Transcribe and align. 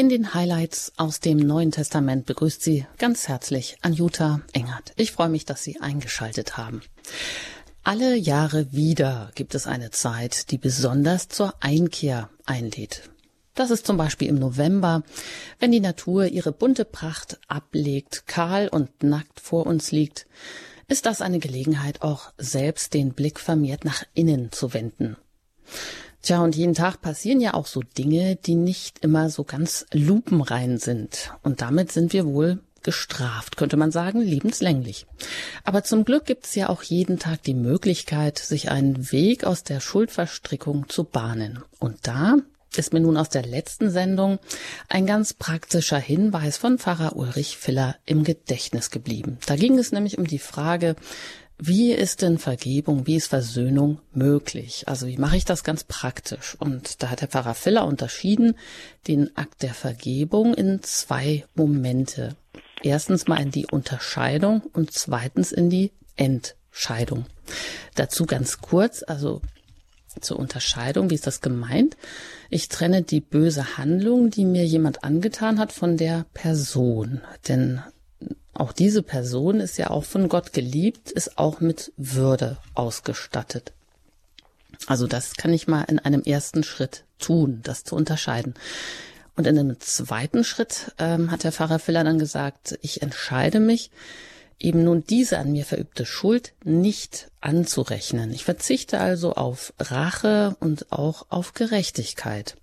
In 0.00 0.08
den 0.08 0.32
Highlights 0.32 0.94
aus 0.96 1.20
dem 1.20 1.36
Neuen 1.36 1.72
Testament 1.72 2.24
begrüßt 2.24 2.62
Sie 2.62 2.86
ganz 2.96 3.28
herzlich 3.28 3.76
Anjuta 3.82 4.40
Engert. 4.54 4.94
Ich 4.96 5.12
freue 5.12 5.28
mich, 5.28 5.44
dass 5.44 5.62
Sie 5.62 5.78
eingeschaltet 5.78 6.56
haben. 6.56 6.80
Alle 7.82 8.16
Jahre 8.16 8.72
wieder 8.72 9.30
gibt 9.34 9.54
es 9.54 9.66
eine 9.66 9.90
Zeit, 9.90 10.52
die 10.52 10.56
besonders 10.56 11.28
zur 11.28 11.52
Einkehr 11.60 12.30
einlädt. 12.46 13.10
Das 13.54 13.70
ist 13.70 13.86
zum 13.86 13.98
Beispiel 13.98 14.28
im 14.28 14.38
November, 14.38 15.02
wenn 15.58 15.70
die 15.70 15.80
Natur 15.80 16.24
ihre 16.24 16.52
bunte 16.52 16.86
Pracht 16.86 17.38
ablegt, 17.46 18.26
kahl 18.26 18.68
und 18.68 19.02
nackt 19.02 19.38
vor 19.38 19.66
uns 19.66 19.92
liegt, 19.92 20.26
ist 20.88 21.04
das 21.04 21.20
eine 21.20 21.40
Gelegenheit, 21.40 22.00
auch 22.00 22.32
selbst 22.38 22.94
den 22.94 23.12
Blick 23.12 23.38
vermehrt 23.38 23.84
nach 23.84 24.04
innen 24.14 24.50
zu 24.50 24.72
wenden. 24.72 25.18
Tja, 26.22 26.42
und 26.42 26.54
jeden 26.54 26.74
Tag 26.74 27.00
passieren 27.00 27.40
ja 27.40 27.54
auch 27.54 27.66
so 27.66 27.80
Dinge, 27.80 28.36
die 28.36 28.54
nicht 28.54 28.98
immer 29.00 29.30
so 29.30 29.44
ganz 29.44 29.86
lupenrein 29.92 30.78
sind. 30.78 31.32
Und 31.42 31.62
damit 31.62 31.92
sind 31.92 32.12
wir 32.12 32.26
wohl 32.26 32.60
gestraft, 32.82 33.56
könnte 33.56 33.76
man 33.76 33.90
sagen, 33.90 34.20
lebenslänglich. 34.20 35.06
Aber 35.64 35.82
zum 35.84 36.04
Glück 36.04 36.24
gibt 36.24 36.46
es 36.46 36.54
ja 36.54 36.68
auch 36.68 36.82
jeden 36.82 37.18
Tag 37.18 37.42
die 37.42 37.54
Möglichkeit, 37.54 38.38
sich 38.38 38.70
einen 38.70 39.12
Weg 39.12 39.44
aus 39.44 39.64
der 39.64 39.80
Schuldverstrickung 39.80 40.88
zu 40.88 41.04
bahnen. 41.04 41.60
Und 41.78 41.98
da 42.02 42.36
ist 42.76 42.92
mir 42.92 43.00
nun 43.00 43.16
aus 43.16 43.28
der 43.28 43.44
letzten 43.44 43.90
Sendung 43.90 44.38
ein 44.88 45.06
ganz 45.06 45.34
praktischer 45.34 45.98
Hinweis 45.98 46.56
von 46.56 46.78
Pfarrer 46.78 47.16
Ulrich 47.16 47.56
Filler 47.56 47.96
im 48.06 48.24
Gedächtnis 48.24 48.90
geblieben. 48.90 49.38
Da 49.46 49.56
ging 49.56 49.78
es 49.78 49.92
nämlich 49.92 50.18
um 50.18 50.26
die 50.26 50.38
Frage, 50.38 50.96
wie 51.62 51.92
ist 51.92 52.22
denn 52.22 52.38
Vergebung, 52.38 53.06
wie 53.06 53.16
ist 53.16 53.26
Versöhnung 53.26 54.00
möglich? 54.12 54.84
Also 54.86 55.06
wie 55.06 55.18
mache 55.18 55.36
ich 55.36 55.44
das 55.44 55.62
ganz 55.62 55.84
praktisch? 55.84 56.56
Und 56.58 57.02
da 57.02 57.10
hat 57.10 57.20
der 57.20 57.28
Pfarrer 57.28 57.54
Filler 57.54 57.86
unterschieden 57.86 58.56
den 59.06 59.36
Akt 59.36 59.62
der 59.62 59.74
Vergebung 59.74 60.54
in 60.54 60.82
zwei 60.82 61.44
Momente. 61.54 62.36
Erstens 62.82 63.28
mal 63.28 63.40
in 63.40 63.50
die 63.50 63.66
Unterscheidung 63.66 64.62
und 64.72 64.90
zweitens 64.92 65.52
in 65.52 65.68
die 65.68 65.92
Entscheidung. 66.16 67.26
Dazu 67.94 68.24
ganz 68.24 68.62
kurz, 68.62 69.02
also 69.06 69.42
zur 70.18 70.38
Unterscheidung, 70.38 71.10
wie 71.10 71.14
ist 71.14 71.26
das 71.26 71.42
gemeint? 71.42 71.96
Ich 72.48 72.68
trenne 72.68 73.02
die 73.02 73.20
böse 73.20 73.76
Handlung, 73.76 74.30
die 74.30 74.46
mir 74.46 74.64
jemand 74.64 75.04
angetan 75.04 75.58
hat, 75.58 75.72
von 75.72 75.98
der 75.98 76.24
Person. 76.32 77.20
Denn 77.48 77.82
auch 78.52 78.72
diese 78.72 79.02
Person 79.02 79.60
ist 79.60 79.78
ja 79.78 79.90
auch 79.90 80.04
von 80.04 80.28
Gott 80.28 80.52
geliebt, 80.52 81.10
ist 81.10 81.38
auch 81.38 81.60
mit 81.60 81.92
Würde 81.96 82.58
ausgestattet. 82.74 83.72
Also 84.86 85.06
das 85.06 85.34
kann 85.34 85.52
ich 85.52 85.68
mal 85.68 85.82
in 85.84 85.98
einem 85.98 86.22
ersten 86.22 86.62
Schritt 86.62 87.04
tun, 87.18 87.60
das 87.62 87.84
zu 87.84 87.94
unterscheiden. 87.94 88.54
Und 89.36 89.46
in 89.46 89.58
einem 89.58 89.78
zweiten 89.80 90.44
Schritt 90.44 90.92
ähm, 90.98 91.30
hat 91.30 91.44
der 91.44 91.52
Pfarrer 91.52 91.78
Filler 91.78 92.04
dann 92.04 92.18
gesagt, 92.18 92.78
ich 92.82 93.02
entscheide 93.02 93.60
mich, 93.60 93.90
eben 94.58 94.84
nun 94.84 95.04
diese 95.08 95.38
an 95.38 95.52
mir 95.52 95.64
verübte 95.64 96.04
Schuld 96.04 96.52
nicht 96.64 97.30
anzurechnen. 97.40 98.32
Ich 98.32 98.44
verzichte 98.44 99.00
also 99.00 99.34
auf 99.34 99.72
Rache 99.78 100.56
und 100.60 100.92
auch 100.92 101.26
auf 101.30 101.54
Gerechtigkeit. 101.54 102.56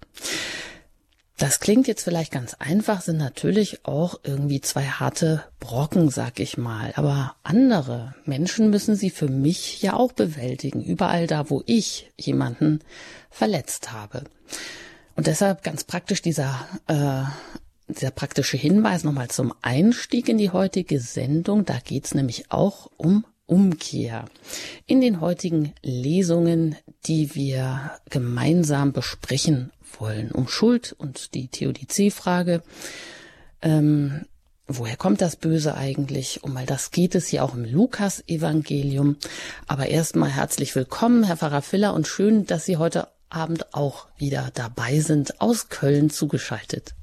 Das 1.37 1.59
klingt 1.59 1.87
jetzt 1.87 2.03
vielleicht 2.03 2.31
ganz 2.31 2.55
einfach, 2.55 3.01
sind 3.01 3.17
natürlich 3.17 3.85
auch 3.85 4.19
irgendwie 4.23 4.59
zwei 4.59 4.85
harte 4.85 5.43
Brocken, 5.59 6.09
sag 6.09 6.39
ich 6.39 6.57
mal. 6.57 6.93
Aber 6.95 7.35
andere 7.43 8.15
Menschen 8.25 8.71
müssen 8.71 8.95
sie 8.95 9.11
für 9.11 9.29
mich 9.29 9.83
ja 9.83 9.93
auch 9.93 10.13
bewältigen, 10.13 10.83
überall 10.83 11.27
da, 11.27 11.51
wo 11.51 11.61
ich 11.67 12.11
jemanden 12.17 12.79
verletzt 13.29 13.91
habe. 13.91 14.23
Und 15.15 15.27
deshalb 15.27 15.61
ganz 15.61 15.83
praktisch 15.83 16.23
dieser, 16.23 16.67
äh, 16.87 17.23
dieser 17.87 18.11
praktische 18.11 18.57
Hinweis 18.57 19.03
nochmal 19.03 19.27
zum 19.27 19.53
Einstieg 19.61 20.29
in 20.29 20.39
die 20.39 20.49
heutige 20.49 20.99
Sendung. 20.99 21.65
Da 21.65 21.77
geht's 21.83 22.15
nämlich 22.15 22.51
auch 22.51 22.89
um 22.97 23.25
Umkehr. 23.45 24.25
In 24.87 25.01
den 25.01 25.21
heutigen 25.21 25.73
Lesungen, 25.83 26.75
die 27.05 27.35
wir 27.35 27.91
gemeinsam 28.09 28.91
besprechen 28.91 29.71
wollen, 29.99 30.31
um 30.31 30.47
Schuld 30.47 30.95
und 30.97 31.33
die 31.33 31.47
Theodizee-Frage. 31.47 32.61
Ähm, 33.61 34.25
woher 34.67 34.97
kommt 34.97 35.21
das 35.21 35.35
Böse 35.35 35.75
eigentlich? 35.75 36.43
Um 36.43 36.55
all 36.57 36.65
das 36.65 36.91
geht 36.91 37.15
es 37.15 37.27
hier 37.27 37.43
auch 37.43 37.55
im 37.55 37.65
Lukas-Evangelium. 37.65 39.17
Aber 39.67 39.87
erstmal 39.87 40.29
herzlich 40.29 40.75
willkommen, 40.75 41.23
Herr 41.23 41.37
Pfarrer 41.37 41.61
Filler, 41.61 41.93
und 41.93 42.07
schön, 42.07 42.45
dass 42.45 42.65
Sie 42.65 42.77
heute 42.77 43.07
Abend 43.29 43.73
auch 43.73 44.07
wieder 44.17 44.51
dabei 44.53 44.99
sind, 44.99 45.41
aus 45.41 45.69
Köln 45.69 46.09
zugeschaltet. 46.09 46.93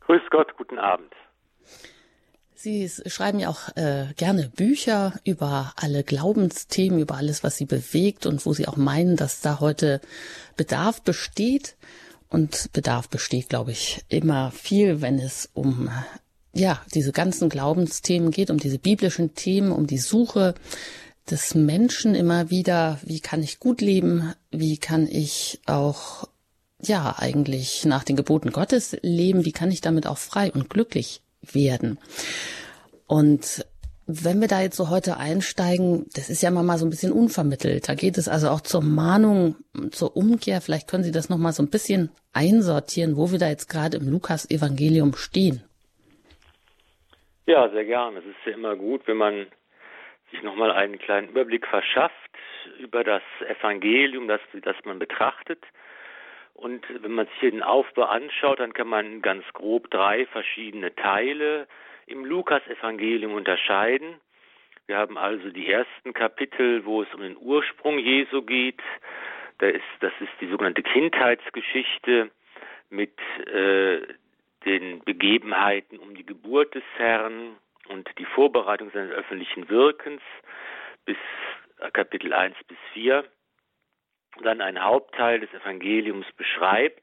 Grüß 0.00 0.22
Gott, 0.30 0.56
guten 0.56 0.78
Abend. 0.78 1.12
Sie 2.64 2.88
schreiben 2.88 3.40
ja 3.40 3.50
auch 3.50 3.76
äh, 3.76 4.06
gerne 4.16 4.48
Bücher 4.48 5.12
über 5.22 5.74
alle 5.76 6.02
Glaubensthemen, 6.02 6.98
über 6.98 7.16
alles, 7.16 7.44
was 7.44 7.58
Sie 7.58 7.66
bewegt 7.66 8.24
und 8.24 8.46
wo 8.46 8.54
Sie 8.54 8.66
auch 8.66 8.78
meinen, 8.78 9.16
dass 9.16 9.42
da 9.42 9.60
heute 9.60 10.00
Bedarf 10.56 11.02
besteht. 11.02 11.76
Und 12.30 12.72
Bedarf 12.72 13.10
besteht, 13.10 13.50
glaube 13.50 13.72
ich, 13.72 14.00
immer 14.08 14.50
viel, 14.50 15.02
wenn 15.02 15.18
es 15.18 15.50
um 15.52 15.90
ja 16.54 16.80
diese 16.94 17.12
ganzen 17.12 17.50
Glaubensthemen 17.50 18.30
geht, 18.30 18.48
um 18.48 18.56
diese 18.56 18.78
biblischen 18.78 19.34
Themen, 19.34 19.70
um 19.70 19.86
die 19.86 19.98
Suche 19.98 20.54
des 21.30 21.54
Menschen 21.54 22.14
immer 22.14 22.48
wieder. 22.48 22.98
Wie 23.04 23.20
kann 23.20 23.42
ich 23.42 23.60
gut 23.60 23.82
leben? 23.82 24.32
Wie 24.50 24.78
kann 24.78 25.06
ich 25.06 25.60
auch 25.66 26.30
ja 26.80 27.14
eigentlich 27.18 27.84
nach 27.84 28.04
den 28.04 28.16
Geboten 28.16 28.52
Gottes 28.52 28.96
leben? 29.02 29.44
Wie 29.44 29.52
kann 29.52 29.70
ich 29.70 29.82
damit 29.82 30.06
auch 30.06 30.16
frei 30.16 30.50
und 30.50 30.70
glücklich 30.70 31.20
werden. 31.52 31.98
Und 33.06 33.64
wenn 34.06 34.40
wir 34.40 34.48
da 34.48 34.60
jetzt 34.60 34.76
so 34.76 34.90
heute 34.90 35.16
einsteigen, 35.16 36.06
das 36.14 36.28
ist 36.28 36.42
ja 36.42 36.50
mal 36.50 36.76
so 36.76 36.84
ein 36.84 36.90
bisschen 36.90 37.12
unvermittelt. 37.12 37.88
Da 37.88 37.94
geht 37.94 38.18
es 38.18 38.28
also 38.28 38.48
auch 38.48 38.60
zur 38.60 38.82
Mahnung, 38.82 39.56
zur 39.90 40.16
Umkehr. 40.16 40.60
Vielleicht 40.60 40.90
können 40.90 41.04
Sie 41.04 41.12
das 41.12 41.30
noch 41.30 41.38
mal 41.38 41.52
so 41.52 41.62
ein 41.62 41.70
bisschen 41.70 42.10
einsortieren, 42.34 43.16
wo 43.16 43.32
wir 43.32 43.38
da 43.38 43.48
jetzt 43.48 43.68
gerade 43.68 43.96
im 43.96 44.10
Lukas-Evangelium 44.10 45.14
stehen. 45.14 45.62
Ja, 47.46 47.68
sehr 47.70 47.84
gern. 47.84 48.16
Es 48.16 48.24
ist 48.24 48.36
ja 48.46 48.52
immer 48.52 48.76
gut, 48.76 49.06
wenn 49.06 49.16
man 49.16 49.46
sich 50.30 50.42
noch 50.42 50.56
mal 50.56 50.70
einen 50.70 50.98
kleinen 50.98 51.28
Überblick 51.28 51.66
verschafft 51.66 52.12
über 52.78 53.04
das 53.04 53.22
Evangelium, 53.46 54.28
das, 54.28 54.40
das 54.62 54.76
man 54.84 54.98
betrachtet. 54.98 55.62
Und 56.64 56.86
wenn 57.02 57.12
man 57.12 57.26
sich 57.26 57.40
hier 57.40 57.50
den 57.50 57.62
Aufbau 57.62 58.04
anschaut, 58.04 58.58
dann 58.58 58.72
kann 58.72 58.88
man 58.88 59.20
ganz 59.20 59.44
grob 59.52 59.90
drei 59.90 60.24
verschiedene 60.24 60.94
Teile 60.94 61.68
im 62.06 62.24
Lukas-Evangelium 62.24 63.34
unterscheiden. 63.34 64.14
Wir 64.86 64.96
haben 64.96 65.18
also 65.18 65.50
die 65.50 65.68
ersten 65.70 66.14
Kapitel, 66.14 66.86
wo 66.86 67.02
es 67.02 67.12
um 67.12 67.20
den 67.20 67.36
Ursprung 67.36 67.98
Jesu 67.98 68.40
geht. 68.40 68.80
Da 69.58 69.66
ist, 69.66 69.84
das 70.00 70.14
ist 70.20 70.32
die 70.40 70.48
sogenannte 70.48 70.82
Kindheitsgeschichte 70.82 72.30
mit 72.88 73.12
äh, 73.46 74.00
den 74.64 75.04
Begebenheiten 75.04 75.98
um 75.98 76.14
die 76.14 76.24
Geburt 76.24 76.74
des 76.74 76.84
Herrn 76.96 77.58
und 77.88 78.08
die 78.16 78.24
Vorbereitung 78.24 78.90
seines 78.90 79.12
öffentlichen 79.12 79.68
Wirkens 79.68 80.22
bis 81.04 81.18
Kapitel 81.92 82.32
1 82.32 82.56
bis 82.66 82.78
4 82.94 83.22
dann 84.42 84.60
ein 84.60 84.82
Hauptteil 84.82 85.40
des 85.40 85.52
Evangeliums 85.52 86.26
beschreibt, 86.36 87.02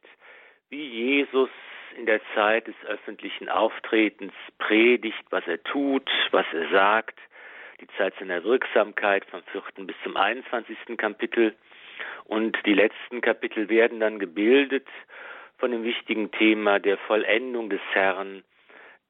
wie 0.70 0.86
Jesus 0.86 1.50
in 1.98 2.06
der 2.06 2.22
Zeit 2.34 2.68
des 2.68 2.76
öffentlichen 2.88 3.50
Auftretens 3.50 4.34
predigt, 4.58 5.24
was 5.30 5.46
er 5.48 5.62
tut, 5.64 6.10
was 6.32 6.46
er 6.54 6.70
sagt, 6.70 7.20
die 7.80 7.88
Zeit 7.98 8.14
seiner 8.20 8.44
Wirksamkeit 8.44 9.26
vom 9.26 9.44
vierten 9.52 9.88
bis 9.88 9.96
zum 10.04 10.16
21. 10.16 10.78
Kapitel. 10.98 11.56
Und 12.26 12.58
die 12.66 12.74
letzten 12.74 13.22
Kapitel 13.22 13.70
werden 13.70 14.00
dann 14.00 14.20
gebildet 14.20 14.88
von 15.58 15.72
dem 15.72 15.84
wichtigen 15.84 16.32
Thema 16.32 16.80
der 16.80 16.98
Vollendung 16.98 17.70
des 17.70 17.82
Herrn, 17.92 18.44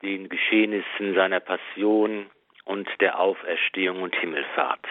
den 0.01 0.29
Geschehnissen 0.29 1.13
seiner 1.13 1.39
Passion 1.39 2.29
und 2.65 2.89
der 2.99 3.19
Auferstehung 3.19 4.01
und 4.01 4.15
Himmelfahrt. 4.15 4.85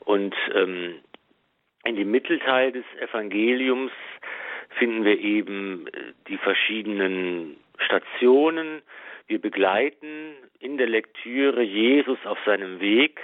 Und 0.00 0.34
ähm, 0.54 1.00
in 1.84 1.96
dem 1.96 2.10
Mittelteil 2.10 2.72
des 2.72 2.84
Evangeliums 3.00 3.92
finden 4.78 5.04
wir 5.04 5.18
eben 5.18 5.86
äh, 5.88 6.12
die 6.28 6.38
verschiedenen 6.38 7.56
Stationen. 7.78 8.82
Wir 9.26 9.40
begleiten 9.40 10.34
in 10.58 10.76
der 10.76 10.88
Lektüre 10.88 11.62
Jesus 11.62 12.18
auf 12.24 12.38
seinem 12.44 12.80
Weg. 12.80 13.20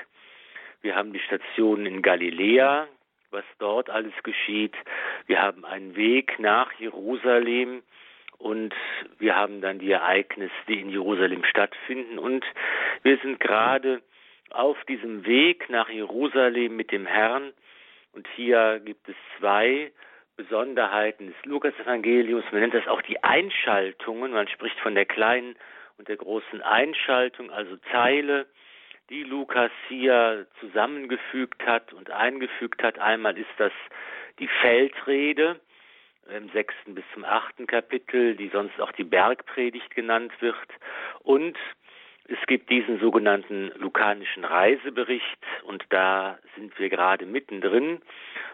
Wir 0.82 0.94
haben 0.94 1.12
die 1.12 1.20
Stationen 1.20 1.86
in 1.86 2.02
Galiläa, 2.02 2.86
was 3.30 3.44
dort 3.58 3.90
alles 3.90 4.14
geschieht. 4.22 4.74
Wir 5.26 5.42
haben 5.42 5.64
einen 5.64 5.96
Weg 5.96 6.38
nach 6.38 6.72
Jerusalem 6.74 7.82
und 8.38 8.74
wir 9.18 9.34
haben 9.34 9.60
dann 9.60 9.78
die 9.78 9.90
Ereignisse, 9.90 10.54
die 10.68 10.80
in 10.80 10.90
Jerusalem 10.90 11.44
stattfinden. 11.44 12.18
Und 12.18 12.44
wir 13.02 13.18
sind 13.18 13.40
gerade 13.40 14.02
auf 14.50 14.82
diesem 14.84 15.26
Weg 15.26 15.68
nach 15.70 15.88
Jerusalem 15.88 16.76
mit 16.76 16.92
dem 16.92 17.06
Herrn 17.06 17.52
und 18.16 18.26
hier 18.34 18.80
gibt 18.82 19.08
es 19.08 19.14
zwei 19.38 19.92
Besonderheiten 20.36 21.26
des 21.28 21.36
Lukas-Evangeliums. 21.44 22.44
Man 22.50 22.62
nennt 22.62 22.74
das 22.74 22.88
auch 22.88 23.02
die 23.02 23.22
Einschaltungen. 23.22 24.32
Man 24.32 24.48
spricht 24.48 24.78
von 24.80 24.94
der 24.94 25.04
kleinen 25.04 25.54
und 25.98 26.08
der 26.08 26.16
großen 26.16 26.62
Einschaltung, 26.62 27.50
also 27.50 27.76
Zeile, 27.92 28.46
die 29.10 29.22
Lukas 29.22 29.70
hier 29.88 30.46
zusammengefügt 30.60 31.64
hat 31.66 31.92
und 31.92 32.10
eingefügt 32.10 32.82
hat. 32.82 32.98
Einmal 32.98 33.36
ist 33.38 33.52
das 33.58 33.72
die 34.38 34.48
Feldrede 34.48 35.60
im 36.34 36.48
sechsten 36.50 36.94
bis 36.94 37.04
zum 37.12 37.24
achten 37.24 37.66
Kapitel, 37.66 38.34
die 38.34 38.48
sonst 38.48 38.80
auch 38.80 38.92
die 38.92 39.04
Bergpredigt 39.04 39.94
genannt 39.94 40.32
wird. 40.40 40.56
Und 41.20 41.56
es 42.28 42.38
gibt 42.46 42.70
diesen 42.70 42.98
sogenannten 42.98 43.70
lukanischen 43.76 44.44
Reisebericht 44.44 45.38
und 45.64 45.84
da 45.90 46.38
sind 46.56 46.78
wir 46.78 46.88
gerade 46.88 47.24
mittendrin, 47.24 48.00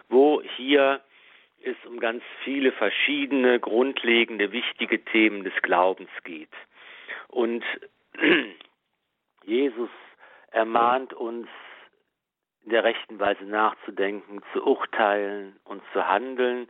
wo 0.09 0.41
hier 0.57 1.01
es 1.63 1.75
um 1.87 1.99
ganz 1.99 2.23
viele 2.43 2.71
verschiedene 2.71 3.59
grundlegende, 3.59 4.51
wichtige 4.51 5.03
Themen 5.05 5.43
des 5.43 5.53
Glaubens 5.61 6.09
geht. 6.23 6.51
Und 7.29 7.63
Jesus 9.45 9.89
ermahnt 10.51 11.13
uns, 11.13 11.47
in 12.65 12.71
der 12.71 12.83
rechten 12.83 13.19
Weise 13.19 13.43
nachzudenken, 13.43 14.41
zu 14.53 14.65
urteilen 14.65 15.57
und 15.65 15.81
zu 15.91 16.07
handeln. 16.07 16.69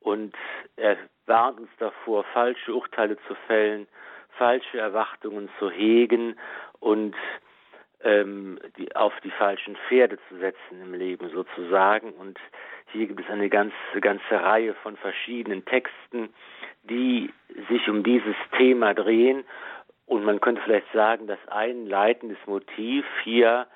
Und 0.00 0.34
er 0.76 0.96
warnt 1.26 1.60
uns 1.60 1.70
davor, 1.78 2.24
falsche 2.32 2.74
Urteile 2.74 3.16
zu 3.28 3.34
fällen, 3.46 3.86
falsche 4.36 4.78
Erwartungen 4.78 5.48
zu 5.58 5.70
hegen 5.70 6.36
und 6.78 7.14
ähm, 8.02 8.58
die, 8.78 8.94
auf 8.96 9.12
die 9.22 9.30
falschen 9.30 9.76
Pferde 9.88 10.18
zu 10.28 10.38
setzen 10.38 10.80
im 10.82 10.94
Leben 10.94 11.30
sozusagen. 11.30 12.12
Und 12.12 12.38
hier 12.92 13.06
gibt 13.06 13.20
es 13.20 13.30
eine 13.30 13.48
ganze, 13.48 13.74
ganze 14.00 14.42
Reihe 14.42 14.74
von 14.74 14.96
verschiedenen 14.96 15.64
Texten, 15.64 16.32
die 16.84 17.32
sich 17.68 17.88
um 17.88 18.02
dieses 18.02 18.36
Thema 18.56 18.94
drehen. 18.94 19.44
Und 20.06 20.24
man 20.24 20.40
könnte 20.40 20.62
vielleicht 20.62 20.90
sagen, 20.92 21.26
dass 21.26 21.38
ein 21.48 21.86
leitendes 21.86 22.38
Motiv 22.46 23.04
hier 23.22 23.66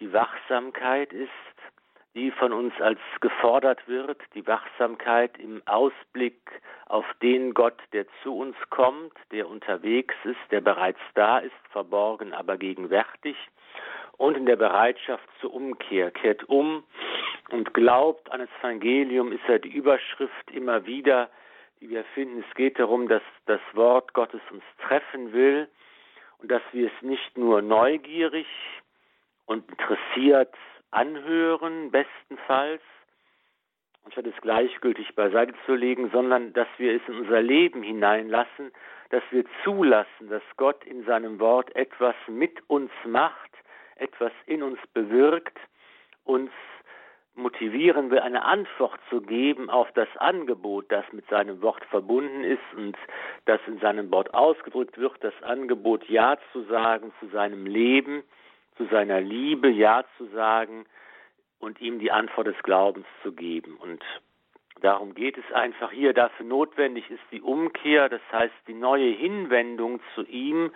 die 0.00 0.12
Wachsamkeit 0.12 1.12
ist, 1.12 1.30
die 2.16 2.30
von 2.30 2.52
uns 2.54 2.72
als 2.80 2.98
gefordert 3.20 3.86
wird, 3.86 4.18
die 4.34 4.46
Wachsamkeit 4.46 5.38
im 5.38 5.60
Ausblick 5.66 6.40
auf 6.86 7.04
den 7.20 7.52
Gott, 7.52 7.78
der 7.92 8.06
zu 8.22 8.34
uns 8.34 8.56
kommt, 8.70 9.12
der 9.32 9.46
unterwegs 9.46 10.14
ist, 10.24 10.40
der 10.50 10.62
bereits 10.62 10.98
da 11.14 11.38
ist, 11.38 11.52
verborgen, 11.70 12.32
aber 12.32 12.56
gegenwärtig, 12.56 13.36
und 14.16 14.34
in 14.34 14.46
der 14.46 14.56
Bereitschaft 14.56 15.28
zur 15.42 15.52
Umkehr, 15.52 16.10
kehrt 16.10 16.44
um 16.48 16.84
und 17.50 17.74
glaubt 17.74 18.32
an 18.32 18.40
das 18.40 18.48
Evangelium, 18.60 19.30
ist 19.30 19.46
ja 19.46 19.58
die 19.58 19.68
Überschrift 19.68 20.50
immer 20.50 20.86
wieder, 20.86 21.28
die 21.80 21.90
wir 21.90 22.02
finden. 22.14 22.42
Es 22.48 22.54
geht 22.54 22.78
darum, 22.78 23.08
dass 23.08 23.22
das 23.44 23.60
Wort 23.74 24.14
Gottes 24.14 24.40
uns 24.50 24.64
treffen 24.86 25.34
will 25.34 25.68
und 26.38 26.50
dass 26.50 26.62
wir 26.72 26.86
es 26.86 27.02
nicht 27.02 27.36
nur 27.36 27.60
neugierig 27.60 28.46
und 29.44 29.68
interessiert 29.70 30.54
anhören, 30.90 31.90
bestenfalls, 31.90 32.82
anstatt 34.04 34.26
es 34.26 34.40
gleichgültig 34.40 35.14
beiseite 35.14 35.54
zu 35.66 35.74
legen, 35.74 36.10
sondern 36.12 36.52
dass 36.52 36.68
wir 36.78 36.94
es 36.94 37.02
in 37.08 37.20
unser 37.20 37.42
Leben 37.42 37.82
hineinlassen, 37.82 38.72
dass 39.10 39.22
wir 39.30 39.44
zulassen, 39.64 40.28
dass 40.28 40.42
Gott 40.56 40.84
in 40.84 41.04
seinem 41.04 41.38
Wort 41.40 41.74
etwas 41.74 42.14
mit 42.28 42.58
uns 42.68 42.90
macht, 43.04 43.50
etwas 43.96 44.32
in 44.46 44.62
uns 44.62 44.78
bewirkt, 44.94 45.58
uns 46.24 46.50
motivieren 47.36 48.10
will, 48.10 48.20
eine 48.20 48.44
Antwort 48.44 48.98
zu 49.10 49.20
geben 49.20 49.68
auf 49.68 49.90
das 49.92 50.08
Angebot, 50.16 50.90
das 50.90 51.04
mit 51.12 51.28
seinem 51.28 51.60
Wort 51.62 51.84
verbunden 51.86 52.44
ist 52.44 52.62
und 52.76 52.96
das 53.44 53.60
in 53.66 53.78
seinem 53.78 54.10
Wort 54.10 54.32
ausgedrückt 54.32 54.98
wird, 54.98 55.22
das 55.22 55.34
Angebot 55.42 56.08
Ja 56.08 56.38
zu 56.52 56.62
sagen 56.64 57.12
zu 57.20 57.28
seinem 57.28 57.66
Leben, 57.66 58.22
zu 58.76 58.86
seiner 58.86 59.20
Liebe 59.20 59.68
Ja 59.68 60.04
zu 60.16 60.26
sagen 60.26 60.86
und 61.58 61.80
ihm 61.80 61.98
die 61.98 62.12
Antwort 62.12 62.46
des 62.46 62.62
Glaubens 62.62 63.06
zu 63.22 63.32
geben. 63.32 63.76
Und 63.76 64.02
darum 64.80 65.14
geht 65.14 65.38
es 65.38 65.52
einfach 65.52 65.90
hier. 65.90 66.12
Dafür 66.12 66.46
notwendig 66.46 67.10
ist 67.10 67.22
die 67.32 67.40
Umkehr, 67.40 68.08
das 68.08 68.20
heißt 68.32 68.54
die 68.68 68.74
neue 68.74 69.10
Hinwendung 69.10 70.00
zu 70.14 70.22
ihm, 70.24 70.72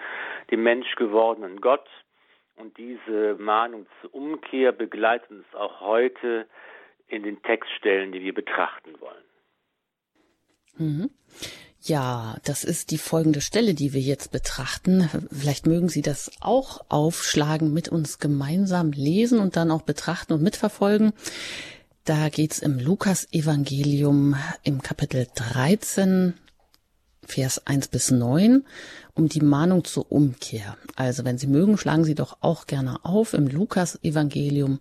dem 0.51 0.63
menschgewordenen 0.63 1.61
Gott, 1.61 1.89
und 2.61 2.77
diese 2.77 3.37
Mahnung 3.39 3.87
zur 4.01 4.15
Umkehr 4.15 4.73
begleitet 4.73 5.31
uns 5.31 5.55
auch 5.55 5.81
heute 5.81 6.47
in 7.09 7.23
den 7.23 7.43
Textstellen, 7.43 8.13
die 8.13 8.21
wir 8.21 8.35
betrachten 8.35 9.01
wollen. 9.01 9.25
Mhm. 10.77 11.11
Ja, 11.83 12.37
das 12.45 12.65
ist 12.65 12.91
die 12.91 12.99
folgende 12.99 13.41
Stelle, 13.41 13.73
die 13.73 13.95
wir 13.95 14.03
jetzt 14.03 14.31
betrachten. 14.33 15.09
Vielleicht 15.33 15.67
mögen 15.67 15.89
Sie 15.89 16.03
das 16.03 16.31
auch 16.41 16.85
aufschlagen, 16.91 17.73
mit 17.73 17.89
uns 17.89 18.19
gemeinsam 18.19 18.93
lesen 18.93 19.39
und 19.39 19.57
dann 19.57 19.71
auch 19.71 19.83
betrachten 19.83 20.35
und 20.35 20.43
mitverfolgen. 20.43 21.13
Da 22.05 22.29
geht's 22.29 22.59
im 22.59 22.79
Lukas-Evangelium 22.79 24.37
im 24.63 24.83
Kapitel 24.83 25.27
13, 25.35 26.35
Vers 27.25 27.67
1 27.67 27.89
bis 27.89 28.11
9 28.11 28.65
um 29.15 29.29
die 29.29 29.41
Mahnung 29.41 29.85
zur 29.85 30.11
Umkehr. 30.11 30.77
Also 30.97 31.25
wenn 31.25 31.37
Sie 31.37 31.47
mögen, 31.47 31.77
schlagen 31.77 32.05
Sie 32.05 32.15
doch 32.15 32.39
auch 32.41 32.67
gerne 32.67 33.05
auf 33.05 33.35
im 33.35 33.49
Lukas-Evangelium 33.49 34.81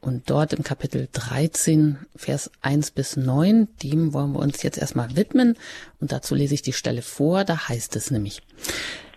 und 0.00 0.30
dort 0.30 0.52
im 0.52 0.62
Kapitel 0.62 1.08
13, 1.12 1.98
Vers 2.14 2.50
1 2.62 2.92
bis 2.92 3.16
9. 3.16 3.68
Dem 3.82 4.12
wollen 4.12 4.32
wir 4.32 4.40
uns 4.40 4.62
jetzt 4.62 4.78
erstmal 4.78 5.16
widmen 5.16 5.56
und 6.00 6.12
dazu 6.12 6.34
lese 6.34 6.54
ich 6.54 6.62
die 6.62 6.72
Stelle 6.72 7.02
vor. 7.02 7.44
Da 7.44 7.68
heißt 7.68 7.96
es 7.96 8.10
nämlich, 8.10 8.42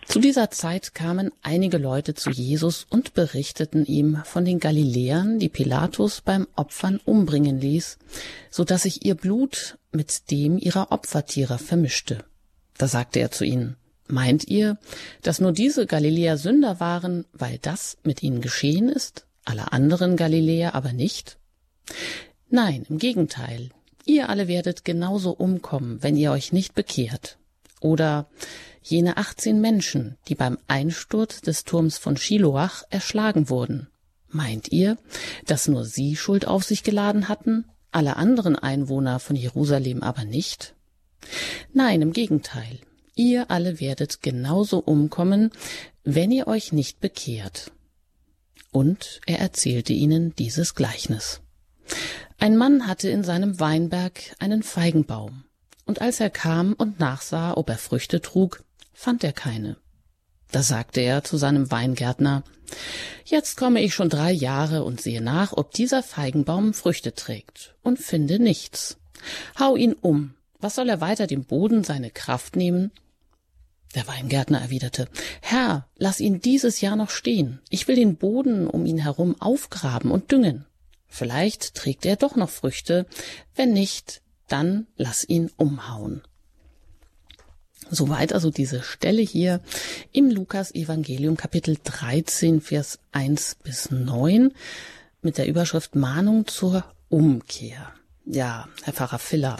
zu 0.07 0.19
dieser 0.19 0.51
Zeit 0.51 0.93
kamen 0.93 1.31
einige 1.41 1.77
Leute 1.77 2.13
zu 2.13 2.29
Jesus 2.29 2.85
und 2.89 3.13
berichteten 3.13 3.85
ihm 3.85 4.21
von 4.25 4.43
den 4.43 4.59
Galiläern, 4.59 5.39
die 5.39 5.49
Pilatus 5.49 6.21
beim 6.21 6.47
Opfern 6.55 6.99
umbringen 7.05 7.59
ließ, 7.59 7.97
so 8.51 8.63
dass 8.63 8.83
sich 8.83 9.05
ihr 9.05 9.15
Blut 9.15 9.77
mit 9.91 10.29
dem 10.29 10.57
ihrer 10.57 10.91
Opfertiere 10.91 11.57
vermischte. 11.57 12.25
Da 12.77 12.87
sagte 12.87 13.19
er 13.19 13.31
zu 13.31 13.45
ihnen, 13.45 13.77
Meint 14.07 14.47
ihr, 14.47 14.77
dass 15.21 15.39
nur 15.39 15.53
diese 15.53 15.85
Galiläer 15.85 16.37
Sünder 16.37 16.79
waren, 16.79 17.25
weil 17.31 17.57
das 17.57 17.97
mit 18.03 18.21
ihnen 18.21 18.41
geschehen 18.41 18.89
ist, 18.89 19.25
alle 19.45 19.71
anderen 19.71 20.17
Galiläer 20.17 20.75
aber 20.75 20.93
nicht? 20.93 21.37
Nein, 22.49 22.85
im 22.89 22.97
Gegenteil. 22.97 23.71
Ihr 24.05 24.29
alle 24.29 24.47
werdet 24.47 24.83
genauso 24.83 25.31
umkommen, 25.31 26.03
wenn 26.03 26.17
ihr 26.17 26.31
euch 26.31 26.51
nicht 26.51 26.75
bekehrt. 26.75 27.37
Oder 27.79 28.27
jene 28.81 29.17
18 29.17 29.61
Menschen, 29.61 30.17
die 30.27 30.35
beim 30.35 30.57
Einsturz 30.67 31.41
des 31.41 31.63
Turms 31.63 31.97
von 31.97 32.17
Shiloach 32.17 32.83
erschlagen 32.89 33.49
wurden. 33.49 33.87
Meint 34.29 34.71
ihr, 34.71 34.97
dass 35.45 35.67
nur 35.67 35.85
sie 35.85 36.15
Schuld 36.15 36.45
auf 36.47 36.63
sich 36.63 36.83
geladen 36.83 37.29
hatten, 37.29 37.65
alle 37.91 38.17
anderen 38.17 38.57
Einwohner 38.57 39.19
von 39.19 39.35
Jerusalem 39.35 40.03
aber 40.03 40.25
nicht? 40.25 40.75
Nein, 41.73 42.01
im 42.01 42.13
Gegenteil. 42.13 42.79
Ihr 43.15 43.51
alle 43.51 43.79
werdet 43.79 44.21
genauso 44.21 44.79
umkommen, 44.79 45.51
wenn 46.03 46.31
ihr 46.31 46.47
euch 46.47 46.71
nicht 46.71 46.99
bekehrt. 46.99 47.71
Und 48.71 49.21
er 49.27 49.39
erzählte 49.39 49.93
ihnen 49.93 50.35
dieses 50.35 50.73
Gleichnis. 50.73 51.41
Ein 52.39 52.57
Mann 52.57 52.87
hatte 52.87 53.09
in 53.09 53.23
seinem 53.23 53.59
Weinberg 53.59 54.35
einen 54.39 54.63
Feigenbaum, 54.63 55.43
und 55.85 56.01
als 56.01 56.19
er 56.19 56.29
kam 56.29 56.73
und 56.73 56.99
nachsah, 56.99 57.55
ob 57.55 57.69
er 57.69 57.77
Früchte 57.77 58.21
trug, 58.21 58.63
fand 58.93 59.23
er 59.23 59.33
keine. 59.33 59.77
Da 60.51 60.61
sagte 60.61 61.01
er 61.01 61.23
zu 61.23 61.37
seinem 61.37 61.71
Weingärtner 61.71 62.43
Jetzt 63.25 63.57
komme 63.57 63.81
ich 63.81 63.93
schon 63.93 64.09
drei 64.09 64.31
Jahre 64.31 64.83
und 64.83 65.01
sehe 65.01 65.21
nach, 65.21 65.53
ob 65.53 65.71
dieser 65.71 66.03
Feigenbaum 66.03 66.73
Früchte 66.73 67.13
trägt, 67.13 67.75
und 67.81 67.99
finde 67.99 68.39
nichts. 68.39 68.97
Hau 69.59 69.75
ihn 69.75 69.93
um, 69.93 70.33
was 70.63 70.75
soll 70.75 70.89
er 70.89 71.01
weiter 71.01 71.27
dem 71.27 71.43
Boden 71.43 71.83
seine 71.83 72.09
Kraft 72.09 72.55
nehmen? 72.55 72.91
Der 73.95 74.07
Weingärtner 74.07 74.59
erwiderte, 74.59 75.07
Herr, 75.41 75.87
lass 75.97 76.19
ihn 76.19 76.41
dieses 76.41 76.81
Jahr 76.81 76.95
noch 76.95 77.11
stehen. 77.11 77.59
Ich 77.69 77.87
will 77.87 77.95
den 77.95 78.15
Boden 78.15 78.67
um 78.67 78.85
ihn 78.85 78.97
herum 78.97 79.39
aufgraben 79.39 80.09
und 80.09 80.31
düngen. 80.31 80.65
Vielleicht 81.07 81.75
trägt 81.75 82.05
er 82.05 82.15
doch 82.15 82.35
noch 82.35 82.49
Früchte. 82.49 83.05
Wenn 83.55 83.71
nicht, 83.71 84.21
dann 84.47 84.87
lass 84.97 85.23
ihn 85.23 85.51
umhauen. 85.57 86.23
Soweit 87.91 88.33
also 88.33 88.49
diese 88.49 88.81
Stelle 88.81 89.21
hier 89.21 89.61
im 90.11 90.31
Lukas 90.31 90.73
Evangelium 90.73 91.37
Kapitel 91.37 91.77
13 91.83 92.61
Vers 92.61 92.97
1 93.11 93.57
bis 93.63 93.91
9 93.91 94.51
mit 95.21 95.37
der 95.37 95.47
Überschrift 95.47 95.93
Mahnung 95.93 96.47
zur 96.47 96.83
Umkehr. 97.09 97.93
Ja, 98.25 98.67
Herr 98.83 98.93
Pfarrer 98.93 99.19
Filler, 99.19 99.57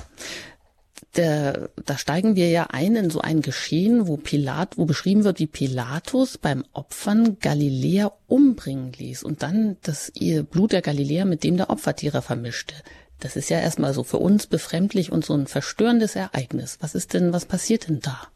der, 1.17 1.69
da 1.85 1.97
steigen 1.97 2.35
wir 2.35 2.49
ja 2.49 2.67
ein 2.71 2.95
in 2.95 3.09
so 3.09 3.21
ein 3.21 3.41
Geschehen, 3.41 4.07
wo 4.07 4.17
Pilat, 4.17 4.77
wo 4.77 4.85
beschrieben 4.85 5.23
wird, 5.23 5.39
wie 5.39 5.47
Pilatus 5.47 6.37
beim 6.37 6.63
Opfern 6.73 7.37
Galiläer 7.39 8.13
umbringen 8.27 8.91
ließ 8.93 9.23
und 9.23 9.43
dann 9.43 9.77
das 9.83 10.11
Blut 10.51 10.71
der 10.71 10.81
Galiläer 10.81 11.25
mit 11.25 11.43
dem 11.43 11.57
der 11.57 11.69
Opfertiere 11.69 12.21
vermischte. 12.21 12.75
Das 13.21 13.35
ist 13.35 13.49
ja 13.49 13.59
erstmal 13.59 13.93
so 13.93 14.03
für 14.03 14.17
uns 14.17 14.47
befremdlich 14.47 15.11
und 15.11 15.23
so 15.23 15.33
ein 15.33 15.47
verstörendes 15.47 16.15
Ereignis. 16.15 16.79
Was 16.81 16.95
ist 16.95 17.13
denn, 17.13 17.31
was 17.31 17.47
passiert 17.47 17.87
denn 17.87 17.99
da? 18.01 18.27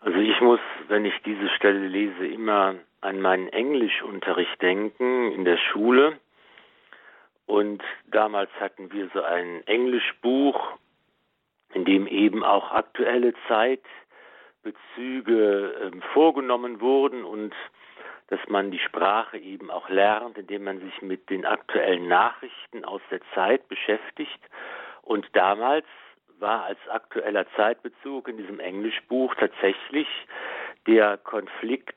Also 0.00 0.18
ich 0.18 0.40
muss, 0.40 0.60
wenn 0.88 1.04
ich 1.04 1.14
diese 1.26 1.48
Stelle 1.56 1.88
lese, 1.88 2.26
immer 2.26 2.76
an 3.00 3.20
meinen 3.20 3.48
Englischunterricht 3.48 4.62
denken 4.62 5.32
in 5.32 5.44
der 5.44 5.58
Schule. 5.58 6.18
Und 7.46 7.82
damals 8.06 8.50
hatten 8.58 8.90
wir 8.92 9.10
so 9.12 9.22
ein 9.22 9.66
Englischbuch, 9.66 10.78
in 11.74 11.84
dem 11.84 12.06
eben 12.06 12.42
auch 12.44 12.70
aktuelle 12.72 13.34
Zeitbezüge 13.48 13.82
äh, 15.74 15.90
vorgenommen 16.12 16.80
wurden 16.80 17.24
und 17.24 17.52
dass 18.28 18.40
man 18.48 18.70
die 18.70 18.78
Sprache 18.78 19.36
eben 19.38 19.70
auch 19.70 19.90
lernt, 19.90 20.38
indem 20.38 20.64
man 20.64 20.80
sich 20.80 21.02
mit 21.02 21.28
den 21.28 21.44
aktuellen 21.44 22.08
Nachrichten 22.08 22.84
aus 22.84 23.02
der 23.10 23.20
Zeit 23.34 23.68
beschäftigt. 23.68 24.40
Und 25.02 25.28
damals 25.34 25.84
war 26.38 26.64
als 26.64 26.78
aktueller 26.88 27.46
Zeitbezug 27.54 28.28
in 28.28 28.38
diesem 28.38 28.60
Englischbuch 28.60 29.34
tatsächlich 29.34 30.08
der 30.86 31.18
Konflikt 31.18 31.96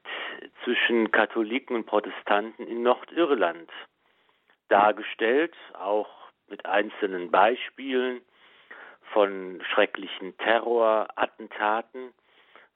zwischen 0.64 1.12
Katholiken 1.12 1.76
und 1.76 1.86
Protestanten 1.86 2.68
in 2.68 2.84
Nordirland 2.84 3.70
dargestellt, 4.70 5.56
auch 5.74 6.10
mit 6.48 6.66
einzelnen 6.66 7.32
Beispielen 7.32 8.22
von 9.14 9.62
schrecklichen 9.74 10.38
Terrorattentaten, 10.38 12.14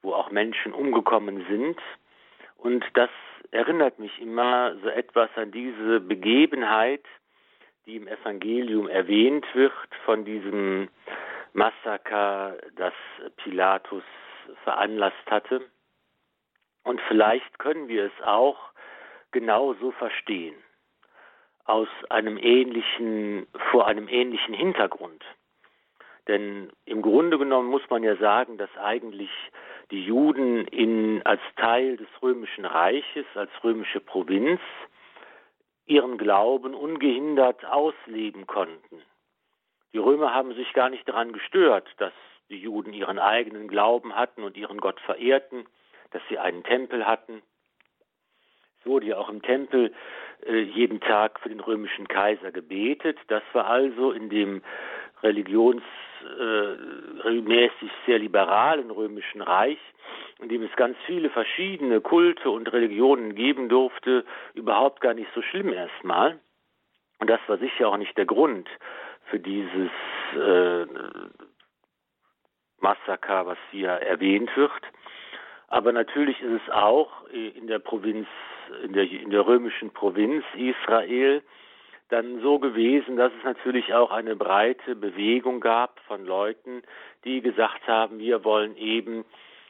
wo 0.02 0.14
auch 0.14 0.32
Menschen 0.32 0.74
umgekommen 0.74 1.46
sind. 1.50 1.80
Und 2.58 2.86
das 2.94 3.10
erinnert 3.52 4.00
mich 4.00 4.20
immer 4.22 4.76
so 4.82 4.90
etwas 4.90 5.30
an 5.36 5.52
diese 5.52 6.00
Begebenheit, 6.00 7.04
die 7.86 7.98
im 7.98 8.08
Evangelium 8.08 8.88
erwähnt 8.88 9.46
wird, 9.54 9.74
von 10.06 10.24
diesem 10.24 10.90
Massaker, 11.54 12.58
das 12.76 12.94
Pilatus 13.38 14.04
veranlasst 14.64 15.30
hatte. 15.30 15.62
Und 16.84 17.02
vielleicht 17.08 17.60
können 17.60 17.88
wir 17.88 18.06
es 18.06 18.26
auch 18.26 18.58
genauso 19.32 19.92
verstehen, 19.92 20.56
aus 21.72 21.88
einem 22.10 22.38
ähnlichen, 22.38 23.48
vor 23.72 23.88
einem 23.88 24.10
ähnlichen 24.10 24.54
Hintergrund. 24.54 25.24
Denn 26.28 26.70
im 26.84 27.02
Grunde 27.02 27.38
genommen 27.38 27.70
muss 27.70 27.90
man 27.90 28.04
ja 28.04 28.18
sagen, 28.18 28.58
dass 28.58 28.70
eigentlich 28.78 29.32
die 29.90 30.04
Juden 30.04 30.68
in, 30.68 31.22
als 31.26 31.40
Teil 31.56 31.96
des 31.96 32.10
römischen 32.22 32.66
Reiches, 32.66 33.26
als 33.36 33.52
römische 33.64 34.02
Provinz, 34.02 34.60
ihren 35.86 36.18
Glauben 36.18 36.74
ungehindert 36.74 37.64
ausleben 37.64 38.48
konnten. 38.48 39.02
Die 39.94 39.98
Römer 39.98 40.34
haben 40.34 40.54
sich 40.54 40.74
gar 40.74 40.90
nicht 40.90 41.08
daran 41.08 41.32
gestört, 41.32 41.88
dass 42.00 42.14
die 42.50 42.60
Juden 42.60 42.92
ihren 42.92 43.18
eigenen 43.18 43.70
Glauben 43.70 44.14
hatten 44.14 44.44
und 44.44 44.58
ihren 44.58 44.80
Gott 44.80 45.00
verehrten, 45.00 45.66
dass 46.12 46.22
sie 46.28 46.38
einen 46.38 46.64
Tempel 46.64 47.08
hatten. 47.08 47.42
Es 48.82 48.86
wurde 48.86 49.06
ja 49.06 49.18
auch 49.18 49.30
im 49.30 49.42
Tempel 49.42 49.94
jeden 50.48 51.00
Tag 51.00 51.40
für 51.40 51.50
den 51.50 51.60
römischen 51.60 52.08
Kaiser 52.08 52.52
gebetet. 52.52 53.18
Das 53.28 53.44
war 53.54 53.68
also 53.68 54.12
in 54.12 54.30
dem 54.30 54.62
religionsmäßig 55.24 55.84
äh, 57.82 58.06
sehr 58.06 58.20
liberalen 58.20 58.92
römischen 58.92 59.42
Reich, 59.42 59.80
in 60.40 60.50
dem 60.50 60.64
es 60.64 60.76
ganz 60.76 60.98
viele 61.06 61.30
verschiedene 61.30 62.02
Kulte 62.02 62.50
und 62.50 62.72
Religionen 62.72 63.36
geben 63.36 63.70
durfte, 63.70 64.26
überhaupt 64.54 65.02
gar 65.02 65.14
nicht 65.14 65.30
so 65.36 65.42
schlimm 65.42 65.72
erstmal. 65.72 66.40
Und 67.20 67.30
das 67.30 67.40
war 67.48 67.58
sicher 67.58 67.88
auch 67.88 67.98
nicht 67.98 68.18
der 68.18 68.26
Grund 68.26 68.68
für 69.26 69.40
dieses 69.40 69.92
äh, 70.36 70.86
Massaker, 72.80 73.46
was 73.46 73.60
hier 73.70 73.90
erwähnt 73.90 74.50
wird. 74.58 74.82
Aber 75.68 75.92
natürlich 75.94 76.42
ist 76.42 76.62
es 76.64 76.74
auch 76.74 77.26
in 77.30 77.68
der 77.68 77.80
Provinz, 77.80 78.28
in 78.84 78.94
der, 78.94 79.10
in 79.10 79.30
der 79.30 79.46
römischen 79.46 79.92
Provinz 79.92 80.44
Israel, 80.56 81.42
dann 82.10 82.42
so 82.42 82.60
gewesen, 82.60 83.16
dass 83.16 83.32
es 83.38 83.44
natürlich 83.44 83.94
auch 83.94 84.12
eine 84.12 84.36
breite 84.36 84.96
Bewegung 84.96 85.62
gab 85.62 86.00
von 86.02 86.26
Leuten, 86.26 86.84
die 87.24 87.42
gesagt 87.42 87.88
haben, 87.88 88.20
wir 88.20 88.44
wollen 88.44 88.76
eben 88.76 89.24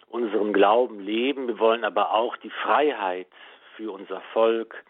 unseren 0.09 0.51
Glauben 0.51 0.99
leben, 0.99 1.47
wir 1.47 1.59
wollen 1.59 1.83
aber 1.83 2.13
auch 2.13 2.35
die 2.37 2.49
Freiheit 2.49 3.27
für 3.75 3.91
unser 3.91 4.21
Volk 4.33 4.83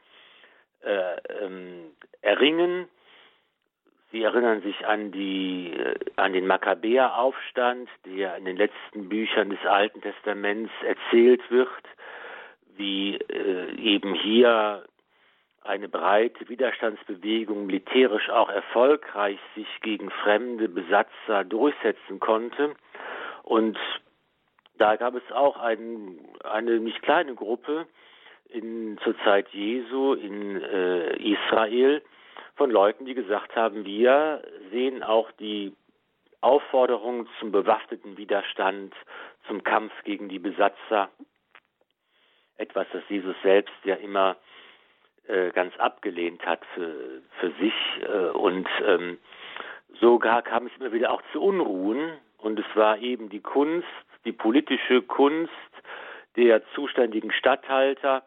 äh, 0.83 1.17
ähm, 1.43 1.91
erringen. 2.21 2.87
Sie 4.11 4.23
erinnern 4.23 4.61
sich 4.61 4.85
an 4.85 5.11
die 5.11 5.73
äh, 5.73 5.95
an 6.15 6.33
den 6.33 6.47
Makkabäeraufstand, 6.47 7.89
der 8.05 8.37
in 8.37 8.45
den 8.45 8.57
letzten 8.57 9.09
Büchern 9.09 9.49
des 9.49 9.63
Alten 9.65 10.01
Testaments 10.01 10.71
erzählt 10.85 11.41
wird, 11.51 11.69
wie 12.81 13.15
äh, 13.15 13.75
eben 13.77 14.15
hier 14.15 14.83
eine 15.63 15.87
breite 15.87 16.49
Widerstandsbewegung 16.49 17.67
militärisch 17.67 18.29
auch 18.29 18.49
erfolgreich 18.49 19.39
sich 19.55 19.67
gegen 19.81 20.09
fremde 20.09 20.67
Besatzer 20.67 21.43
durchsetzen 21.43 22.19
konnte. 22.19 22.75
Und 23.43 23.77
da 24.77 24.95
gab 24.95 25.15
es 25.15 25.31
auch 25.31 25.57
ein, 25.57 26.19
eine 26.43 26.79
nicht 26.79 27.01
kleine 27.03 27.35
Gruppe 27.35 27.85
in, 28.49 28.97
zur 29.03 29.15
Zeit 29.19 29.49
Jesu 29.49 30.13
in 30.13 30.59
äh, 30.61 31.15
Israel 31.17 32.01
von 32.55 32.71
Leuten, 32.71 33.05
die 33.05 33.13
gesagt 33.13 33.55
haben, 33.55 33.85
wir 33.85 34.41
sehen 34.71 35.03
auch 35.03 35.31
die 35.33 35.73
Aufforderung 36.41 37.27
zum 37.39 37.51
bewaffneten 37.51 38.17
Widerstand, 38.17 38.95
zum 39.47 39.63
Kampf 39.63 39.93
gegen 40.03 40.27
die 40.27 40.39
Besatzer, 40.39 41.09
etwas, 42.57 42.87
das 42.93 43.03
Jesus 43.09 43.35
selbst 43.43 43.73
ja 43.83 43.95
immer 43.95 44.37
äh, 45.27 45.51
ganz 45.51 45.77
abgelehnt 45.77 46.45
hat 46.45 46.61
für, 46.73 47.21
für 47.39 47.51
sich. 47.59 47.73
Äh, 48.01 48.31
und 48.31 48.67
ähm, 48.85 49.17
sogar 49.99 50.41
kam 50.41 50.67
es 50.67 50.71
immer 50.79 50.91
wieder 50.91 51.11
auch 51.11 51.21
zu 51.31 51.41
Unruhen. 51.41 52.17
Und 52.37 52.59
es 52.59 52.65
war 52.75 52.97
eben 52.97 53.29
die 53.29 53.41
Kunst, 53.41 53.87
die 54.25 54.31
politische 54.31 55.01
Kunst 55.01 55.51
der 56.35 56.65
zuständigen 56.73 57.31
Statthalter, 57.31 58.23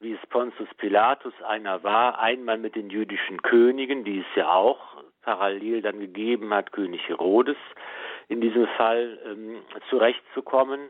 wie 0.00 0.12
es 0.12 0.26
Pontius 0.28 0.68
Pilatus 0.78 1.34
einer 1.42 1.82
war, 1.82 2.18
einmal 2.18 2.56
mit 2.56 2.74
den 2.74 2.88
jüdischen 2.88 3.42
Königen, 3.42 4.04
die 4.04 4.20
es 4.20 4.36
ja 4.36 4.50
auch 4.50 4.80
parallel 5.22 5.82
dann 5.82 6.00
gegeben 6.00 6.54
hat, 6.54 6.72
König 6.72 7.06
Herodes 7.08 7.56
in 8.28 8.40
diesem 8.40 8.66
Fall 8.78 9.18
ähm, 9.26 9.56
zurechtzukommen 9.90 10.88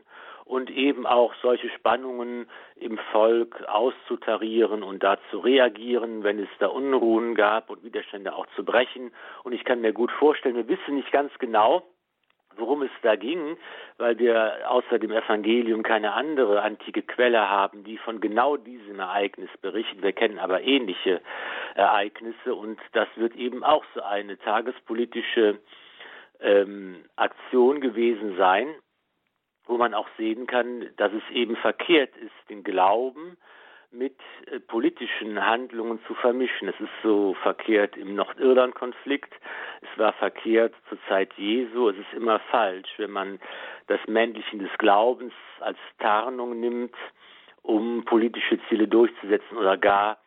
und 0.51 0.69
eben 0.69 1.07
auch 1.07 1.33
solche 1.41 1.69
Spannungen 1.69 2.45
im 2.75 2.97
Volk 3.13 3.63
auszutarieren 3.69 4.83
und 4.83 5.01
da 5.01 5.17
zu 5.29 5.39
reagieren, 5.39 6.25
wenn 6.25 6.39
es 6.39 6.49
da 6.59 6.67
Unruhen 6.67 7.35
gab 7.35 7.69
und 7.69 7.85
Widerstände 7.85 8.35
auch 8.35 8.45
zu 8.57 8.65
brechen. 8.65 9.13
Und 9.45 9.53
ich 9.53 9.63
kann 9.63 9.79
mir 9.79 9.93
gut 9.93 10.11
vorstellen, 10.11 10.57
wir 10.57 10.67
wissen 10.67 10.95
nicht 10.95 11.09
ganz 11.13 11.31
genau, 11.39 11.83
worum 12.57 12.81
es 12.81 12.91
da 13.01 13.15
ging, 13.15 13.55
weil 13.97 14.19
wir 14.19 14.69
außer 14.69 14.99
dem 14.99 15.11
Evangelium 15.11 15.83
keine 15.83 16.11
andere 16.11 16.61
antike 16.61 17.03
Quelle 17.03 17.49
haben, 17.49 17.85
die 17.85 17.97
von 17.97 18.19
genau 18.19 18.57
diesem 18.57 18.99
Ereignis 18.99 19.49
berichtet. 19.61 20.01
Wir 20.01 20.11
kennen 20.11 20.37
aber 20.37 20.63
ähnliche 20.63 21.21
Ereignisse 21.75 22.55
und 22.55 22.77
das 22.91 23.07
wird 23.15 23.37
eben 23.37 23.63
auch 23.63 23.85
so 23.95 24.01
eine 24.01 24.37
tagespolitische 24.37 25.59
ähm, 26.41 27.05
Aktion 27.15 27.79
gewesen 27.79 28.35
sein 28.35 28.75
wo 29.65 29.77
man 29.77 29.93
auch 29.93 30.07
sehen 30.17 30.47
kann, 30.47 30.89
dass 30.97 31.11
es 31.13 31.23
eben 31.33 31.55
verkehrt 31.55 32.15
ist, 32.17 32.49
den 32.49 32.63
Glauben 32.63 33.37
mit 33.91 34.15
äh, 34.47 34.59
politischen 34.59 35.45
Handlungen 35.45 35.99
zu 36.07 36.13
vermischen. 36.15 36.69
Es 36.69 36.79
ist 36.79 36.89
so 37.03 37.35
verkehrt 37.43 37.97
im 37.97 38.15
Nordirland-Konflikt, 38.15 39.33
es 39.81 39.99
war 39.99 40.13
verkehrt 40.13 40.73
zur 40.89 40.97
Zeit 41.07 41.33
Jesu, 41.35 41.89
es 41.89 41.97
ist 41.97 42.13
immer 42.13 42.39
falsch, 42.39 42.89
wenn 42.97 43.11
man 43.11 43.39
das 43.87 43.99
Männlichen 44.07 44.59
des 44.59 44.71
Glaubens 44.77 45.33
als 45.59 45.77
Tarnung 45.99 46.59
nimmt, 46.59 46.95
um 47.61 48.05
politische 48.05 48.59
Ziele 48.69 48.87
durchzusetzen 48.87 49.57
oder 49.57 49.77
gar 49.77 50.17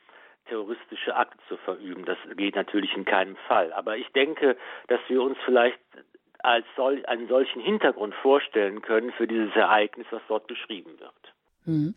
terroristische 0.47 1.17
Akte 1.17 1.39
zu 1.49 1.57
verüben. 1.57 2.05
Das 2.05 2.19
geht 2.37 2.55
natürlich 2.55 2.95
in 2.95 3.07
keinem 3.07 3.37
Fall. 3.49 3.73
Aber 3.73 3.97
ich 3.97 4.09
denke, 4.13 4.57
dass 4.89 5.01
wir 5.09 5.23
uns 5.23 5.39
vielleicht 5.45 5.79
als 6.45 6.67
sol 6.77 7.05
einen 7.07 7.27
solchen 7.29 7.61
Hintergrund 7.61 8.15
vorstellen 8.23 8.83
können 8.83 9.13
für 9.13 9.27
dieses 9.27 9.55
Ereignis, 9.57 10.07
was 10.11 10.23
dort 10.29 10.47
beschrieben 10.47 10.91
wird. 10.99 11.35
Hm. 11.65 11.95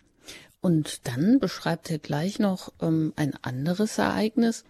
Und 0.61 1.07
dann 1.07 1.39
beschreibt 1.39 1.91
er 1.91 1.99
gleich 1.99 2.39
noch 2.39 2.71
ähm, 2.81 3.13
ein 3.15 3.33
anderes 3.41 3.97
Ereignis. 3.97 4.65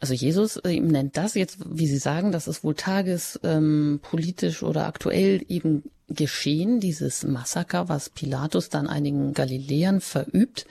Also 0.00 0.14
Jesus 0.14 0.56
äh, 0.58 0.78
nennt 0.80 1.16
das 1.16 1.34
jetzt, 1.34 1.58
wie 1.68 1.86
Sie 1.86 1.98
sagen, 1.98 2.30
das 2.32 2.46
ist 2.46 2.62
wohl 2.62 2.74
tagespolitisch 2.74 4.62
ähm, 4.62 4.68
oder 4.68 4.86
aktuell 4.86 5.44
eben 5.48 5.90
geschehen, 6.08 6.80
dieses 6.80 7.24
Massaker, 7.24 7.88
was 7.88 8.10
Pilatus 8.10 8.68
dann 8.68 8.86
einigen 8.86 9.34
Galiläern 9.34 10.00
verübt. 10.00 10.66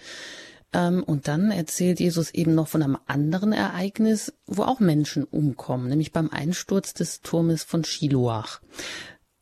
Ähm, 0.73 1.03
und 1.03 1.27
dann 1.27 1.51
erzählt 1.51 1.99
Jesus 1.99 2.33
eben 2.33 2.53
noch 2.55 2.67
von 2.67 2.83
einem 2.83 2.97
anderen 3.07 3.53
Ereignis, 3.53 4.37
wo 4.45 4.63
auch 4.63 4.79
Menschen 4.79 5.23
umkommen, 5.23 5.87
nämlich 5.87 6.11
beim 6.11 6.29
Einsturz 6.31 6.93
des 6.93 7.21
Turmes 7.21 7.63
von 7.63 7.83
Shiloach. 7.83 8.59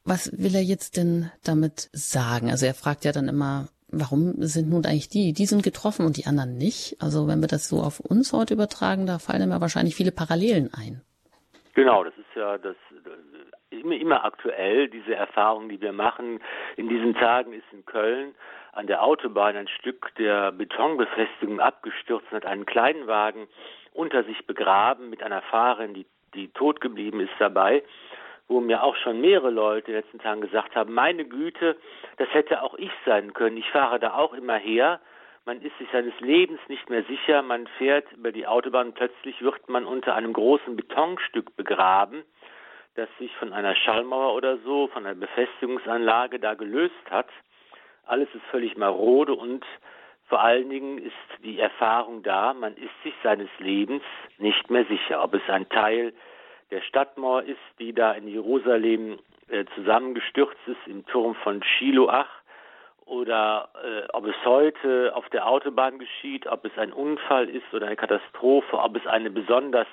Was 0.04 0.32
will 0.38 0.54
er 0.54 0.62
jetzt 0.62 0.98
denn 0.98 1.32
damit 1.44 1.90
sagen? 1.92 2.52
Also 2.52 2.66
er 2.68 2.76
fragt 2.76 3.06
ja 3.06 3.12
dann 3.12 3.28
immer, 3.28 3.70
warum 3.88 4.36
sind 4.44 4.70
nun 4.70 4.86
eigentlich 4.86 5.10
die, 5.10 5.34
die 5.34 5.48
sind 5.48 5.64
getroffen 5.64 6.06
und 6.06 6.18
die 6.18 6.28
anderen 6.28 6.58
nicht? 6.58 6.98
Also 7.00 7.28
wenn 7.28 7.42
wir 7.42 7.48
das 7.48 7.68
so 7.68 7.78
auf 7.78 8.00
uns 8.00 8.32
heute 8.32 8.54
übertragen, 8.54 9.08
da 9.08 9.18
fallen 9.18 9.50
mir 9.50 9.62
wahrscheinlich 9.62 9.96
viele 9.96 10.12
Parallelen 10.12 10.70
ein. 10.74 11.02
Genau, 11.74 12.04
das 12.04 12.14
ist 12.18 12.36
ja 12.36 12.58
das, 12.58 12.76
immer, 13.70 13.96
immer 13.96 14.24
aktuell, 14.24 14.90
diese 14.90 15.16
Erfahrung, 15.16 15.70
die 15.70 15.82
wir 15.82 15.92
machen. 15.92 16.40
In 16.78 16.88
diesen 16.88 17.14
Tagen 17.16 17.54
ist 17.54 17.66
in 17.72 17.86
Köln 17.86 18.36
an 18.76 18.88
der 18.88 19.04
Autobahn 19.04 19.56
ein 19.56 19.68
Stück 19.68 20.14
der 20.16 20.52
Betonbefestigung 20.52 21.60
abgestürzt 21.60 22.28
und 22.32 22.38
hat 22.38 22.46
einen 22.46 22.66
kleinen 22.66 23.08
Wagen 23.08 23.48
unter 23.94 24.24
sich 24.24 24.46
begraben 24.46 25.10
mit 25.10 25.24
einer 25.24 25.42
Fahrerin, 25.42 25.94
die, 25.94 26.06
die 26.34 26.50
tot 26.50 26.82
geblieben 26.82 27.20
ist 27.20 27.34
dabei 27.40 27.84
wo 28.48 28.60
mir 28.60 28.84
auch 28.84 28.96
schon 28.98 29.22
mehrere 29.22 29.50
Leute 29.50 29.88
in 29.88 29.94
den 29.94 30.02
letzten 30.04 30.20
Tagen 30.20 30.42
gesagt 30.42 30.76
haben, 30.76 30.94
meine 30.94 31.26
Güte, 31.26 31.78
das 32.18 32.32
hätte 32.34 32.62
auch 32.62 32.76
ich 32.76 32.92
sein 33.06 33.34
können. 33.34 33.58
Ich 33.58 33.70
fahre 33.72 34.00
da 34.00 34.14
auch 34.14 34.34
immer 34.34 34.58
her. 34.58 35.00
Man 35.46 35.62
ist 35.62 35.78
sich 35.78 35.88
seines 35.92 36.20
Lebens 36.20 36.60
nicht 36.68 36.90
mehr 36.90 37.04
sicher. 37.04 37.42
Man 37.42 37.68
fährt 37.78 38.12
über 38.14 38.32
die 38.32 38.48
Autobahn. 38.48 38.94
Plötzlich 38.94 39.42
wird 39.42 39.68
man 39.70 39.86
unter 39.86 40.16
einem 40.16 40.34
großen 40.34 40.76
Betonstück 40.76 41.56
begraben, 41.56 42.24
das 42.96 43.10
sich 43.20 43.36
von 43.38 43.54
einer 43.54 43.76
Schallmauer 43.76 44.34
oder 44.36 44.58
so, 44.60 44.88
von 44.88 45.06
einer 45.06 45.16
Befestigungsanlage 45.16 46.40
da 46.40 46.54
gelöst 46.54 46.94
hat. 47.10 47.28
Alles 48.06 48.28
ist 48.34 48.44
völlig 48.52 48.78
marode 48.78 49.34
und 49.34 49.66
vor 50.28 50.42
allen 50.42 50.70
Dingen 50.70 50.98
ist 50.98 51.44
die 51.44 51.60
Erfahrung 51.60 52.24
da, 52.24 52.54
man 52.54 52.76
ist 52.76 53.04
sich 53.04 53.14
seines 53.24 53.50
Lebens 53.60 54.04
nicht 54.38 54.70
mehr 54.70 54.86
sicher, 54.86 55.24
ob 55.24 55.34
es 55.36 55.42
ein 55.48 55.70
Teil 55.70 56.14
der 56.72 56.82
Stadtmauer 56.82 57.44
ist, 57.44 57.60
die 57.80 57.94
da 57.94 58.14
in 58.14 58.28
Jerusalem 58.28 59.20
äh, 59.50 59.66
zusammengestürzt 59.76 60.60
ist 60.66 60.88
im 60.88 61.06
Turm 61.06 61.36
von 61.36 61.62
Shiloach 61.62 62.28
oder 63.06 63.70
äh, 63.84 64.12
ob 64.14 64.26
es 64.26 64.36
heute 64.44 65.16
auf 65.16 65.30
der 65.30 65.48
Autobahn 65.48 66.00
geschieht, 66.00 66.48
ob 66.48 66.66
es 66.66 66.76
ein 66.78 66.92
Unfall 66.92 67.48
ist 67.50 67.72
oder 67.72 67.86
eine 67.86 67.96
Katastrophe, 67.96 68.80
ob 68.80 68.96
es 68.96 69.06
eine 69.06 69.30
besonders 69.30 69.88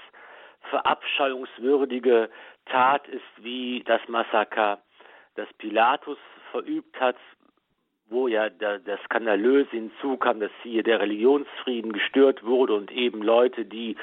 verabscheuungswürdige 0.70 2.30
Tat 2.66 3.06
ist 3.08 3.22
wie 3.36 3.82
das 3.84 4.00
Massaker, 4.08 4.78
das 5.34 5.52
Pilatus 5.58 6.18
verübt 6.50 6.98
hat, 7.00 7.16
wo 8.08 8.28
ja 8.28 8.50
der, 8.50 8.78
der 8.78 8.98
Skandalöse 9.04 9.70
hinzukam, 9.70 10.40
dass 10.40 10.50
hier 10.62 10.82
der 10.82 11.00
Religionsfrieden 11.00 11.92
gestört 11.92 12.44
wurde 12.44 12.74
und 12.74 12.90
eben 12.90 13.22
Leute, 13.22 13.64
die 13.64 13.96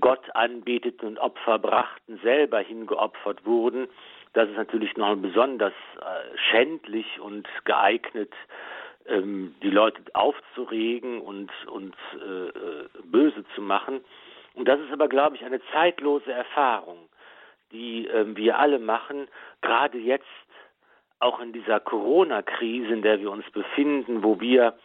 Gott 0.00 0.34
anbeteten 0.34 1.08
und 1.08 1.18
Opfer 1.18 1.58
brachten, 1.58 2.18
selber 2.22 2.60
hingeopfert 2.60 3.44
wurden. 3.44 3.88
Das 4.32 4.48
ist 4.48 4.56
natürlich 4.56 4.96
noch 4.96 5.16
besonders 5.16 5.72
äh, 6.00 6.38
schändlich 6.50 7.20
und 7.20 7.48
geeignet, 7.64 8.32
ähm, 9.06 9.54
die 9.62 9.70
Leute 9.70 10.02
aufzuregen 10.14 11.20
und, 11.20 11.50
und 11.66 11.94
äh 12.14 12.76
böse 13.04 13.44
zu 13.54 13.62
machen. 13.62 14.00
Und 14.54 14.66
das 14.68 14.80
ist 14.80 14.92
aber, 14.92 15.08
glaube 15.08 15.36
ich, 15.36 15.44
eine 15.44 15.60
zeitlose 15.72 16.32
Erfahrung, 16.32 16.98
die 17.72 18.08
äh, 18.08 18.24
wir 18.36 18.58
alle 18.58 18.78
machen, 18.78 19.28
gerade 19.62 19.98
jetzt 19.98 20.26
auch 21.18 21.40
in 21.40 21.52
dieser 21.52 21.80
Corona-Krise, 21.80 22.92
in 22.92 23.02
der 23.02 23.20
wir 23.20 23.30
uns 23.30 23.48
befinden, 23.50 24.22
wo 24.22 24.40
wir 24.40 24.78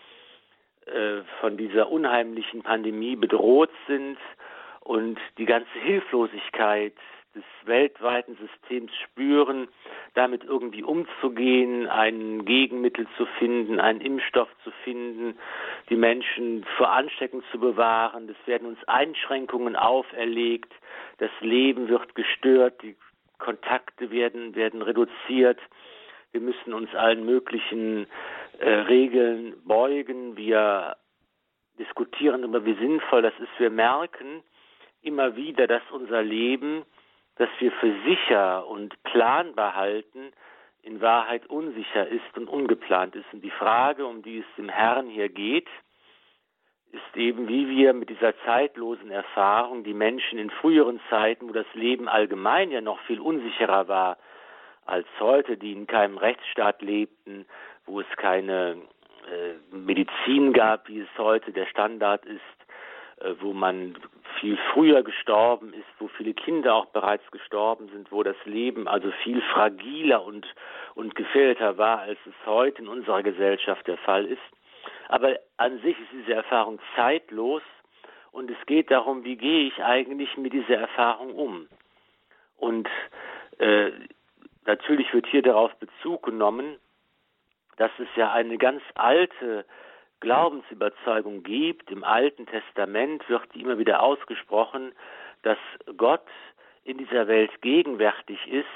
äh, 0.86 1.22
von 1.40 1.58
dieser 1.58 1.92
unheimlichen 1.92 2.64
Pandemie 2.64 3.16
bedroht 3.16 3.72
sind 3.88 4.18
und 4.80 5.20
die 5.38 5.46
ganze 5.46 5.78
Hilflosigkeit 5.80 6.94
des 7.36 7.44
weltweiten 7.64 8.36
Systems 8.36 8.92
spüren, 9.04 9.68
damit 10.16 10.44
irgendwie 10.44 10.84
umzugehen, 10.84 11.88
ein 11.88 12.44
Gegenmittel 12.44 13.08
zu 13.16 13.26
finden, 13.40 13.80
einen 13.80 14.02
Impfstoff 14.02 14.50
zu 14.64 14.72
finden, 14.84 15.38
die 15.90 15.96
Menschen 15.96 16.66
vor 16.78 16.90
Ansteckung 16.90 17.44
zu 17.52 17.60
bewahren. 17.60 18.28
Es 18.30 18.48
werden 18.48 18.68
uns 18.68 18.84
Einschränkungen 18.86 19.76
auferlegt, 19.76 20.74
das 21.20 21.32
Leben 21.40 21.88
wird 21.88 22.16
gestört, 22.16 22.82
die 22.82 22.96
Kontakte 23.38 24.12
werden, 24.12 24.56
werden 24.56 24.82
reduziert. 24.82 25.60
Wir 26.32 26.42
müssen 26.42 26.74
uns 26.74 26.94
allen 26.96 27.26
möglichen 27.26 28.08
äh, 28.60 28.70
Regeln 28.70 29.56
beugen. 29.66 30.38
Wir 30.38 30.96
diskutieren 31.78 32.44
über, 32.44 32.64
wie 32.66 32.76
sinnvoll 32.76 33.22
das 33.22 33.34
ist. 33.40 33.60
Wir 33.60 33.70
merken 33.70 34.44
immer 35.02 35.36
wieder, 35.36 35.68
dass 35.68 35.84
unser 35.92 36.22
Leben, 36.22 36.86
das 37.36 37.50
wir 37.60 37.72
für 37.74 37.94
sicher 38.06 38.68
und 38.68 39.02
planbar 39.04 39.76
halten, 39.76 40.32
in 40.84 41.02
Wahrheit 41.02 41.48
unsicher 41.48 42.08
ist 42.08 42.38
und 42.38 42.48
ungeplant 42.48 43.16
ist. 43.16 43.26
Und 43.34 43.44
die 43.44 43.52
Frage, 43.52 44.06
um 44.06 44.24
die 44.24 44.40
es 44.40 44.46
dem 44.58 44.70
Herrn 44.70 45.08
hier 45.08 45.30
geht, 45.30 45.68
ist 46.92 47.18
eben, 47.18 47.48
wie 47.48 47.70
wir 47.70 47.94
mit 47.94 48.10
dieser 48.10 48.38
zeitlosen 48.46 49.12
Erfahrung 49.12 49.84
die 49.84 49.94
Menschen 49.94 50.40
in 50.40 50.50
früheren 50.50 51.00
Zeiten, 51.10 51.48
wo 51.48 51.54
das 51.54 51.72
Leben 51.74 52.10
allgemein 52.10 52.72
ja 52.72 52.82
noch 52.82 53.00
viel 53.02 53.20
unsicherer 53.20 53.88
war, 53.88 54.18
als 54.86 55.08
heute, 55.20 55.58
die 55.58 55.74
in 55.74 55.88
keinem 55.88 56.18
Rechtsstaat 56.18 56.82
lebten, 56.82 57.46
wo 57.86 58.02
es 58.02 58.08
keine 58.18 58.78
äh, 59.28 59.76
Medizin 59.76 60.54
gab, 60.54 60.88
wie 60.88 61.00
es 61.00 61.18
heute 61.18 61.52
der 61.52 61.66
Standard 61.68 62.26
ist, 62.26 62.42
äh, 63.22 63.36
wo 63.40 63.54
man 63.54 63.98
viel 64.40 64.58
früher 64.74 65.04
gestorben 65.04 65.74
ist, 65.74 65.88
wo 66.00 66.08
viele 66.08 66.34
Kinder 66.34 66.74
auch 66.74 66.88
bereits 66.88 67.30
gestorben 67.32 67.90
sind, 67.90 68.12
wo 68.12 68.24
das 68.24 68.38
Leben 68.46 68.88
also 68.88 69.12
viel 69.24 69.42
fragiler 69.42 70.24
und, 70.24 70.48
und 70.96 71.16
gefährdeter 71.16 71.78
war, 71.78 72.00
als 72.00 72.18
es 72.26 72.46
heute 72.46 72.82
in 72.82 72.88
unserer 72.88 73.24
Gesellschaft 73.24 73.88
der 73.88 73.98
Fall 73.98 74.26
ist. 74.26 74.42
Aber 75.10 75.38
an 75.58 75.80
sich 75.82 76.00
ist 76.00 76.12
diese 76.12 76.34
Erfahrung 76.34 76.80
zeitlos 76.96 77.62
und 78.32 78.50
es 78.50 78.66
geht 78.66 78.90
darum, 78.90 79.24
wie 79.24 79.36
gehe 79.36 79.68
ich 79.68 79.84
eigentlich 79.84 80.38
mit 80.38 80.54
dieser 80.54 80.78
Erfahrung 80.78 81.34
um. 81.36 81.68
Und 82.58 82.88
äh, 83.60 83.92
Natürlich 84.66 85.14
wird 85.14 85.28
hier 85.28 85.42
darauf 85.42 85.74
Bezug 85.76 86.24
genommen, 86.24 86.78
dass 87.78 87.92
es 87.98 88.08
ja 88.16 88.32
eine 88.32 88.58
ganz 88.58 88.82
alte 88.96 89.66
Glaubensüberzeugung 90.20 91.44
gibt. 91.44 91.90
Im 91.90 92.04
Alten 92.04 92.46
Testament 92.46 93.28
wird 93.28 93.56
immer 93.56 93.78
wieder 93.78 94.04
ausgesprochen, 94.04 94.94
dass 95.42 95.58
Gott 95.98 96.28
in 96.84 96.98
dieser 96.98 97.28
Welt 97.28 97.62
gegenwärtig 97.62 98.40
ist, 98.48 98.68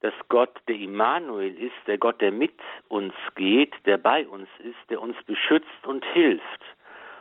dass 0.00 0.14
Gott 0.28 0.60
der 0.68 0.76
Immanuel 0.76 1.56
ist, 1.56 1.74
der 1.86 1.98
Gott, 1.98 2.20
der 2.20 2.32
mit 2.32 2.58
uns 2.88 3.14
geht, 3.36 3.72
der 3.86 3.98
bei 3.98 4.26
uns 4.26 4.48
ist, 4.58 4.90
der 4.90 5.00
uns 5.00 5.16
beschützt 5.24 5.86
und 5.86 6.04
hilft. 6.06 6.60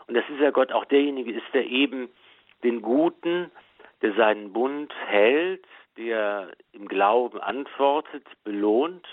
Und 0.07 0.15
dass 0.15 0.25
dieser 0.27 0.51
Gott 0.51 0.71
auch 0.71 0.85
derjenige 0.85 1.31
ist, 1.31 1.45
der 1.53 1.65
eben 1.65 2.09
den 2.63 2.81
Guten, 2.81 3.51
der 4.01 4.13
seinen 4.13 4.51
Bund 4.51 4.93
hält, 5.07 5.65
der 5.97 6.51
im 6.71 6.87
Glauben 6.87 7.39
antwortet, 7.39 8.25
belohnt 8.43 9.07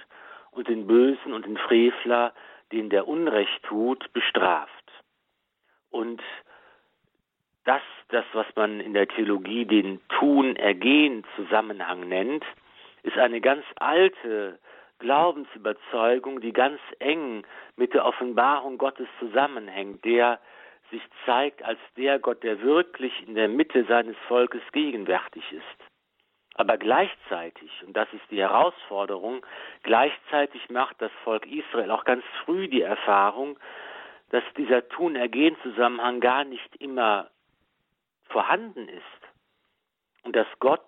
und 0.50 0.68
den 0.68 0.86
Bösen 0.86 1.32
und 1.32 1.46
den 1.46 1.56
Frevler, 1.56 2.34
den 2.72 2.90
der 2.90 3.08
Unrecht 3.08 3.62
tut, 3.64 4.12
bestraft. 4.12 4.70
Und 5.90 6.22
das, 7.64 7.82
das, 8.08 8.24
was 8.32 8.46
man 8.56 8.80
in 8.80 8.94
der 8.94 9.06
Theologie 9.08 9.64
den 9.64 10.00
Tun-Ergehen-Zusammenhang 10.08 12.08
nennt, 12.08 12.44
ist 13.02 13.18
eine 13.18 13.40
ganz 13.40 13.64
alte 13.76 14.58
Glaubensüberzeugung, 14.98 16.40
die 16.40 16.52
ganz 16.52 16.80
eng 16.98 17.44
mit 17.76 17.94
der 17.94 18.04
Offenbarung 18.04 18.78
Gottes 18.78 19.06
zusammenhängt, 19.18 20.04
der 20.04 20.40
sich 20.90 21.02
zeigt 21.26 21.62
als 21.62 21.78
der 21.96 22.18
Gott, 22.18 22.42
der 22.42 22.62
wirklich 22.62 23.12
in 23.26 23.34
der 23.34 23.48
Mitte 23.48 23.84
seines 23.84 24.16
Volkes 24.26 24.62
gegenwärtig 24.72 25.44
ist. 25.52 25.88
Aber 26.58 26.76
gleichzeitig, 26.76 27.70
und 27.86 27.96
das 27.96 28.12
ist 28.12 28.28
die 28.32 28.40
Herausforderung, 28.40 29.46
gleichzeitig 29.84 30.68
macht 30.70 31.00
das 31.00 31.12
Volk 31.22 31.46
Israel 31.46 31.92
auch 31.92 32.04
ganz 32.04 32.24
früh 32.44 32.66
die 32.66 32.82
Erfahrung, 32.82 33.56
dass 34.30 34.42
dieser 34.56 34.86
Tun-Ergehen-Zusammenhang 34.88 36.18
gar 36.18 36.42
nicht 36.42 36.74
immer 36.76 37.30
vorhanden 38.28 38.88
ist. 38.88 39.04
Und 40.24 40.34
dass 40.34 40.48
Gott 40.58 40.86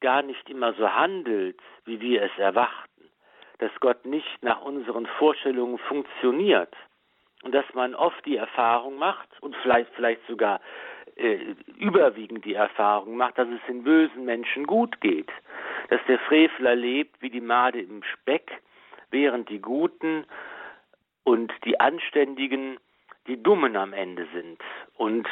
gar 0.00 0.22
nicht 0.22 0.50
immer 0.50 0.72
so 0.74 0.92
handelt, 0.92 1.60
wie 1.84 2.00
wir 2.00 2.24
es 2.24 2.36
erwarten, 2.36 3.08
dass 3.58 3.70
Gott 3.78 4.04
nicht 4.04 4.42
nach 4.42 4.60
unseren 4.60 5.06
Vorstellungen 5.06 5.78
funktioniert. 5.78 6.74
Und 7.44 7.54
dass 7.54 7.64
man 7.74 7.94
oft 7.94 8.26
die 8.26 8.36
Erfahrung 8.36 8.96
macht 8.96 9.28
und 9.40 9.54
vielleicht, 9.62 9.94
vielleicht 9.94 10.26
sogar 10.26 10.60
äh, 11.20 11.54
überwiegend 11.78 12.44
die 12.44 12.54
Erfahrung 12.54 13.16
macht, 13.16 13.36
dass 13.36 13.48
es 13.48 13.60
den 13.68 13.84
bösen 13.84 14.24
Menschen 14.24 14.66
gut 14.66 15.00
geht, 15.00 15.30
dass 15.90 16.00
der 16.08 16.18
Frevler 16.20 16.74
lebt 16.74 17.20
wie 17.20 17.30
die 17.30 17.40
Made 17.40 17.80
im 17.80 18.02
Speck, 18.02 18.50
während 19.10 19.48
die 19.50 19.60
Guten 19.60 20.24
und 21.24 21.52
die 21.64 21.78
Anständigen, 21.78 22.78
die 23.26 23.42
Dummen 23.42 23.76
am 23.76 23.92
Ende 23.92 24.26
sind 24.32 24.62
und 24.96 25.28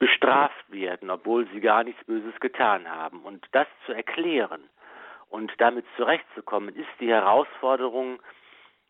bestraft 0.00 0.72
werden, 0.72 1.10
obwohl 1.10 1.46
sie 1.52 1.60
gar 1.60 1.84
nichts 1.84 2.02
Böses 2.04 2.38
getan 2.40 2.90
haben. 2.90 3.20
Und 3.20 3.46
das 3.52 3.68
zu 3.86 3.92
erklären 3.92 4.62
und 5.28 5.52
damit 5.58 5.84
zurechtzukommen, 5.96 6.74
ist 6.74 6.88
die 6.98 7.08
Herausforderung 7.08 8.20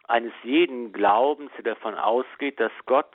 eines 0.09 0.33
jeden 0.43 0.93
Glaubens, 0.93 1.51
der 1.59 1.75
davon 1.75 1.97
ausgeht, 1.97 2.59
dass 2.59 2.73
Gott 2.87 3.13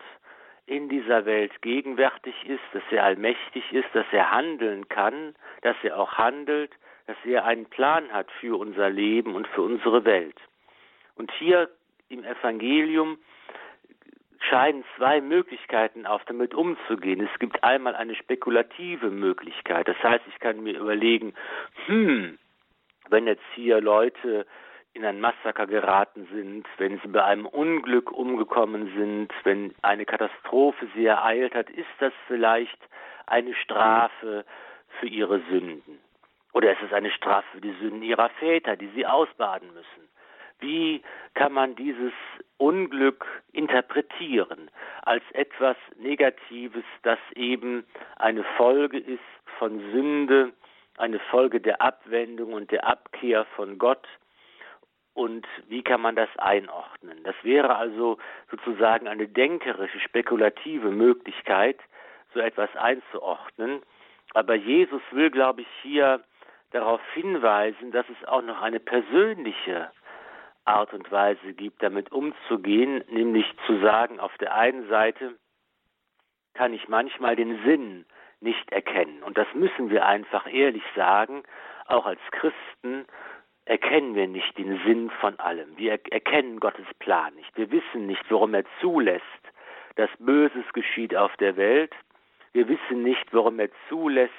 in 0.67 0.89
dieser 0.89 1.25
Welt 1.25 1.61
gegenwärtig 1.61 2.33
ist, 2.45 2.63
dass 2.73 2.83
er 2.91 3.03
allmächtig 3.03 3.71
ist, 3.71 3.87
dass 3.93 4.05
er 4.11 4.31
handeln 4.31 4.87
kann, 4.89 5.35
dass 5.61 5.75
er 5.83 5.99
auch 5.99 6.13
handelt, 6.13 6.71
dass 7.07 7.17
er 7.23 7.45
einen 7.45 7.65
Plan 7.65 8.11
hat 8.11 8.31
für 8.39 8.59
unser 8.59 8.89
Leben 8.89 9.35
und 9.35 9.47
für 9.49 9.61
unsere 9.61 10.05
Welt. 10.05 10.37
Und 11.15 11.31
hier 11.33 11.69
im 12.09 12.23
Evangelium 12.23 13.19
scheinen 14.39 14.83
zwei 14.97 15.21
Möglichkeiten 15.21 16.05
auf, 16.05 16.23
damit 16.25 16.53
umzugehen. 16.53 17.21
Es 17.21 17.39
gibt 17.39 17.63
einmal 17.63 17.95
eine 17.95 18.15
spekulative 18.15 19.09
Möglichkeit. 19.09 19.87
Das 19.87 20.01
heißt, 20.01 20.23
ich 20.27 20.39
kann 20.39 20.61
mir 20.61 20.79
überlegen, 20.79 21.33
hm, 21.85 22.37
wenn 23.09 23.27
jetzt 23.27 23.45
hier 23.53 23.81
Leute 23.81 24.45
in 24.95 25.03
ein 25.03 25.19
Massaker 25.19 25.67
geraten 25.67 26.25
sind, 26.31 26.65
wenn 26.77 26.99
sie 27.01 27.09
bei 27.09 27.23
einem 27.23 27.45
Unglück 27.45 28.11
umgekommen 28.13 28.93
sind, 28.95 29.33
wenn 29.43 29.75
eine 29.81 30.05
Katastrophe 30.05 30.87
sie 30.95 31.05
ereilt 31.05 31.53
hat, 31.53 31.69
ist 31.69 31.89
das 31.99 32.13
vielleicht 32.27 32.79
eine 33.27 33.53
Strafe 33.55 34.45
für 34.99 35.07
ihre 35.07 35.41
Sünden? 35.49 35.99
Oder 36.53 36.71
ist 36.71 36.81
es 36.81 36.93
eine 36.93 37.11
Strafe 37.11 37.45
für 37.51 37.61
die 37.61 37.75
Sünden 37.81 38.03
ihrer 38.03 38.29
Väter, 38.39 38.77
die 38.77 38.89
sie 38.95 39.05
ausbaden 39.05 39.67
müssen? 39.73 40.09
Wie 40.59 41.01
kann 41.33 41.51
man 41.51 41.75
dieses 41.75 42.13
Unglück 42.55 43.25
interpretieren 43.51 44.71
als 45.01 45.23
etwas 45.33 45.75
Negatives, 45.97 46.85
das 47.03 47.19
eben 47.35 47.85
eine 48.15 48.45
Folge 48.55 48.97
ist 48.97 49.19
von 49.59 49.77
Sünde, 49.91 50.53
eine 50.97 51.19
Folge 51.19 51.59
der 51.59 51.81
Abwendung 51.81 52.53
und 52.53 52.71
der 52.71 52.87
Abkehr 52.87 53.43
von 53.57 53.77
Gott? 53.77 54.07
Und 55.15 55.47
wie 55.69 55.81
kann 55.81 56.01
man 56.01 56.17
das 56.17 56.29
einordnen? 56.37 57.23
Das 57.23 57.35
wäre 57.41 57.77
also 57.77 58.17
sozusagen 58.51 59.07
eine 59.07 59.27
denkerische, 59.29 59.99
spekulative 60.01 60.91
Möglichkeit, 60.91 61.79
so 62.33 62.41
etwas 62.41 62.69
einzuordnen. 62.75 63.81
Aber 64.33 64.55
Jesus 64.55 65.01
will, 65.11 65.31
glaube 65.31 65.61
ich, 65.61 65.67
hier 65.81 66.21
darauf 66.71 66.99
hinweisen, 67.13 67.91
dass 67.91 68.05
es 68.09 68.27
auch 68.27 68.41
noch 68.41 68.61
eine 68.61 68.81
persönliche 68.81 69.89
Art 70.65 70.93
und 70.93 71.09
Weise 71.11 71.53
gibt, 71.53 71.81
damit 71.81 72.11
umzugehen, 72.11 73.01
nämlich 73.07 73.45
zu 73.65 73.79
sagen, 73.79 74.19
auf 74.19 74.37
der 74.39 74.53
einen 74.53 74.89
Seite 74.89 75.35
kann 76.55 76.73
ich 76.73 76.89
manchmal 76.89 77.37
den 77.37 77.63
Sinn 77.63 78.05
nicht 78.41 78.69
erkennen. 78.73 79.23
Und 79.23 79.37
das 79.37 79.47
müssen 79.53 79.89
wir 79.89 80.05
einfach 80.05 80.51
ehrlich 80.51 80.83
sagen, 80.93 81.43
auch 81.87 82.05
als 82.05 82.19
Christen 82.31 83.05
erkennen 83.65 84.15
wir 84.15 84.27
nicht 84.27 84.57
den 84.57 84.79
Sinn 84.85 85.09
von 85.21 85.37
allem. 85.39 85.77
Wir 85.77 85.99
erkennen 86.11 86.59
Gottes 86.59 86.85
Plan 86.99 87.33
nicht. 87.35 87.55
Wir 87.57 87.71
wissen 87.71 88.05
nicht, 88.05 88.23
warum 88.29 88.53
er 88.53 88.63
zulässt, 88.79 89.23
dass 89.95 90.09
Böses 90.19 90.65
geschieht 90.73 91.15
auf 91.15 91.35
der 91.37 91.57
Welt. 91.57 91.93
Wir 92.53 92.67
wissen 92.67 93.03
nicht, 93.03 93.33
warum 93.33 93.59
er 93.59 93.69
zulässt, 93.89 94.33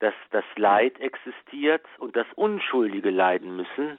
dass 0.00 0.14
das 0.30 0.44
Leid 0.56 0.98
existiert 1.00 1.86
und 1.98 2.16
dass 2.16 2.26
Unschuldige 2.34 3.10
leiden 3.10 3.56
müssen. 3.56 3.98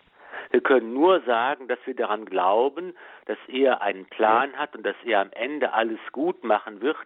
Wir 0.50 0.62
können 0.62 0.94
nur 0.94 1.22
sagen, 1.22 1.68
dass 1.68 1.80
wir 1.86 1.96
daran 1.96 2.26
glauben, 2.26 2.94
dass 3.26 3.38
er 3.48 3.82
einen 3.82 4.06
Plan 4.06 4.58
hat 4.58 4.76
und 4.76 4.84
dass 4.86 4.96
er 5.06 5.22
am 5.22 5.32
Ende 5.32 5.72
alles 5.74 6.00
gut 6.12 6.44
machen 6.44 6.82
wird. 6.82 6.98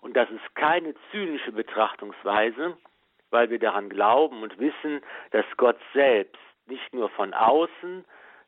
Und 0.00 0.16
das 0.16 0.30
ist 0.30 0.54
keine 0.54 0.94
zynische 1.10 1.52
Betrachtungsweise, 1.52 2.76
weil 3.30 3.50
wir 3.50 3.58
daran 3.58 3.88
glauben 3.88 4.42
und 4.42 4.58
wissen, 4.58 5.02
dass 5.32 5.44
Gott 5.56 5.78
selbst 5.92 6.38
nicht 6.66 6.94
nur 6.94 7.08
von 7.10 7.34
außen 7.34 8.04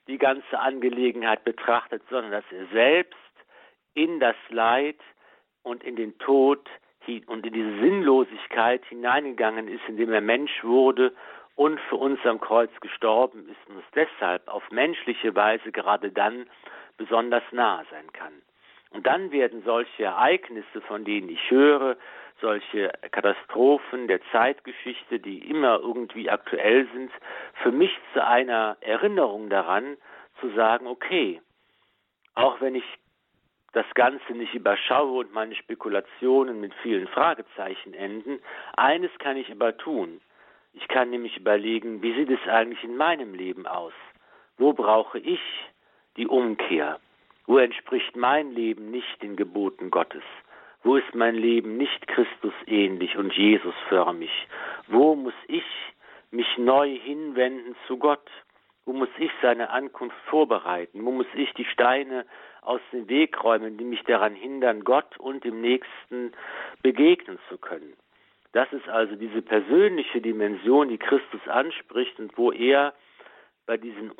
die 0.08 0.18
ganze 0.18 0.58
Angelegenheit 0.58 1.44
betrachtet, 1.44 2.02
sondern 2.10 2.32
dass 2.32 2.44
er 2.50 2.66
selbst 2.68 3.16
in 3.94 4.20
das 4.20 4.36
Leid 4.50 4.98
und 5.62 5.82
in 5.82 5.96
den 5.96 6.16
Tod 6.18 6.68
und 7.26 7.46
in 7.46 7.52
diese 7.52 7.78
Sinnlosigkeit 7.78 8.84
hineingegangen 8.86 9.68
ist, 9.68 9.82
indem 9.86 10.12
er 10.12 10.20
Mensch 10.20 10.64
wurde 10.64 11.14
und 11.54 11.80
für 11.88 11.96
uns 11.96 12.18
am 12.24 12.40
Kreuz 12.40 12.70
gestorben 12.80 13.48
ist 13.48 13.68
und 13.68 13.76
uns 13.76 13.86
deshalb 13.94 14.48
auf 14.48 14.68
menschliche 14.70 15.34
Weise 15.34 15.70
gerade 15.72 16.10
dann 16.10 16.46
besonders 16.96 17.44
nahe 17.52 17.84
sein 17.90 18.12
kann. 18.12 18.32
Und 18.90 19.06
dann 19.06 19.30
werden 19.30 19.62
solche 19.64 20.04
Ereignisse, 20.04 20.80
von 20.82 21.04
denen 21.04 21.28
ich 21.28 21.50
höre, 21.50 21.96
solche 22.40 22.92
Katastrophen 23.10 24.08
der 24.08 24.20
Zeitgeschichte, 24.30 25.18
die 25.18 25.38
immer 25.38 25.80
irgendwie 25.80 26.30
aktuell 26.30 26.86
sind, 26.92 27.10
für 27.62 27.72
mich 27.72 27.90
zu 28.12 28.24
einer 28.24 28.76
Erinnerung 28.80 29.48
daran, 29.48 29.96
zu 30.40 30.50
sagen, 30.50 30.86
okay, 30.86 31.40
auch 32.34 32.60
wenn 32.60 32.74
ich 32.74 32.84
das 33.72 33.86
Ganze 33.94 34.32
nicht 34.32 34.54
überschaue 34.54 35.20
und 35.20 35.32
meine 35.34 35.54
Spekulationen 35.54 36.60
mit 36.60 36.72
vielen 36.82 37.08
Fragezeichen 37.08 37.94
enden, 37.94 38.40
eines 38.76 39.10
kann 39.18 39.36
ich 39.36 39.50
aber 39.50 39.76
tun. 39.76 40.20
Ich 40.72 40.88
kann 40.88 41.10
nämlich 41.10 41.36
überlegen, 41.36 42.02
wie 42.02 42.14
sieht 42.14 42.30
es 42.30 42.48
eigentlich 42.48 42.84
in 42.84 42.96
meinem 42.96 43.34
Leben 43.34 43.66
aus? 43.66 43.94
Wo 44.58 44.72
brauche 44.72 45.18
ich 45.18 45.40
die 46.16 46.26
Umkehr? 46.26 47.00
Wo 47.46 47.58
entspricht 47.58 48.16
mein 48.16 48.52
Leben 48.52 48.90
nicht 48.90 49.22
den 49.22 49.36
Geboten 49.36 49.90
Gottes? 49.90 50.22
Wo 50.82 50.96
ist 50.96 51.14
mein 51.14 51.34
Leben 51.34 51.76
nicht 51.76 52.06
Christus 52.08 52.54
ähnlich 52.66 53.16
und 53.16 53.32
Jesus 53.32 53.74
förmig? 53.88 54.30
Wo 54.88 55.14
muss 55.14 55.34
ich 55.48 55.64
mich 56.30 56.46
neu 56.58 56.96
hinwenden 56.98 57.76
zu 57.86 57.98
Gott? 57.98 58.30
Wo 58.84 58.92
muss 58.92 59.08
ich 59.18 59.30
seine 59.42 59.70
Ankunft 59.70 60.16
vorbereiten? 60.26 61.04
Wo 61.04 61.10
muss 61.10 61.26
ich 61.34 61.52
die 61.54 61.64
Steine 61.64 62.24
aus 62.62 62.80
dem 62.92 63.08
Weg 63.08 63.42
räumen, 63.42 63.78
die 63.78 63.84
mich 63.84 64.02
daran 64.04 64.34
hindern, 64.34 64.84
Gott 64.84 65.18
und 65.18 65.44
dem 65.44 65.60
Nächsten 65.60 66.32
begegnen 66.82 67.38
zu 67.48 67.58
können? 67.58 67.94
Das 68.52 68.72
ist 68.72 68.88
also 68.88 69.16
diese 69.16 69.42
persönliche 69.42 70.20
Dimension, 70.20 70.88
die 70.88 70.98
Christus 70.98 71.46
anspricht 71.46 72.18
und 72.18 72.36
wo 72.38 72.52
er 72.52 72.94
bei 73.66 73.76
diesen 73.76 74.12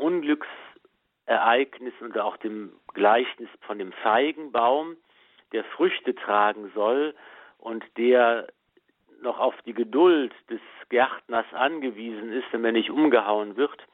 Unglücksereignissen 1.27 2.07
und 2.07 2.19
auch 2.19 2.37
dem 2.39 2.73
Gleichnis 2.95 3.49
von 3.62 3.79
dem 3.79 3.93
Feigenbaum, 3.93 4.97
der 5.53 5.65
Früchte 5.65 6.15
tragen 6.15 6.71
soll 6.75 7.15
und 7.59 7.85
der 7.97 8.49
noch 9.23 9.39
auf 9.39 9.55
die 9.62 9.73
Geduld 9.73 10.33
des 10.51 10.61
Gärtners 10.89 11.47
angewiesen 11.53 12.33
ist, 12.33 12.47
wenn 12.53 12.65
er 12.65 12.73
nicht 12.73 12.91
umgehauen 12.91 13.57
wird. 13.57 13.87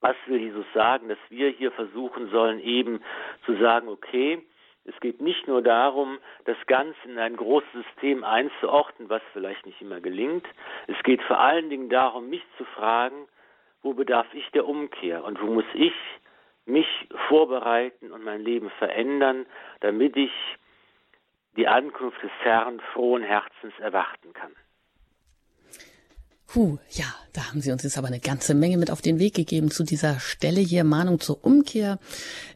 Was 0.00 0.16
will 0.26 0.38
Jesus 0.38 0.64
sagen, 0.74 1.08
dass 1.08 1.18
wir 1.28 1.50
hier 1.50 1.72
versuchen 1.72 2.30
sollen, 2.30 2.60
eben 2.60 3.02
zu 3.44 3.56
sagen, 3.56 3.88
okay, 3.88 4.40
es 4.84 4.98
geht 5.00 5.20
nicht 5.20 5.46
nur 5.48 5.60
darum, 5.60 6.18
das 6.44 6.56
Ganze 6.66 6.96
in 7.04 7.18
ein 7.18 7.36
großes 7.36 7.68
System 7.72 8.24
einzuordnen, 8.24 9.10
was 9.10 9.22
vielleicht 9.32 9.66
nicht 9.66 9.82
immer 9.82 10.00
gelingt. 10.00 10.46
Es 10.86 11.02
geht 11.02 11.20
vor 11.22 11.40
allen 11.40 11.68
Dingen 11.68 11.90
darum, 11.90 12.30
mich 12.30 12.42
zu 12.56 12.64
fragen, 12.64 13.28
wo 13.82 13.92
bedarf 13.92 14.32
ich 14.32 14.48
der 14.52 14.66
Umkehr 14.66 15.24
und 15.24 15.42
wo 15.42 15.46
muss 15.46 15.66
ich 15.74 15.92
mich 16.68 16.86
vorbereiten 17.28 18.12
und 18.12 18.24
mein 18.24 18.42
Leben 18.42 18.70
verändern, 18.78 19.46
damit 19.80 20.16
ich 20.16 20.30
die 21.56 21.66
Ankunft 21.66 22.22
des 22.22 22.30
Herrn 22.42 22.80
frohen 22.92 23.22
Herzens 23.22 23.74
erwarten 23.80 24.32
kann. 24.32 24.52
Puh, 26.50 26.78
ja, 26.88 27.04
da 27.34 27.48
haben 27.48 27.60
Sie 27.60 27.70
uns 27.70 27.82
jetzt 27.82 27.98
aber 27.98 28.06
eine 28.06 28.20
ganze 28.20 28.54
Menge 28.54 28.78
mit 28.78 28.90
auf 28.90 29.02
den 29.02 29.18
Weg 29.18 29.34
gegeben 29.34 29.70
zu 29.70 29.84
dieser 29.84 30.18
Stelle 30.18 30.60
hier, 30.60 30.82
Mahnung 30.82 31.20
zur 31.20 31.44
Umkehr 31.44 31.98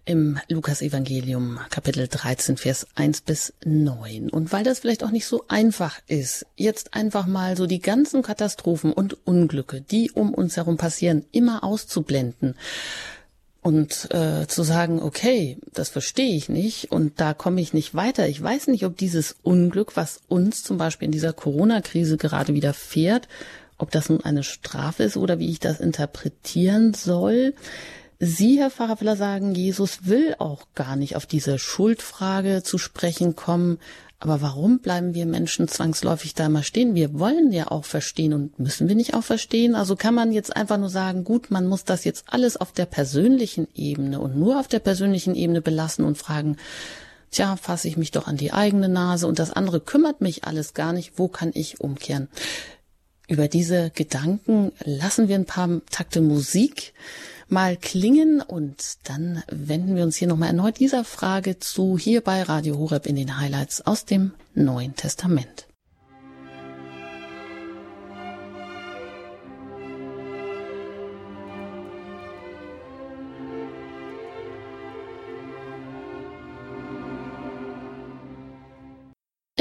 im 0.07 0.39
Lukas-Evangelium, 0.49 1.61
Kapitel 1.69 2.09
13, 2.09 2.57
Vers 2.57 2.87
1 2.95 3.21
bis 3.21 3.53
9. 3.67 4.31
Und 4.31 4.51
weil 4.51 4.65
das 4.65 4.79
vielleicht 4.79 5.05
auch 5.05 5.11
nicht 5.11 5.27
so 5.27 5.45
einfach 5.47 6.01
ist, 6.07 6.47
jetzt 6.57 6.95
einfach 6.95 7.27
mal 7.27 7.55
so 7.55 7.67
die 7.67 7.81
ganzen 7.81 8.23
Katastrophen 8.23 8.95
und 8.95 9.27
Unglücke, 9.27 9.83
die 9.83 10.11
um 10.11 10.33
uns 10.33 10.57
herum 10.57 10.79
passieren, 10.79 11.27
immer 11.31 11.63
auszublenden 11.63 12.57
und 13.63 14.13
äh, 14.13 14.47
zu 14.49 14.65
sagen, 14.65 15.01
okay, 15.01 15.57
das 15.73 15.89
verstehe 15.89 16.35
ich 16.37 16.49
nicht 16.49 16.91
und 16.91 17.21
da 17.21 17.33
komme 17.33 17.61
ich 17.61 17.73
nicht 17.73 17.95
weiter. 17.95 18.29
Ich 18.29 18.43
weiß 18.43 18.67
nicht, 18.67 18.85
ob 18.85 18.97
dieses 18.97 19.37
Unglück, 19.43 19.97
was 19.97 20.21
uns 20.29 20.65
zum 20.65 20.79
Beispiel 20.79 21.07
in 21.07 21.13
dieser 21.13 21.33
Corona-Krise 21.33 22.17
gerade 22.17 22.55
widerfährt, 22.55 23.29
ob 23.79 23.93
das 23.93 24.09
nun 24.09 24.23
eine 24.23 24.43
Strafe 24.43 25.05
ist 25.05 25.17
oder 25.17 25.39
wie 25.39 25.51
ich 25.51 25.61
das 25.61 25.81
interpretieren 25.81 26.93
soll. 26.93 27.55
Sie, 28.19 28.59
Herr 28.59 28.71
Pfarrer 28.71 29.17
sagen, 29.17 29.55
Jesus 29.55 30.07
will 30.07 30.35
auch 30.39 30.67
gar 30.75 30.97
nicht 30.97 31.17
auf 31.17 31.27
diese 31.27 31.59
Schuldfrage 31.59 32.63
zu 32.63 32.79
sprechen 32.79 33.37
kommen. 33.37 33.79
Aber 34.23 34.41
warum 34.41 34.79
bleiben 34.79 35.15
wir 35.15 35.27
Menschen 35.27 35.67
zwangsläufig 35.67 36.33
da 36.33 36.49
mal 36.49 36.63
stehen? 36.63 36.95
Wir 36.95 37.19
wollen 37.19 37.51
ja 37.51 37.73
auch 37.73 37.85
verstehen 37.85 38.33
und 38.33 38.57
müssen 38.57 38.87
wir 38.87 38.95
nicht 38.95 39.15
auch 39.15 39.25
verstehen? 39.25 39.75
Also 39.75 39.97
kann 39.97 40.15
man 40.15 40.31
jetzt 40.31 40.55
einfach 40.55 40.79
nur 40.79 40.91
sagen, 40.91 41.25
gut, 41.25 41.51
man 41.51 41.67
muss 41.67 41.83
das 41.83 42.05
jetzt 42.05 42.27
alles 42.29 42.57
auf 42.57 42.71
der 42.71 42.87
persönlichen 42.87 43.67
Ebene 43.75 44.21
und 44.21 44.37
nur 44.37 44.61
auf 44.61 44.69
der 44.69 44.79
persönlichen 44.79 45.35
Ebene 45.35 45.61
belassen 45.61 46.05
und 46.05 46.19
fragen, 46.19 46.57
tja, 47.33 47.57
fasse 47.57 47.89
ich 47.89 47.97
mich 47.97 48.13
doch 48.13 48.29
an 48.29 48.37
die 48.37 48.53
eigene 48.53 48.89
Nase 48.89 49.27
und 49.27 49.41
das 49.41 49.51
andere 49.51 49.81
kümmert 49.81 50.21
mich 50.21 50.45
alles 50.45 50.73
gar 50.73 50.93
nicht, 50.93 51.15
wo 51.17 51.27
kann 51.27 51.51
ich 51.53 51.81
umkehren? 51.81 52.29
Über 53.27 53.49
diese 53.49 53.91
Gedanken 53.91 54.71
lassen 54.85 55.27
wir 55.27 55.35
ein 55.35 55.47
paar 55.47 55.81
Takte 55.91 56.21
Musik 56.21 56.95
mal 57.53 57.77
klingen 57.77 58.41
und 58.41 58.97
dann 59.05 59.43
wenden 59.49 59.95
wir 59.95 60.03
uns 60.03 60.17
hier 60.17 60.29
nochmal 60.29 60.49
erneut 60.49 60.79
dieser 60.81 61.05
Frage 61.05 61.59
zu, 61.59 61.99
hier 61.99 62.23
bei 62.23 62.43
Radio 62.43 62.79
Horeb 62.79 63.07
in 63.07 63.17
den 63.17 63.39
Highlights 63.39 63.83
aus 63.83 64.05
dem 64.05 64.33
Neuen 64.55 64.97
Testament. 64.97 65.67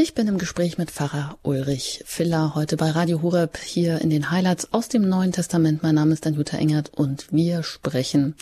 Ich 0.01 0.15
bin 0.15 0.27
im 0.27 0.39
Gespräch 0.39 0.79
mit 0.79 0.89
Pfarrer 0.89 1.37
Ulrich 1.43 2.01
Filler 2.07 2.55
heute 2.55 2.75
bei 2.75 2.89
Radio 2.89 3.21
Horeb 3.21 3.59
hier 3.59 4.01
in 4.01 4.09
den 4.09 4.31
Highlights 4.31 4.73
aus 4.73 4.87
dem 4.89 5.07
Neuen 5.07 5.31
Testament. 5.31 5.83
Mein 5.83 5.93
Name 5.93 6.13
ist 6.13 6.25
Danuta 6.25 6.57
Engert 6.57 6.89
und 6.95 7.27
wir 7.31 7.61
sprechen 7.61 8.33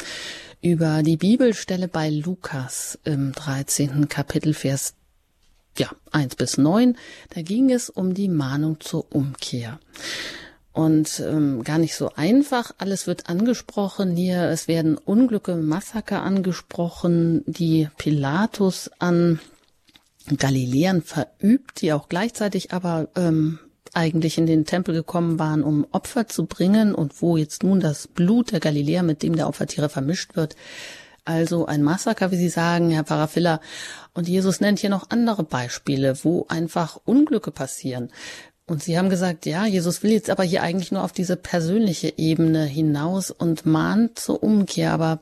über 0.62 1.04
die 1.04 1.18
Bibelstelle 1.18 1.90
bei 1.90 2.10
Lukas 2.10 2.98
im 3.04 3.34
13. 3.34 4.08
Kapitel 4.08 4.54
Vers 4.54 4.94
ja, 5.78 5.90
1 6.14 6.38
bis 6.38 6.58
9. 6.58 6.96
Da 7.36 7.42
ging 7.42 7.72
es 7.72 7.90
um 7.90 8.14
die 8.14 8.30
Mahnung 8.30 8.80
zur 8.80 9.14
Umkehr. 9.14 9.82
Und 10.72 11.20
ähm, 11.20 11.66
gar 11.66 11.78
nicht 11.78 11.96
so 11.96 12.14
einfach. 12.16 12.74
Alles 12.78 13.06
wird 13.06 13.28
angesprochen 13.28 14.16
hier. 14.16 14.44
Es 14.44 14.70
werden 14.70 14.98
Unglücke, 14.98 15.58
Massaker 15.58 16.24
angesprochen, 16.24 17.44
die 17.48 17.90
Pilatus 17.98 18.90
an 18.98 19.42
Galiläern 20.38 21.02
verübt, 21.02 21.82
die 21.82 21.94
auch 21.94 22.10
gleichzeitig 22.10 22.72
aber 22.72 23.10
ähm, 23.16 23.60
eigentlich 23.94 24.38
in 24.38 24.46
den 24.46 24.66
Tempel 24.66 24.94
gekommen 24.94 25.40
waren, 25.40 25.64
um 25.64 25.88
Opfer 25.92 26.28
zu 26.28 26.46
bringen 26.46 26.94
und 26.94 27.22
wo 27.22 27.38
jetzt 27.38 27.64
nun 27.64 27.80
das 27.80 28.08
Blut 28.08 28.52
der 28.52 28.60
Galiläer 28.60 29.04
mit 29.04 29.24
dem 29.24 29.36
der 29.36 29.48
Opfertiere 29.48 29.90
vermischt 29.90 30.36
wird. 30.36 30.56
Also 31.26 31.66
ein 31.66 31.84
Massaker, 31.84 32.32
wie 32.32 32.38
Sie 32.38 32.50
sagen, 32.50 32.90
Herr 32.90 33.04
Parafilla. 33.04 33.60
Und 34.14 34.28
Jesus 34.28 34.62
nennt 34.62 34.80
hier 34.80 34.90
noch 34.90 35.10
andere 35.10 35.44
Beispiele, 35.44 36.24
wo 36.24 36.46
einfach 36.50 37.00
Unglücke 37.06 37.52
passieren. 37.52 38.10
Und 38.66 38.84
Sie 38.84 38.98
haben 38.98 39.10
gesagt, 39.10 39.46
ja, 39.46 39.66
Jesus 39.66 40.04
will 40.04 40.12
jetzt 40.12 40.30
aber 40.30 40.44
hier 40.44 40.62
eigentlich 40.62 40.92
nur 40.92 41.04
auf 41.04 41.12
diese 41.12 41.36
persönliche 41.36 42.14
Ebene 42.18 42.66
hinaus 42.66 43.32
und 43.32 43.66
mahnt 43.66 44.20
zur 44.20 44.44
Umkehr. 44.44 44.92
Aber 44.94 45.22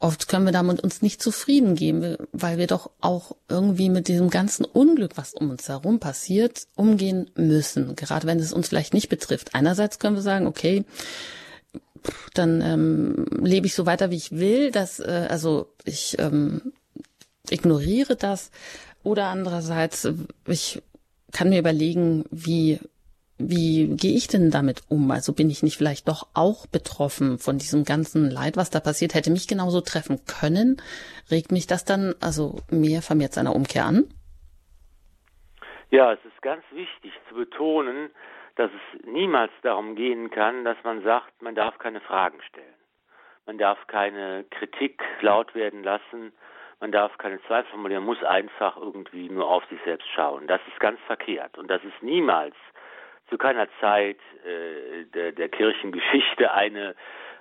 Oft 0.00 0.28
können 0.28 0.44
wir 0.44 0.52
damit 0.52 0.80
uns 0.80 1.02
nicht 1.02 1.20
zufrieden 1.20 1.74
geben, 1.74 2.16
weil 2.32 2.56
wir 2.56 2.68
doch 2.68 2.90
auch 3.00 3.34
irgendwie 3.48 3.88
mit 3.88 4.06
diesem 4.06 4.30
ganzen 4.30 4.64
Unglück, 4.64 5.16
was 5.16 5.34
um 5.34 5.50
uns 5.50 5.68
herum 5.68 5.98
passiert, 5.98 6.68
umgehen 6.76 7.30
müssen. 7.34 7.96
Gerade 7.96 8.26
wenn 8.28 8.38
es 8.38 8.52
uns 8.52 8.68
vielleicht 8.68 8.94
nicht 8.94 9.08
betrifft. 9.08 9.56
Einerseits 9.56 9.98
können 9.98 10.14
wir 10.14 10.22
sagen, 10.22 10.46
okay, 10.46 10.84
dann 12.34 12.60
ähm, 12.60 13.26
lebe 13.44 13.66
ich 13.66 13.74
so 13.74 13.86
weiter, 13.86 14.12
wie 14.12 14.16
ich 14.16 14.30
will. 14.30 14.70
Dass, 14.70 15.00
äh, 15.00 15.26
also 15.28 15.72
ich 15.84 16.16
ähm, 16.20 16.72
ignoriere 17.50 18.14
das. 18.14 18.52
Oder 19.02 19.26
andererseits, 19.26 20.08
ich 20.46 20.80
kann 21.32 21.48
mir 21.48 21.58
überlegen, 21.58 22.24
wie 22.30 22.78
wie 23.38 23.96
gehe 23.96 24.16
ich 24.16 24.26
denn 24.26 24.50
damit 24.50 24.82
um? 24.88 25.10
Also 25.10 25.32
bin 25.32 25.48
ich 25.48 25.62
nicht 25.62 25.76
vielleicht 25.76 26.08
doch 26.08 26.26
auch 26.34 26.66
betroffen 26.66 27.38
von 27.38 27.58
diesem 27.58 27.84
ganzen 27.84 28.30
Leid, 28.30 28.56
was 28.56 28.70
da 28.70 28.80
passiert? 28.80 29.14
Hätte 29.14 29.30
mich 29.30 29.46
genauso 29.46 29.80
treffen 29.80 30.20
können? 30.26 30.82
Regt 31.30 31.52
mich 31.52 31.66
das 31.66 31.84
dann 31.84 32.14
also 32.20 32.56
mehr 32.70 33.00
vermehrt 33.00 33.32
seiner 33.32 33.54
Umkehr 33.54 33.84
an? 33.84 34.04
Ja, 35.90 36.12
es 36.12 36.18
ist 36.24 36.42
ganz 36.42 36.62
wichtig 36.72 37.12
zu 37.28 37.34
betonen, 37.34 38.10
dass 38.56 38.70
es 38.72 39.06
niemals 39.06 39.52
darum 39.62 39.94
gehen 39.94 40.30
kann, 40.30 40.64
dass 40.64 40.76
man 40.82 41.02
sagt, 41.02 41.40
man 41.40 41.54
darf 41.54 41.78
keine 41.78 42.00
Fragen 42.00 42.40
stellen. 42.48 42.74
Man 43.46 43.56
darf 43.56 43.78
keine 43.86 44.44
Kritik 44.50 45.02
laut 45.22 45.54
werden 45.54 45.82
lassen. 45.82 46.32
Man 46.80 46.92
darf 46.92 47.16
keine 47.18 47.40
Zweifel 47.42 47.70
formulieren. 47.70 48.04
Man 48.04 48.16
muss 48.16 48.24
einfach 48.24 48.76
irgendwie 48.76 49.30
nur 49.30 49.48
auf 49.48 49.64
sich 49.70 49.80
selbst 49.84 50.06
schauen. 50.14 50.46
Das 50.46 50.60
ist 50.70 50.78
ganz 50.80 51.00
verkehrt. 51.06 51.56
Und 51.56 51.68
das 51.68 51.82
ist 51.82 52.02
niemals 52.02 52.54
zu 53.30 53.38
keiner 53.38 53.68
Zeit 53.80 54.18
äh, 54.44 55.04
der, 55.14 55.32
der 55.32 55.48
Kirchengeschichte 55.48 56.52
eine 56.52 56.94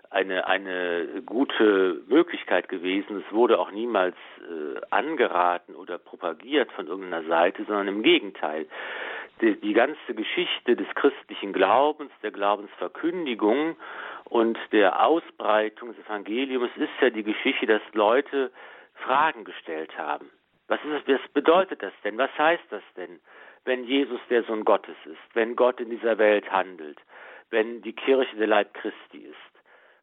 eine 0.10 0.47
eine 0.47 1.21
gute 1.26 2.02
Möglichkeit 2.08 2.69
gewesen. 2.69 3.23
Es 3.26 3.34
wurde 3.34 3.60
auch 3.60 3.71
niemals 3.71 4.15
äh, 4.39 4.80
angeraten 4.89 5.76
oder 5.76 5.97
propagiert 5.97 6.71
von 6.71 6.88
irgendeiner 6.88 7.28
Seite, 7.28 7.65
sondern 7.65 7.89
im 7.89 8.04
Gegenteil. 8.04 8.67
Die, 9.41 9.60
die 9.60 9.73
ganze 9.73 10.15
Geschichte 10.15 10.76
des 10.76 10.88
christlichen 10.95 11.54
Glaubens, 11.54 12.12
der 12.23 12.32
Glaubensverkündigung 12.32 13.76
und 14.23 14.58
der 14.71 15.06
Ausbreitung 15.06 15.93
des 15.93 16.06
Evangeliums 16.06 16.71
ist 16.78 16.89
ja 17.02 17.10
die 17.10 17.23
Geschichte, 17.23 17.65
dass 17.67 17.82
Leute 17.93 18.52
Fragen 18.95 19.43
gestellt 19.43 19.95
haben. 19.97 20.30
Was, 20.67 20.80
ist, 20.84 21.08
was 21.08 21.32
bedeutet 21.34 21.84
das 21.84 21.93
denn? 22.04 22.17
Was 22.17 22.36
heißt 22.38 22.63
das 22.69 22.84
denn? 22.95 23.19
Wenn 23.67 23.84
Jesus 23.84 24.21
der 24.30 24.43
Sohn 24.43 24.63
Gottes 24.63 24.95
ist, 25.06 25.36
wenn 25.36 25.56
Gott 25.56 25.82
in 25.82 25.89
dieser 25.89 26.17
Welt 26.17 26.49
handelt, 26.51 26.97
wenn 27.49 27.82
die 27.82 27.93
Kirche 27.93 28.36
der 28.38 28.47
Leib 28.47 28.73
Christi 28.73 29.17
ist, 29.17 29.36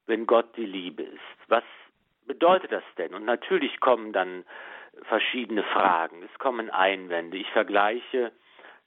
wenn 0.07 0.27
Gott 0.27 0.55
die 0.57 0.67
Liebe 0.67 1.03
ist. 1.03 1.49
Was 1.49 1.65
bedeutet 2.27 2.73
das 2.73 2.85
denn? 2.99 3.15
Und 3.15 3.25
natürlich 3.25 3.81
kommen 3.81 4.13
dann 4.13 4.45
verschiedene 5.05 5.63
Fragen, 5.63 6.23
es 6.23 6.39
kommen 6.39 6.69
Einwände. 6.71 7.39
Ich 7.39 7.51
vergleiche 7.51 8.33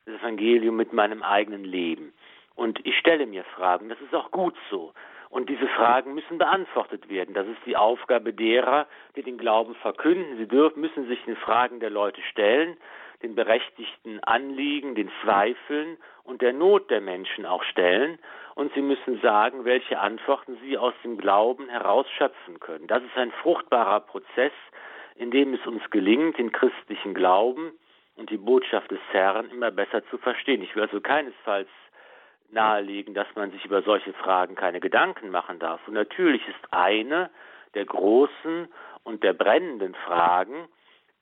das 0.05 0.21
Evangelium 0.21 0.75
mit 0.75 0.93
meinem 0.93 1.23
eigenen 1.23 1.63
Leben. 1.63 2.13
Und 2.55 2.79
ich 2.85 2.97
stelle 2.97 3.25
mir 3.25 3.43
Fragen, 3.43 3.89
das 3.89 3.99
ist 4.01 4.13
auch 4.13 4.29
gut 4.29 4.55
so. 4.69 4.93
Und 5.29 5.49
diese 5.49 5.67
Fragen 5.67 6.13
müssen 6.13 6.37
beantwortet 6.37 7.09
werden. 7.09 7.33
Das 7.33 7.47
ist 7.47 7.59
die 7.65 7.75
Aufgabe 7.75 8.31
derer, 8.31 8.87
die 9.15 9.23
den 9.23 9.37
Glauben 9.37 9.75
verkünden. 9.75 10.37
Sie 10.37 10.47
dürfen, 10.47 10.81
müssen 10.81 11.07
sich 11.07 11.21
den 11.25 11.35
Fragen 11.35 11.79
der 11.79 11.89
Leute 11.89 12.21
stellen 12.21 12.77
den 13.23 13.35
berechtigten 13.35 14.23
Anliegen, 14.23 14.95
den 14.95 15.09
Zweifeln 15.23 15.97
und 16.23 16.41
der 16.41 16.53
Not 16.53 16.89
der 16.91 17.01
Menschen 17.01 17.45
auch 17.45 17.63
stellen 17.63 18.19
und 18.55 18.73
sie 18.73 18.81
müssen 18.81 19.19
sagen, 19.21 19.65
welche 19.65 19.99
Antworten 19.99 20.57
sie 20.61 20.77
aus 20.77 20.93
dem 21.03 21.17
Glauben 21.17 21.69
herausschöpfen 21.69 22.59
können. 22.59 22.87
Das 22.87 23.03
ist 23.03 23.17
ein 23.17 23.31
fruchtbarer 23.31 24.01
Prozess, 24.01 24.51
in 25.15 25.31
dem 25.31 25.53
es 25.53 25.65
uns 25.65 25.81
gelingt, 25.89 26.37
den 26.37 26.51
christlichen 26.51 27.13
Glauben 27.13 27.71
und 28.17 28.29
die 28.29 28.37
Botschaft 28.37 28.91
des 28.91 28.99
Herrn 29.11 29.49
immer 29.49 29.71
besser 29.71 30.05
zu 30.09 30.17
verstehen. 30.17 30.61
Ich 30.61 30.75
will 30.75 30.83
also 30.83 31.01
keinesfalls 31.01 31.69
nahelegen, 32.51 33.13
dass 33.13 33.27
man 33.35 33.51
sich 33.51 33.65
über 33.65 33.81
solche 33.81 34.13
Fragen 34.13 34.55
keine 34.55 34.79
Gedanken 34.79 35.29
machen 35.29 35.59
darf. 35.59 35.85
Und 35.87 35.95
natürlich 35.95 36.47
ist 36.47 36.73
eine 36.73 37.29
der 37.73 37.85
großen 37.85 38.67
und 39.03 39.23
der 39.23 39.33
brennenden 39.33 39.95
Fragen, 40.05 40.67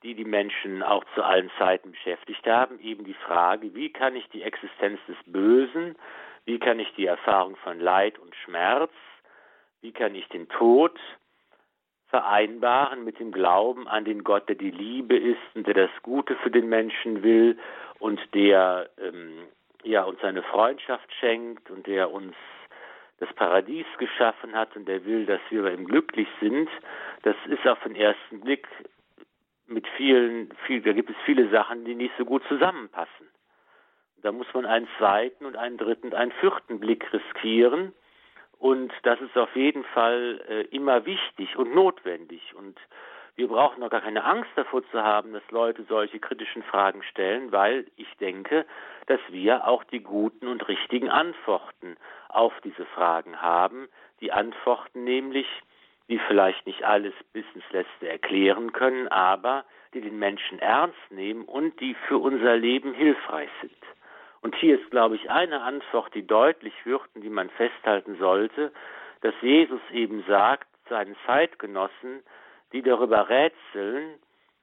die 0.02 0.14
die 0.14 0.24
Menschen 0.24 0.82
auch 0.82 1.04
zu 1.14 1.22
allen 1.22 1.50
Zeiten 1.58 1.92
beschäftigt 1.92 2.46
haben, 2.46 2.78
eben 2.80 3.04
die 3.04 3.14
Frage, 3.14 3.74
wie 3.74 3.90
kann 3.90 4.14
ich 4.16 4.28
die 4.28 4.42
Existenz 4.42 5.00
des 5.08 5.16
Bösen, 5.26 5.96
wie 6.44 6.58
kann 6.58 6.78
ich 6.78 6.92
die 6.94 7.06
Erfahrung 7.06 7.56
von 7.56 7.80
Leid 7.80 8.18
und 8.18 8.34
Schmerz, 8.36 8.92
wie 9.80 9.92
kann 9.92 10.14
ich 10.14 10.28
den 10.28 10.48
Tod 10.48 10.98
vereinbaren 12.08 13.04
mit 13.04 13.18
dem 13.18 13.32
Glauben 13.32 13.88
an 13.88 14.04
den 14.04 14.22
Gott, 14.22 14.48
der 14.48 14.56
die 14.56 14.70
Liebe 14.70 15.16
ist 15.16 15.40
und 15.54 15.66
der 15.66 15.74
das 15.74 15.90
Gute 16.02 16.36
für 16.36 16.50
den 16.50 16.68
Menschen 16.68 17.22
will 17.22 17.58
und 17.98 18.20
der 18.34 18.88
ähm, 18.98 19.48
ja, 19.82 20.02
uns 20.02 20.20
seine 20.20 20.42
Freundschaft 20.42 21.12
schenkt 21.14 21.70
und 21.70 21.86
der 21.86 22.10
uns 22.10 22.34
das 23.18 23.32
Paradies 23.34 23.86
geschaffen 23.98 24.54
hat 24.54 24.76
und 24.76 24.86
der 24.86 25.04
will, 25.04 25.26
dass 25.26 25.40
wir 25.48 25.62
bei 25.62 25.72
ihm 25.72 25.86
glücklich 25.86 26.28
sind, 26.40 26.68
das 27.22 27.36
ist 27.46 27.66
auf 27.66 27.82
den 27.82 27.96
ersten 27.96 28.40
Blick 28.40 28.68
mit 29.66 29.86
vielen, 29.96 30.52
viel, 30.66 30.80
da 30.82 30.92
gibt 30.92 31.10
es 31.10 31.16
viele 31.24 31.48
Sachen, 31.50 31.84
die 31.84 31.94
nicht 31.94 32.14
so 32.18 32.24
gut 32.24 32.42
zusammenpassen. 32.48 33.28
Da 34.22 34.32
muss 34.32 34.46
man 34.54 34.66
einen 34.66 34.88
zweiten 34.98 35.44
und 35.44 35.56
einen 35.56 35.76
dritten 35.76 36.14
einen 36.14 36.32
vierten 36.32 36.80
Blick 36.80 37.12
riskieren. 37.12 37.92
Und 38.58 38.92
das 39.02 39.20
ist 39.20 39.36
auf 39.36 39.54
jeden 39.54 39.84
Fall 39.84 40.40
äh, 40.48 40.62
immer 40.74 41.04
wichtig 41.04 41.56
und 41.56 41.74
notwendig. 41.74 42.54
Und 42.54 42.78
wir 43.36 43.48
brauchen 43.48 43.82
doch 43.82 43.90
gar 43.90 44.00
keine 44.00 44.24
Angst 44.24 44.50
davor 44.56 44.82
zu 44.90 45.02
haben, 45.02 45.34
dass 45.34 45.48
Leute 45.50 45.84
solche 45.88 46.18
kritischen 46.18 46.62
Fragen 46.62 47.02
stellen, 47.02 47.52
weil 47.52 47.86
ich 47.96 48.08
denke, 48.16 48.64
dass 49.06 49.20
wir 49.28 49.68
auch 49.68 49.84
die 49.84 50.00
guten 50.00 50.48
und 50.48 50.66
richtigen 50.68 51.10
Antworten 51.10 51.96
auf 52.30 52.54
diese 52.64 52.86
Fragen 52.86 53.42
haben. 53.42 53.88
Die 54.20 54.32
Antworten 54.32 55.04
nämlich, 55.04 55.46
die 56.08 56.18
vielleicht 56.18 56.66
nicht 56.66 56.84
alles 56.84 57.14
bis 57.32 57.44
ins 57.54 57.64
Letzte 57.72 58.08
erklären 58.08 58.72
können, 58.72 59.08
aber 59.08 59.64
die 59.94 60.00
den 60.00 60.18
Menschen 60.18 60.58
ernst 60.58 61.10
nehmen 61.10 61.44
und 61.44 61.80
die 61.80 61.94
für 62.06 62.18
unser 62.18 62.56
Leben 62.56 62.92
hilfreich 62.94 63.50
sind. 63.60 63.72
Und 64.42 64.54
hier 64.56 64.78
ist, 64.80 64.90
glaube 64.90 65.16
ich, 65.16 65.30
eine 65.30 65.62
Antwort, 65.62 66.14
die 66.14 66.26
deutlich 66.26 66.74
wird 66.84 67.02
und 67.14 67.22
die 67.22 67.30
man 67.30 67.50
festhalten 67.50 68.16
sollte, 68.18 68.72
dass 69.22 69.34
Jesus 69.40 69.80
eben 69.90 70.22
sagt, 70.28 70.68
seinen 70.88 71.16
Zeitgenossen, 71.26 72.22
die 72.72 72.82
darüber 72.82 73.28
rätseln, 73.28 74.20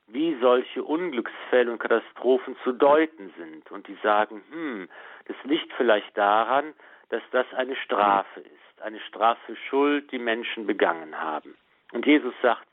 wie 0.07 0.37
solche 0.39 0.83
Unglücksfälle 0.83 1.71
und 1.71 1.79
Katastrophen 1.79 2.55
zu 2.63 2.71
deuten 2.73 3.33
sind. 3.37 3.71
Und 3.71 3.87
die 3.87 3.97
sagen, 4.03 4.43
hm, 4.51 4.89
das 5.25 5.35
liegt 5.43 5.71
vielleicht 5.73 6.17
daran, 6.17 6.73
dass 7.09 7.23
das 7.31 7.45
eine 7.53 7.75
Strafe 7.75 8.41
ist, 8.41 8.62
eine 8.83 8.99
Strafe 8.99 9.55
Schuld, 9.69 10.11
die 10.11 10.19
Menschen 10.19 10.67
begangen 10.67 11.19
haben. 11.19 11.55
Und 11.91 12.05
Jesus 12.05 12.33
sagt, 12.41 12.67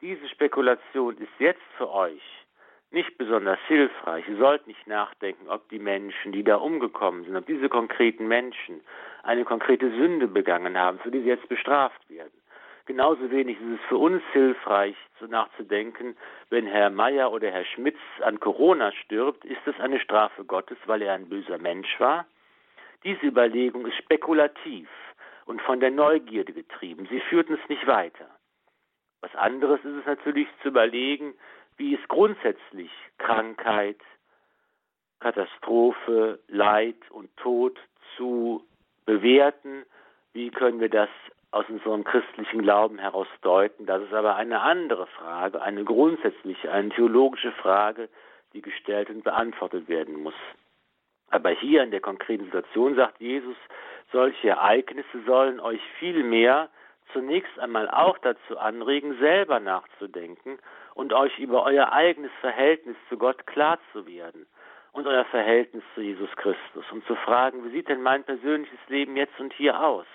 diese 0.00 0.28
Spekulation 0.28 1.16
ist 1.18 1.32
jetzt 1.38 1.62
für 1.76 1.90
euch 1.90 2.22
nicht 2.90 3.16
besonders 3.18 3.58
hilfreich. 3.66 4.28
Ihr 4.28 4.36
sollt 4.36 4.66
nicht 4.66 4.86
nachdenken, 4.86 5.48
ob 5.48 5.68
die 5.70 5.78
Menschen, 5.78 6.32
die 6.32 6.44
da 6.44 6.56
umgekommen 6.56 7.24
sind, 7.24 7.36
ob 7.36 7.46
diese 7.46 7.68
konkreten 7.68 8.28
Menschen 8.28 8.82
eine 9.22 9.44
konkrete 9.44 9.90
Sünde 9.90 10.28
begangen 10.28 10.78
haben, 10.78 10.98
für 10.98 11.10
die 11.10 11.20
sie 11.20 11.28
jetzt 11.28 11.48
bestraft 11.48 12.08
werden. 12.10 12.32
Genauso 12.84 13.30
wenig 13.30 13.58
ist 13.60 13.80
es 13.80 13.88
für 13.88 13.96
uns 13.96 14.22
hilfreich, 14.32 14.96
so 15.20 15.26
nachzudenken, 15.26 16.16
wenn 16.50 16.66
Herr 16.66 16.90
Meier 16.90 17.32
oder 17.32 17.50
Herr 17.50 17.64
Schmitz 17.64 17.98
an 18.20 18.40
Corona 18.40 18.92
stirbt, 18.92 19.44
ist 19.44 19.66
es 19.66 19.78
eine 19.80 20.00
Strafe 20.00 20.44
Gottes, 20.44 20.78
weil 20.86 21.02
er 21.02 21.14
ein 21.14 21.28
böser 21.28 21.58
Mensch 21.58 21.98
war? 22.00 22.26
Diese 23.04 23.26
Überlegung 23.26 23.86
ist 23.86 23.96
spekulativ 23.96 24.88
und 25.46 25.60
von 25.62 25.80
der 25.80 25.90
Neugierde 25.90 26.52
getrieben. 26.52 27.06
Sie 27.10 27.20
führt 27.20 27.50
uns 27.50 27.60
nicht 27.68 27.86
weiter. 27.86 28.28
Was 29.20 29.34
anderes 29.34 29.80
ist 29.84 29.96
es 30.00 30.06
natürlich 30.06 30.48
zu 30.62 30.68
überlegen, 30.68 31.34
wie 31.76 31.94
ist 31.94 32.08
grundsätzlich 32.08 32.90
Krankheit, 33.18 33.98
Katastrophe, 35.20 36.40
Leid 36.48 36.96
und 37.10 37.34
Tod 37.36 37.78
zu 38.16 38.64
bewerten. 39.04 39.84
Wie 40.32 40.50
können 40.50 40.80
wir 40.80 40.88
das 40.88 41.08
aus 41.52 41.64
unserem 41.68 42.02
christlichen 42.04 42.62
Glauben 42.62 42.98
heraus 42.98 43.28
deuten? 43.42 43.86
Das 43.86 44.02
ist 44.02 44.12
aber 44.12 44.36
eine 44.36 44.60
andere 44.60 45.06
Frage, 45.06 45.62
eine 45.62 45.84
grundsätzliche, 45.84 46.72
eine 46.72 46.88
theologische 46.90 47.52
Frage, 47.52 48.08
die 48.52 48.62
gestellt 48.62 49.10
und 49.10 49.22
beantwortet 49.22 49.88
werden 49.88 50.22
muss. 50.22 50.34
Aber 51.32 51.48
hier 51.50 51.82
in 51.82 51.90
der 51.90 52.00
konkreten 52.00 52.44
Situation 52.44 52.94
sagt 52.94 53.18
Jesus, 53.18 53.56
solche 54.12 54.50
Ereignisse 54.50 55.22
sollen 55.26 55.60
euch 55.60 55.80
viel 55.98 56.22
mehr 56.22 56.68
zunächst 57.14 57.58
einmal 57.58 57.88
auch 57.90 58.18
dazu 58.18 58.58
anregen, 58.58 59.18
selber 59.18 59.58
nachzudenken 59.58 60.58
und 60.94 61.14
euch 61.14 61.38
über 61.38 61.64
euer 61.64 61.90
eigenes 61.90 62.30
Verhältnis 62.40 62.96
zu 63.08 63.16
Gott 63.16 63.46
klar 63.46 63.78
zu 63.92 64.06
werden 64.06 64.46
und 64.92 65.06
euer 65.06 65.24
Verhältnis 65.24 65.82
zu 65.94 66.02
Jesus 66.02 66.30
Christus 66.36 66.84
und 66.92 67.04
zu 67.06 67.14
fragen, 67.16 67.64
wie 67.64 67.70
sieht 67.70 67.88
denn 67.88 68.02
mein 68.02 68.24
persönliches 68.24 68.78
Leben 68.88 69.16
jetzt 69.16 69.40
und 69.40 69.54
hier 69.54 69.82
aus? 69.82 70.06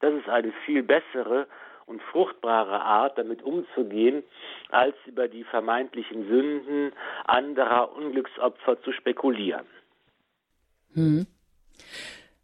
Das 0.00 0.12
ist 0.12 0.28
eine 0.28 0.52
viel 0.66 0.82
bessere 0.82 1.46
und 1.86 2.02
fruchtbare 2.02 2.78
Art, 2.82 3.16
damit 3.16 3.42
umzugehen, 3.42 4.22
als 4.70 4.96
über 5.06 5.28
die 5.28 5.44
vermeintlichen 5.44 6.28
Sünden 6.28 6.92
anderer 7.24 7.96
Unglücksopfer 7.96 8.82
zu 8.82 8.92
spekulieren. 8.92 9.66
Hm 10.94 11.26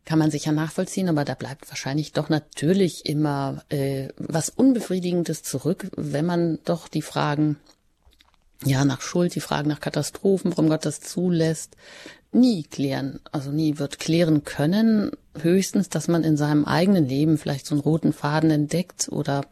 kann 0.08 0.18
man 0.18 0.30
sicher 0.30 0.52
nachvollziehen, 0.52 1.10
aber 1.10 1.26
da 1.26 1.34
bleibt 1.34 1.68
wahrscheinlich 1.68 2.14
doch 2.14 2.30
natürlich 2.30 3.04
immer 3.04 3.62
äh, 3.68 4.08
was 4.16 4.48
Unbefriedigendes 4.48 5.42
zurück, 5.42 5.90
wenn 5.96 6.24
man 6.24 6.60
doch 6.64 6.88
die 6.88 7.02
Fragen, 7.02 7.58
ja, 8.64 8.86
nach 8.86 9.02
Schuld, 9.02 9.34
die 9.34 9.40
Fragen 9.40 9.68
nach 9.68 9.80
Katastrophen, 9.80 10.50
warum 10.50 10.70
Gott 10.70 10.86
das 10.86 11.02
zulässt, 11.02 11.76
nie 12.32 12.62
klären, 12.62 13.20
also 13.32 13.50
nie 13.50 13.76
wird 13.76 13.98
klären 13.98 14.44
können. 14.44 15.10
Höchstens, 15.38 15.90
dass 15.90 16.08
man 16.08 16.24
in 16.24 16.38
seinem 16.38 16.64
eigenen 16.64 17.06
Leben 17.06 17.36
vielleicht 17.36 17.66
so 17.66 17.74
einen 17.74 17.82
roten 17.82 18.14
Faden 18.14 18.50
entdeckt 18.50 19.10
oder 19.10 19.44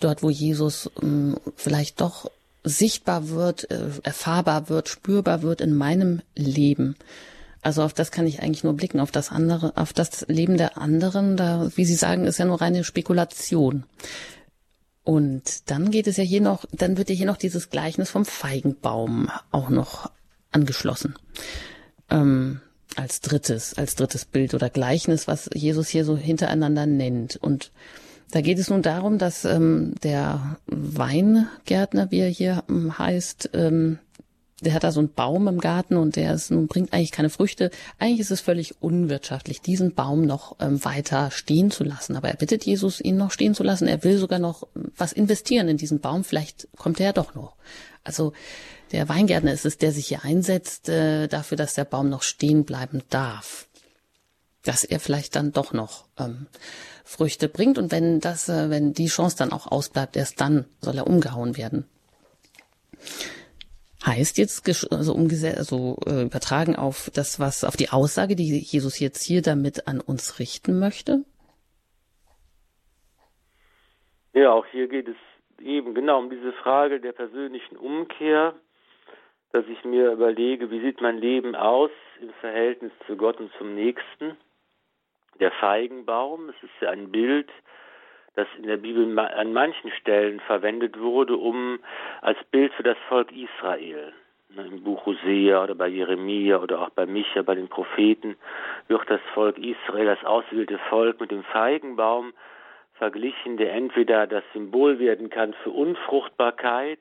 dort, 0.00 0.22
wo 0.22 0.30
Jesus 0.30 0.90
ähm, 1.02 1.36
vielleicht 1.54 2.00
doch 2.00 2.30
sichtbar 2.64 3.28
wird, 3.28 3.70
äh, 3.70 3.90
erfahrbar 4.04 4.70
wird, 4.70 4.88
spürbar 4.88 5.42
wird 5.42 5.60
in 5.60 5.74
meinem 5.74 6.22
Leben. 6.34 6.96
Also 7.62 7.82
auf 7.82 7.94
das 7.94 8.10
kann 8.10 8.26
ich 8.26 8.42
eigentlich 8.42 8.64
nur 8.64 8.74
blicken, 8.74 9.00
auf 9.00 9.12
das 9.12 9.30
andere, 9.30 9.76
auf 9.76 9.92
das 9.92 10.26
Leben 10.28 10.56
der 10.56 10.78
anderen, 10.78 11.36
da, 11.36 11.70
wie 11.76 11.84
Sie 11.84 11.94
sagen, 11.94 12.26
ist 12.26 12.38
ja 12.38 12.44
nur 12.44 12.60
reine 12.60 12.82
Spekulation. 12.82 13.84
Und 15.04 15.70
dann 15.70 15.90
geht 15.90 16.08
es 16.08 16.16
ja 16.16 16.24
hier 16.24 16.40
noch, 16.40 16.64
dann 16.72 16.96
wird 16.96 17.08
ja 17.08 17.14
hier 17.14 17.26
noch 17.26 17.36
dieses 17.36 17.70
Gleichnis 17.70 18.10
vom 18.10 18.24
Feigenbaum 18.24 19.30
auch 19.50 19.68
noch 19.68 20.10
angeschlossen. 20.50 21.14
Ähm, 22.10 22.60
als 22.96 23.20
drittes, 23.20 23.74
als 23.74 23.94
drittes 23.94 24.24
Bild 24.24 24.54
oder 24.54 24.68
Gleichnis, 24.68 25.26
was 25.26 25.48
Jesus 25.54 25.88
hier 25.88 26.04
so 26.04 26.16
hintereinander 26.16 26.86
nennt. 26.86 27.36
Und 27.36 27.72
da 28.32 28.40
geht 28.40 28.58
es 28.58 28.70
nun 28.70 28.82
darum, 28.82 29.18
dass 29.18 29.44
ähm, 29.44 29.94
der 30.02 30.58
Weingärtner, 30.66 32.10
wie 32.10 32.20
er 32.20 32.28
hier 32.28 32.64
ähm, 32.68 32.98
heißt, 32.98 33.50
ähm, 33.54 33.98
der 34.62 34.74
hat 34.74 34.84
da 34.84 34.92
so 34.92 35.00
einen 35.00 35.12
Baum 35.12 35.48
im 35.48 35.60
Garten 35.60 35.96
und 35.96 36.16
der 36.16 36.34
ist, 36.34 36.50
nun 36.50 36.68
bringt 36.68 36.92
eigentlich 36.92 37.10
keine 37.10 37.30
Früchte. 37.30 37.70
Eigentlich 37.98 38.20
ist 38.20 38.30
es 38.30 38.40
völlig 38.40 38.80
unwirtschaftlich, 38.80 39.60
diesen 39.60 39.94
Baum 39.94 40.24
noch 40.24 40.56
ähm, 40.60 40.84
weiter 40.84 41.30
stehen 41.30 41.70
zu 41.70 41.84
lassen. 41.84 42.16
Aber 42.16 42.28
er 42.28 42.36
bittet 42.36 42.64
Jesus, 42.64 43.00
ihn 43.00 43.16
noch 43.16 43.32
stehen 43.32 43.54
zu 43.54 43.62
lassen. 43.62 43.88
Er 43.88 44.04
will 44.04 44.18
sogar 44.18 44.38
noch 44.38 44.66
was 44.96 45.12
investieren 45.12 45.68
in 45.68 45.76
diesen 45.76 46.00
Baum. 46.00 46.24
Vielleicht 46.24 46.68
kommt 46.76 47.00
er 47.00 47.06
ja 47.06 47.12
doch 47.12 47.34
noch. 47.34 47.56
Also 48.04 48.32
der 48.92 49.08
Weingärtner 49.08 49.52
ist 49.52 49.66
es, 49.66 49.78
der 49.78 49.92
sich 49.92 50.06
hier 50.06 50.24
einsetzt 50.24 50.88
äh, 50.88 51.26
dafür, 51.26 51.56
dass 51.56 51.74
der 51.74 51.84
Baum 51.84 52.08
noch 52.08 52.22
stehen 52.22 52.64
bleiben 52.64 53.02
darf. 53.10 53.66
Dass 54.62 54.84
er 54.84 55.00
vielleicht 55.00 55.34
dann 55.34 55.52
doch 55.52 55.72
noch 55.72 56.04
ähm, 56.18 56.46
Früchte 57.04 57.48
bringt. 57.48 57.78
Und 57.78 57.90
wenn 57.90 58.20
das, 58.20 58.48
äh, 58.48 58.70
wenn 58.70 58.92
die 58.92 59.08
Chance 59.08 59.36
dann 59.36 59.52
auch 59.52 59.66
ausbleibt, 59.66 60.16
erst 60.16 60.40
dann 60.40 60.66
soll 60.80 60.98
er 60.98 61.08
umgehauen 61.08 61.56
werden. 61.56 61.84
Heißt 64.04 64.38
jetzt, 64.38 64.68
also, 64.92 65.14
umgesetzt, 65.14 65.58
also 65.58 65.96
äh, 66.06 66.24
übertragen 66.24 66.74
auf 66.74 67.10
das, 67.14 67.38
was, 67.38 67.62
auf 67.62 67.76
die 67.76 67.90
Aussage, 67.90 68.34
die 68.34 68.58
Jesus 68.58 68.98
jetzt 68.98 69.22
hier 69.22 69.42
damit 69.42 69.86
an 69.86 70.00
uns 70.00 70.40
richten 70.40 70.78
möchte? 70.78 71.24
Ja, 74.32 74.52
auch 74.52 74.66
hier 74.66 74.88
geht 74.88 75.08
es 75.08 75.16
eben 75.62 75.94
genau 75.94 76.18
um 76.18 76.30
diese 76.30 76.52
Frage 76.52 77.00
der 77.00 77.12
persönlichen 77.12 77.76
Umkehr, 77.76 78.54
dass 79.52 79.64
ich 79.66 79.84
mir 79.84 80.10
überlege, 80.10 80.70
wie 80.70 80.80
sieht 80.80 81.00
mein 81.00 81.18
Leben 81.18 81.54
aus 81.54 81.90
im 82.20 82.30
Verhältnis 82.40 82.92
zu 83.06 83.16
Gott 83.16 83.38
und 83.38 83.52
zum 83.58 83.74
Nächsten. 83.74 84.36
Der 85.38 85.52
Feigenbaum, 85.52 86.48
es 86.48 86.62
ist 86.62 86.80
ja 86.80 86.90
ein 86.90 87.10
Bild, 87.12 87.50
das 88.34 88.46
in 88.56 88.66
der 88.66 88.78
Bibel 88.78 89.18
an 89.18 89.52
manchen 89.52 89.90
Stellen 89.92 90.40
verwendet 90.40 90.98
wurde, 90.98 91.36
um 91.36 91.78
als 92.20 92.38
Bild 92.50 92.72
für 92.74 92.82
das 92.82 92.96
Volk 93.08 93.30
Israel. 93.32 94.12
Ne, 94.54 94.66
Im 94.66 94.82
Buch 94.82 95.06
Hosea 95.06 95.62
oder 95.62 95.74
bei 95.74 95.88
Jeremia 95.88 96.58
oder 96.58 96.82
auch 96.82 96.90
bei 96.90 97.06
Micha, 97.06 97.42
bei 97.42 97.54
den 97.54 97.68
Propheten, 97.68 98.36
wird 98.88 99.08
das 99.08 99.20
Volk 99.34 99.58
Israel, 99.58 100.06
das 100.06 100.24
ausgewählte 100.24 100.78
Volk, 100.90 101.20
mit 101.20 101.30
dem 101.30 101.42
Feigenbaum 101.44 102.32
verglichen, 102.94 103.56
der 103.56 103.72
entweder 103.72 104.26
das 104.26 104.44
Symbol 104.52 104.98
werden 104.98 105.30
kann 105.30 105.54
für 105.62 105.70
Unfruchtbarkeit, 105.70 107.00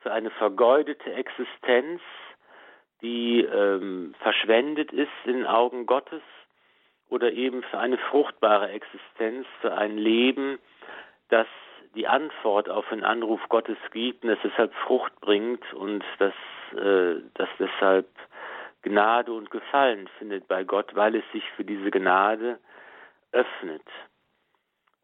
für 0.00 0.12
eine 0.12 0.30
vergeudete 0.30 1.12
Existenz, 1.12 2.00
die 3.02 3.40
ähm, 3.40 4.14
verschwendet 4.20 4.92
ist 4.92 5.08
in 5.24 5.34
den 5.34 5.46
Augen 5.46 5.86
Gottes, 5.86 6.22
oder 7.14 7.32
eben 7.32 7.62
für 7.62 7.78
eine 7.78 7.96
fruchtbare 7.96 8.70
Existenz, 8.70 9.46
für 9.60 9.72
ein 9.72 9.96
Leben, 9.96 10.58
das 11.28 11.46
die 11.94 12.08
Antwort 12.08 12.68
auf 12.68 12.88
den 12.88 13.04
Anruf 13.04 13.40
Gottes 13.48 13.78
gibt 13.92 14.24
und 14.24 14.30
das 14.30 14.38
deshalb 14.42 14.74
Frucht 14.74 15.12
bringt 15.20 15.72
und 15.74 16.02
das, 16.18 16.34
äh, 16.72 17.22
das 17.34 17.48
deshalb 17.60 18.08
Gnade 18.82 19.32
und 19.32 19.52
Gefallen 19.52 20.08
findet 20.18 20.48
bei 20.48 20.64
Gott, 20.64 20.96
weil 20.96 21.14
es 21.14 21.24
sich 21.32 21.44
für 21.52 21.64
diese 21.64 21.92
Gnade 21.92 22.58
öffnet. 23.30 23.86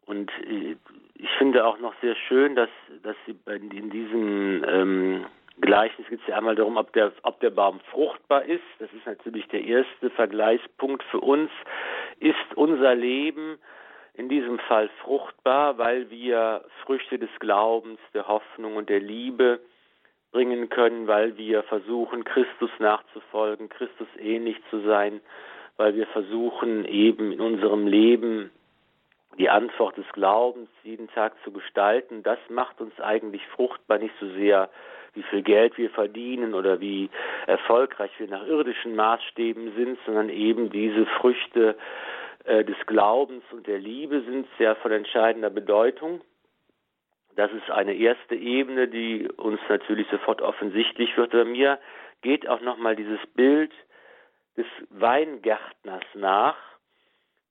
Und 0.05 0.29
äh, 0.45 0.75
ich 1.15 1.29
finde 1.37 1.65
auch 1.65 1.79
noch 1.79 1.93
sehr 2.01 2.15
schön, 2.27 2.55
dass, 2.55 2.69
dass 3.03 3.15
sie 3.25 3.39
in 3.47 3.89
diesem 3.89 4.65
ähm, 4.67 5.25
Gleichnis 5.61 6.07
geht 6.09 6.21
es 6.21 6.27
ja 6.27 6.37
einmal 6.37 6.55
darum, 6.55 6.77
ob 6.77 6.91
der, 6.93 7.11
ob 7.23 7.39
der 7.39 7.51
Baum 7.51 7.79
fruchtbar 7.91 8.43
ist. 8.43 8.63
Das 8.79 8.91
ist 8.93 9.05
natürlich 9.05 9.47
der 9.47 9.63
erste 9.63 10.09
Vergleichspunkt 10.09 11.03
für 11.03 11.19
uns. 11.19 11.49
Ist 12.19 12.55
unser 12.55 12.95
Leben 12.95 13.57
in 14.13 14.27
diesem 14.27 14.59
Fall 14.59 14.89
fruchtbar, 15.03 15.77
weil 15.77 16.09
wir 16.09 16.65
Früchte 16.83 17.17
des 17.17 17.29
Glaubens, 17.39 17.99
der 18.13 18.27
Hoffnung 18.27 18.75
und 18.75 18.89
der 18.89 18.99
Liebe 18.99 19.59
bringen 20.31 20.69
können, 20.69 21.07
weil 21.07 21.37
wir 21.37 21.63
versuchen, 21.63 22.23
Christus 22.23 22.71
nachzufolgen, 22.79 23.69
Christus 23.69 24.07
ähnlich 24.17 24.57
zu 24.69 24.79
sein, 24.81 25.21
weil 25.77 25.95
wir 25.95 26.07
versuchen, 26.07 26.85
eben 26.85 27.31
in 27.31 27.41
unserem 27.41 27.87
Leben 27.87 28.51
die 29.37 29.49
Antwort 29.49 29.97
des 29.97 30.07
Glaubens 30.13 30.69
jeden 30.83 31.07
Tag 31.09 31.33
zu 31.43 31.51
gestalten. 31.51 32.23
Das 32.23 32.39
macht 32.49 32.81
uns 32.81 32.99
eigentlich 32.99 33.45
fruchtbar, 33.47 33.97
nicht 33.97 34.13
so 34.19 34.29
sehr 34.31 34.69
wie 35.13 35.23
viel 35.23 35.41
Geld 35.41 35.77
wir 35.77 35.89
verdienen 35.89 36.53
oder 36.53 36.79
wie 36.79 37.09
erfolgreich 37.47 38.11
wir 38.17 38.27
nach 38.27 38.45
irdischen 38.45 38.95
Maßstäben 38.95 39.73
sind, 39.75 39.99
sondern 40.05 40.29
eben 40.29 40.69
diese 40.69 41.05
Früchte 41.05 41.75
äh, 42.45 42.63
des 42.63 42.77
Glaubens 42.85 43.43
und 43.51 43.67
der 43.67 43.79
Liebe 43.79 44.21
sind 44.21 44.47
sehr 44.57 44.75
von 44.77 44.91
entscheidender 44.91 45.49
Bedeutung. 45.49 46.21
Das 47.35 47.51
ist 47.51 47.69
eine 47.69 47.93
erste 47.93 48.35
Ebene, 48.35 48.87
die 48.87 49.27
uns 49.37 49.59
natürlich 49.69 50.07
sofort 50.09 50.41
offensichtlich 50.41 51.15
wird. 51.17 51.31
Bei 51.31 51.45
mir 51.45 51.79
geht 52.21 52.47
auch 52.47 52.61
nochmal 52.61 52.95
dieses 52.95 53.19
Bild 53.35 53.71
des 54.57 54.65
Weingärtners 54.89 56.03
nach. 56.13 56.57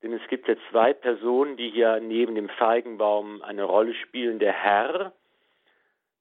Denn 0.03 0.13
es 0.13 0.27
gibt 0.29 0.49
ja 0.49 0.55
zwei 0.71 0.93
Personen, 0.93 1.57
die 1.57 1.71
hier 1.71 2.01
neben 2.01 2.35
dem 2.35 2.49
Feigenbaum 2.49 3.43
eine 3.43 3.65
Rolle 3.65 3.95
spielen. 3.95 4.39
Der 4.39 4.53
Herr, 4.53 5.13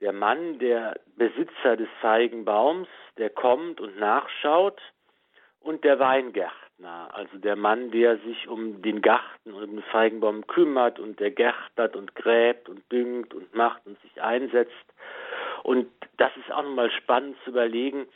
der 0.02 0.14
Mann, 0.14 0.60
der 0.60 1.00
Besitzer 1.18 1.76
des 1.78 1.89
Feigenbaums, 2.02 2.88
der 3.18 3.30
kommt 3.30 3.82
und 3.82 4.00
nachschaut, 4.00 4.82
und 5.62 5.84
der 5.84 6.00
Weingärtner, 6.00 7.10
also 7.14 7.38
der 7.38 7.56
Mann, 7.56 7.91
der 7.91 8.18
sich 8.20 8.47
um 8.47 8.82
den 8.82 9.02
Garten 9.02 9.54
und 9.54 9.64
um 9.64 9.72
den 9.72 9.84
Feigenbaum 9.84 10.47
kümmert 10.47 11.00
und 11.00 11.20
der 11.20 11.32
gärtnert 11.32 11.95
und 11.95 12.16
gräbt 12.16 12.70
und 12.70 12.89
düngt 12.91 13.34
und 13.34 13.54
macht 13.54 13.86
und 13.86 14.00
sich 14.02 14.22
einsetzt. 14.22 14.74
Und 15.64 15.91
das 16.18 16.32
ist 16.38 16.52
auch 16.52 16.64
nochmal 16.64 16.89
spannend 16.91 17.36
zu 17.43 17.50
überlegen, 17.50 18.08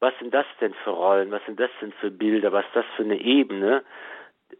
was 0.00 0.12
sind 0.18 0.34
das 0.34 0.46
denn 0.60 0.74
für 0.82 0.90
Rollen, 0.90 1.30
was 1.30 1.44
sind 1.46 1.60
das 1.60 1.70
denn 1.80 1.92
für 1.92 2.10
Bilder, 2.10 2.52
was 2.52 2.64
ist 2.66 2.76
das 2.76 2.86
für 2.96 3.04
eine 3.04 3.20
Ebene 3.20 3.84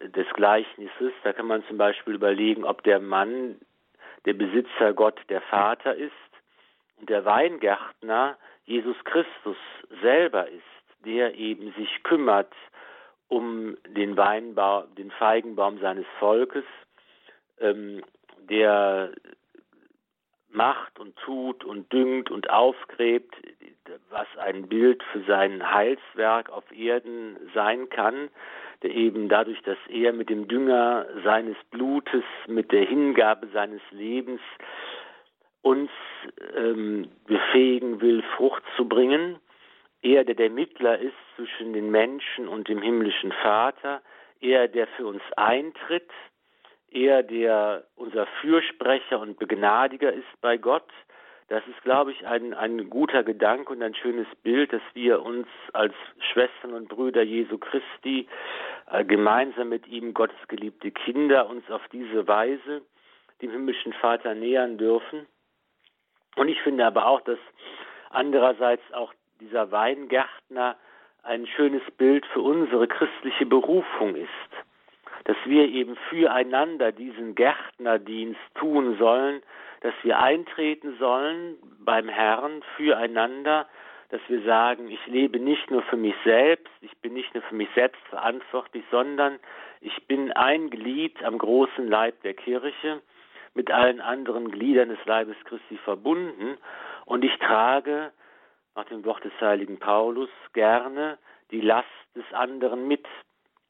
des 0.00 0.26
Gleichnisses. 0.34 1.12
Da 1.24 1.32
kann 1.32 1.46
man 1.46 1.64
zum 1.66 1.78
Beispiel 1.78 2.14
überlegen, 2.14 2.64
ob 2.64 2.84
der 2.84 3.00
Mann 3.00 3.56
der 4.24 4.34
Besitzer 4.34 4.92
Gott 4.92 5.18
der 5.28 5.40
Vater 5.40 5.96
ist 5.96 6.12
der 7.02 7.24
Weingärtner 7.24 8.36
Jesus 8.64 8.96
Christus 9.04 9.56
selber 10.00 10.48
ist, 10.48 10.62
der 11.04 11.34
eben 11.34 11.72
sich 11.74 12.02
kümmert 12.02 12.52
um 13.28 13.76
den 13.88 14.16
Weinbaum, 14.16 14.94
den 14.94 15.10
Feigenbaum 15.10 15.78
seines 15.80 16.06
Volkes, 16.18 16.64
ähm, 17.60 18.02
der 18.38 19.12
macht 20.50 20.98
und 21.00 21.16
tut 21.16 21.64
und 21.64 21.90
düngt 21.92 22.30
und 22.30 22.50
aufgräbt, 22.50 23.34
was 24.10 24.26
ein 24.38 24.68
Bild 24.68 25.02
für 25.12 25.22
sein 25.22 25.72
Heilswerk 25.72 26.50
auf 26.50 26.64
Erden 26.72 27.36
sein 27.54 27.88
kann, 27.88 28.28
der 28.82 28.90
eben 28.90 29.28
dadurch, 29.28 29.62
dass 29.62 29.78
er 29.88 30.12
mit 30.12 30.28
dem 30.28 30.48
Dünger 30.48 31.06
seines 31.24 31.56
Blutes, 31.70 32.24
mit 32.46 32.70
der 32.70 32.84
Hingabe 32.84 33.48
seines 33.48 33.80
Lebens 33.90 34.40
uns 35.62 35.90
ähm, 36.56 37.08
befähigen 37.26 38.00
will, 38.00 38.22
Frucht 38.36 38.62
zu 38.76 38.86
bringen. 38.88 39.38
Er, 40.02 40.24
der 40.24 40.34
der 40.34 40.50
Mittler 40.50 40.98
ist 40.98 41.14
zwischen 41.36 41.72
den 41.72 41.90
Menschen 41.90 42.48
und 42.48 42.68
dem 42.68 42.82
himmlischen 42.82 43.32
Vater, 43.32 44.02
er, 44.40 44.66
der 44.66 44.88
für 44.88 45.06
uns 45.06 45.22
eintritt, 45.36 46.10
er, 46.90 47.22
der 47.22 47.84
unser 47.94 48.26
Fürsprecher 48.40 49.20
und 49.20 49.38
Begnadiger 49.38 50.12
ist 50.12 50.40
bei 50.40 50.56
Gott. 50.56 50.88
Das 51.48 51.62
ist, 51.68 51.82
glaube 51.82 52.12
ich, 52.12 52.26
ein, 52.26 52.54
ein 52.54 52.90
guter 52.90 53.22
Gedanke 53.22 53.72
und 53.72 53.82
ein 53.82 53.94
schönes 53.94 54.26
Bild, 54.42 54.72
dass 54.72 54.82
wir 54.94 55.22
uns 55.22 55.46
als 55.72 55.94
Schwestern 56.32 56.72
und 56.74 56.88
Brüder 56.88 57.22
Jesu 57.22 57.58
Christi 57.58 58.26
äh, 58.90 59.04
gemeinsam 59.04 59.68
mit 59.68 59.86
ihm, 59.86 60.14
Gottes 60.14 60.36
geliebte 60.48 60.90
Kinder, 60.90 61.48
uns 61.48 61.70
auf 61.70 61.82
diese 61.92 62.26
Weise 62.26 62.82
dem 63.42 63.50
himmlischen 63.50 63.92
Vater 63.94 64.34
nähern 64.34 64.78
dürfen. 64.78 65.26
Und 66.36 66.48
ich 66.48 66.60
finde 66.62 66.86
aber 66.86 67.06
auch, 67.06 67.20
dass 67.22 67.38
andererseits 68.10 68.82
auch 68.92 69.12
dieser 69.40 69.70
Weingärtner 69.70 70.76
ein 71.22 71.46
schönes 71.46 71.82
Bild 71.98 72.26
für 72.26 72.40
unsere 72.40 72.88
christliche 72.88 73.46
Berufung 73.46 74.16
ist. 74.16 74.28
Dass 75.24 75.36
wir 75.44 75.68
eben 75.68 75.96
füreinander 76.08 76.90
diesen 76.90 77.34
Gärtnerdienst 77.34 78.40
tun 78.54 78.96
sollen, 78.98 79.42
dass 79.82 79.94
wir 80.02 80.18
eintreten 80.18 80.96
sollen 80.98 81.56
beim 81.84 82.08
Herrn 82.08 82.62
füreinander, 82.76 83.68
dass 84.10 84.20
wir 84.28 84.42
sagen, 84.42 84.90
ich 84.90 85.04
lebe 85.06 85.38
nicht 85.38 85.70
nur 85.70 85.82
für 85.82 85.96
mich 85.96 86.14
selbst, 86.24 86.72
ich 86.80 86.96
bin 86.98 87.14
nicht 87.14 87.32
nur 87.34 87.42
für 87.44 87.54
mich 87.54 87.68
selbst 87.74 88.02
verantwortlich, 88.08 88.84
sondern 88.90 89.38
ich 89.80 90.06
bin 90.06 90.32
ein 90.32 90.70
Glied 90.70 91.22
am 91.24 91.38
großen 91.38 91.88
Leib 91.88 92.20
der 92.22 92.34
Kirche 92.34 93.00
mit 93.54 93.70
allen 93.70 94.00
anderen 94.00 94.50
Gliedern 94.50 94.88
des 94.88 95.04
Leibes 95.04 95.36
Christi 95.44 95.76
verbunden 95.78 96.56
und 97.04 97.24
ich 97.24 97.36
trage 97.38 98.12
nach 98.74 98.84
dem 98.84 99.04
Wort 99.04 99.24
des 99.24 99.32
heiligen 99.40 99.78
Paulus 99.78 100.30
gerne 100.52 101.18
die 101.50 101.60
Last 101.60 101.88
des 102.14 102.24
anderen 102.32 102.88
mit. 102.88 103.06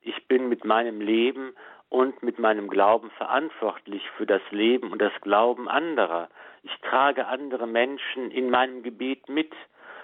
Ich 0.01 0.26
bin 0.28 0.49
mit 0.49 0.64
meinem 0.64 1.01
Leben 1.01 1.55
und 1.89 2.22
mit 2.22 2.39
meinem 2.39 2.68
Glauben 2.68 3.11
verantwortlich 3.11 4.03
für 4.16 4.26
das 4.26 4.43
Leben 4.51 4.93
und 4.93 5.03
das 5.03 5.12
Glauben 5.20 5.68
anderer. 5.68 6.28
Ich 6.62 6.74
trage 6.80 7.26
andere 7.26 7.66
Menschen 7.66 8.30
in 8.30 8.51
meinem 8.51 8.83
Gebet 8.83 9.28
mit 9.28 9.53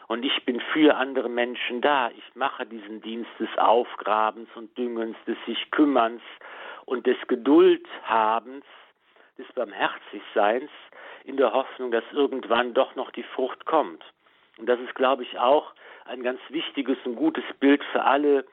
und 0.08 0.24
ich 0.24 0.44
bin 0.44 0.60
für 0.72 0.96
andere 0.96 1.28
Menschen 1.28 1.80
da. 1.80 2.10
Ich 2.10 2.34
mache 2.34 2.66
diesen 2.66 3.00
Dienst 3.00 3.30
des 3.38 3.48
Aufgrabens 3.58 4.48
und 4.54 4.76
Düngens, 4.76 5.16
des 5.26 5.38
sich 5.46 5.70
Kümmerns 5.70 6.22
und 6.84 7.06
des 7.06 7.16
Geduldhabens 7.28 8.64
des 9.38 9.46
Barmherzigseins 9.54 10.70
in 11.24 11.36
der 11.36 11.52
Hoffnung, 11.52 11.90
dass 11.90 12.04
irgendwann 12.12 12.74
doch 12.74 12.94
noch 12.96 13.10
die 13.10 13.22
Frucht 13.22 13.64
kommt. 13.64 14.04
Und 14.58 14.66
das 14.66 14.80
ist, 14.80 14.94
glaube 14.94 15.22
ich, 15.22 15.38
auch 15.38 15.72
ein 16.04 16.22
ganz 16.22 16.40
wichtiges 16.48 16.98
und 17.04 17.16
gutes 17.16 17.44
Bild 17.60 17.82
für 17.92 18.02
alle, 18.02 18.44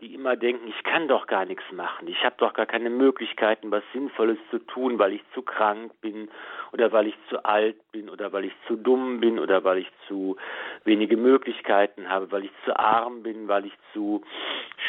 die 0.00 0.12
immer 0.12 0.34
denken, 0.36 0.66
ich 0.66 0.82
kann 0.82 1.06
doch 1.06 1.26
gar 1.28 1.44
nichts 1.44 1.64
machen, 1.70 2.08
ich 2.08 2.24
habe 2.24 2.34
doch 2.38 2.52
gar 2.52 2.66
keine 2.66 2.90
Möglichkeiten, 2.90 3.70
was 3.70 3.84
Sinnvolles 3.92 4.38
zu 4.50 4.58
tun, 4.58 4.98
weil 4.98 5.12
ich 5.12 5.22
zu 5.34 5.42
krank 5.42 5.92
bin 6.00 6.28
oder 6.72 6.90
weil 6.90 7.06
ich 7.06 7.14
zu 7.28 7.44
alt 7.44 7.76
bin 7.92 8.10
oder 8.10 8.32
weil 8.32 8.44
ich 8.44 8.52
zu 8.66 8.76
dumm 8.76 9.20
bin 9.20 9.38
oder 9.38 9.62
weil 9.62 9.78
ich 9.78 9.90
zu 10.08 10.36
wenige 10.84 11.16
Möglichkeiten 11.16 12.08
habe, 12.08 12.32
weil 12.32 12.44
ich 12.44 12.50
zu 12.64 12.76
arm 12.76 13.22
bin, 13.22 13.46
weil 13.46 13.66
ich 13.66 13.74
zu 13.92 14.22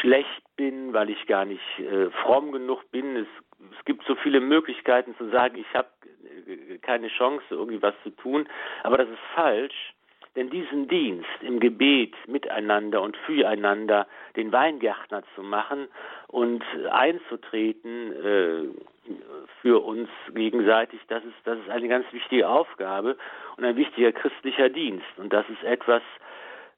schlecht 0.02 0.44
bin, 0.58 0.94
weil 0.94 1.12
ich 1.12 1.28
gar 1.28 1.46
nicht 1.46 1.80
äh, 1.80 2.10
fromm 2.24 2.52
genug 2.52 2.90
bin. 2.92 3.16
Es, 3.16 3.28
es 3.78 3.86
gibt 3.86 4.06
so 4.06 4.16
viele 4.16 4.40
Möglichkeiten 4.40 5.16
zu 5.18 5.30
sagen, 5.30 5.58
ich 5.58 5.74
habe 5.74 5.88
keine 6.82 7.08
Chance, 7.08 7.44
irgendwie 7.50 7.82
was 7.82 7.96
zu 8.04 8.10
tun, 8.12 8.48
aber 8.84 8.98
das 8.98 9.10
ist 9.10 9.20
falsch 9.34 9.94
denn 10.36 10.50
diesen 10.50 10.88
Dienst 10.88 11.30
im 11.42 11.60
Gebet 11.60 12.14
miteinander 12.28 13.02
und 13.02 13.16
füreinander 13.18 14.08
den 14.36 14.52
Weingärtner 14.52 15.24
zu 15.34 15.44
machen 15.44 15.88
und 16.28 16.64
einzutreten 16.92 18.12
äh, 18.12 19.12
für 19.62 19.84
uns 19.84 20.10
gegenseitig, 20.34 21.00
das 21.08 21.24
ist, 21.24 21.36
das 21.46 21.58
ist 21.60 21.70
eine 21.70 21.88
ganz 21.88 22.06
wichtige 22.12 22.50
Aufgabe 22.50 23.18
und 23.56 23.64
ein 23.64 23.78
wichtiger 23.78 24.12
christlicher 24.12 24.70
Dienst. 24.70 25.08
Und 25.18 25.32
das 25.32 25.48
ist 25.50 25.64
etwas, 25.64 26.02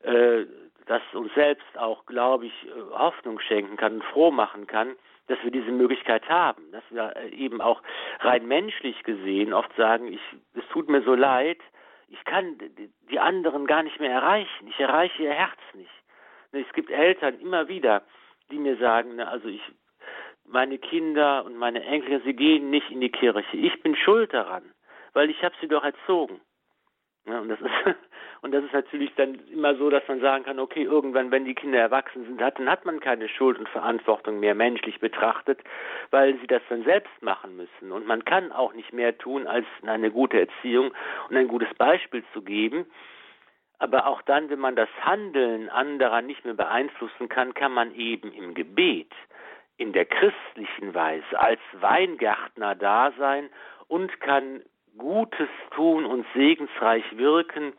äh, 0.04 0.46
das 0.86 1.02
uns 1.14 1.34
selbst 1.34 1.78
auch, 1.78 2.06
glaube 2.06 2.46
ich, 2.46 2.54
Hoffnung 2.92 3.40
schenken 3.40 3.76
kann 3.76 3.96
und 3.96 4.04
froh 4.06 4.32
machen 4.32 4.68
kann, 4.68 4.96
dass 5.28 5.38
wir 5.44 5.52
diese 5.52 5.72
Möglichkeit 5.72 6.28
haben, 6.30 6.72
dass 6.72 6.84
wir 6.90 7.16
eben 7.34 7.62
auch 7.62 7.82
rein 8.20 8.48
menschlich 8.48 9.04
gesehen 9.04 9.54
oft 9.54 9.74
sagen, 9.76 10.12
ich, 10.12 10.22
es 10.54 10.68
tut 10.70 10.90
mir 10.90 11.02
so 11.02 11.16
leid, 11.16 11.60
ich 12.10 12.24
kann 12.24 12.58
die 13.10 13.20
anderen 13.20 13.68
gar 13.68 13.84
nicht 13.84 14.00
mehr 14.00 14.12
erreichen. 14.12 14.68
Ich 14.68 14.80
erreiche 14.80 15.24
ihr 15.24 15.34
Herz 15.34 15.60
nicht. 15.74 15.92
Ne, 16.54 16.66
es 16.66 16.74
gibt 16.74 16.90
Eltern 16.90 17.40
immer 17.40 17.68
wieder, 17.68 18.04
die 18.50 18.58
mir 18.58 18.78
sagen, 18.78 19.18
ne, 19.18 19.28
also 19.28 19.50
ich, 19.50 19.62
meine 20.46 20.78
Kinder 20.78 21.44
und 21.44 21.58
meine 21.58 21.84
Enkel, 21.84 22.22
sie 22.24 22.34
gehen 22.34 22.70
nicht 22.70 22.90
in 22.90 23.02
die 23.02 23.12
Kirche. 23.12 23.58
Ich 23.58 23.82
bin 23.84 23.96
schuld 23.98 24.34
daran, 24.34 24.64
weil 25.14 25.30
ich 25.30 25.44
habe 25.44 25.56
sie 25.60 25.68
doch 25.68 25.84
erzogen. 25.84 26.40
Ja, 27.28 27.40
und, 27.40 27.50
das 27.50 27.60
ist, 27.60 27.70
und 28.42 28.54
das 28.54 28.64
ist 28.64 28.74
natürlich 28.74 29.14
dann 29.16 29.36
immer 29.52 29.76
so, 29.76 29.90
dass 29.90 30.08
man 30.08 30.22
sagen 30.22 30.46
kann, 30.46 30.60
okay, 30.60 30.84
irgendwann, 30.84 31.30
wenn 31.32 31.46
die 31.46 31.56
Kinder 31.56 31.80
erwachsen 31.80 32.26
sind, 32.26 32.40
dann 32.40 32.70
hat 32.70 32.86
man 32.86 33.00
keine 33.00 33.28
Schuld 33.28 33.60
und 33.60 33.68
Verantwortung 33.70 34.40
mehr 34.40 34.56
menschlich 34.56 35.00
betrachtet, 35.00 35.60
weil 36.10 36.40
sie 36.40 36.48
das 36.48 36.62
dann 36.70 36.84
selbst 36.84 37.22
machen 37.22 37.58
müssen. 37.58 37.92
Und 37.92 38.08
man 38.08 38.24
kann 38.24 38.52
auch 38.52 38.74
nicht 38.74 38.94
mehr 38.94 39.18
tun, 39.18 39.46
als 39.46 39.66
eine 39.86 40.10
gute 40.10 40.40
Erziehung 40.40 40.94
und 41.30 41.36
ein 41.36 41.50
gutes 41.50 41.74
Beispiel 41.78 42.24
zu 42.34 42.42
geben. 42.42 42.86
Aber 43.80 44.08
auch 44.08 44.22
dann, 44.24 44.50
wenn 44.50 44.60
man 44.60 44.76
das 44.76 44.90
Handeln 45.02 45.70
anderer 45.70 46.22
nicht 46.22 46.46
mehr 46.46 46.56
beeinflussen 46.56 47.30
kann, 47.30 47.54
kann 47.54 47.74
man 47.74 47.94
eben 47.94 48.32
im 48.32 48.54
Gebet, 48.54 49.12
in 49.76 49.94
der 49.94 50.06
christlichen 50.06 50.96
Weise, 50.96 51.40
als 51.40 51.60
Weingärtner 51.74 52.74
da 52.74 53.12
sein 53.20 53.50
und 53.88 54.20
kann 54.22 54.64
Gutes 54.98 55.50
tun 55.76 56.06
und 56.06 56.26
segensreich 56.34 57.04
wirken 57.18 57.74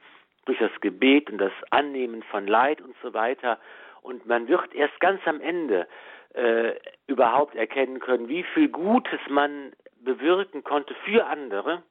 durch 0.45 0.59
das 0.59 0.71
Gebet 0.81 1.31
und 1.31 1.39
das 1.39 1.53
Annehmen 1.71 2.23
von 2.23 2.47
Leid 2.47 2.81
und 2.81 2.95
so 3.03 3.12
weiter. 3.12 3.59
Und 4.03 4.27
man 4.27 4.49
wird 4.49 4.75
erst 4.75 4.99
ganz 5.01 5.21
am 5.27 5.41
Ende 5.41 5.87
äh, 6.35 6.75
überhaupt 7.07 7.55
erkennen 7.55 8.01
können, 8.01 8.29
wie 8.29 8.43
viel 8.55 8.69
Gutes 8.69 9.21
man 9.29 9.73
bewirken 10.01 10.64
konnte 10.64 10.95
für 11.05 11.27
andere, 11.27 11.83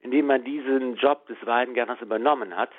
indem 0.00 0.26
man 0.26 0.44
diesen 0.44 0.96
Job 0.96 1.26
des 1.26 1.38
Weingärtners 1.44 2.00
übernommen 2.00 2.56
hat. 2.56 2.70